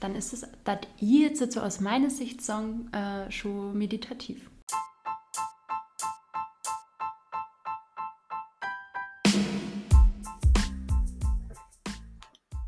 dann 0.00 0.14
ist 0.14 0.32
es, 0.32 0.46
das 0.64 0.78
ich 1.00 1.20
jetzt 1.20 1.52
so 1.52 1.60
aus 1.60 1.80
meiner 1.80 2.10
Sicht 2.10 2.42
sagen, 2.42 2.90
äh, 2.92 3.30
schon 3.30 3.76
meditativ. 3.76 4.50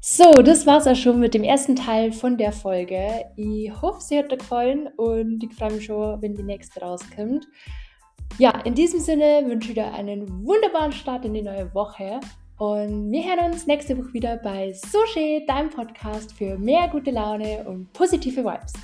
So, 0.09 0.31
das 0.31 0.65
war's 0.67 0.87
auch 0.87 0.95
schon 0.95 1.19
mit 1.19 1.35
dem 1.35 1.43
ersten 1.43 1.75
Teil 1.75 2.13
von 2.13 2.37
der 2.37 2.53
Folge. 2.53 3.25
Ich 3.35 3.73
hoffe, 3.83 4.01
sie 4.01 4.17
hat 4.17 4.31
dir 4.31 4.37
gefallen 4.37 4.89
und 4.97 5.43
ich 5.43 5.53
freue 5.53 5.73
mich 5.73 5.87
schon, 5.87 6.23
wenn 6.23 6.37
die 6.37 6.45
nächste 6.45 6.79
rauskommt. 6.79 7.49
Ja, 8.39 8.53
in 8.61 8.77
diesem 8.77 9.01
Sinne 9.01 9.43
wünsche 9.47 9.71
ich 9.71 9.75
dir 9.75 9.93
einen 9.93 10.47
wunderbaren 10.47 10.93
Start 10.93 11.25
in 11.25 11.35
die 11.35 11.43
neue 11.43 11.75
Woche 11.75 12.21
und 12.57 13.11
wir 13.11 13.25
hören 13.25 13.51
uns 13.53 13.67
nächste 13.67 13.99
Woche 13.99 14.13
wieder 14.13 14.37
bei 14.37 14.73
Sushi, 14.73 15.45
deinem 15.45 15.71
Podcast 15.71 16.33
für 16.35 16.57
mehr 16.57 16.87
gute 16.87 17.11
Laune 17.11 17.65
und 17.65 17.93
positive 17.93 18.45
Vibes. 18.45 18.75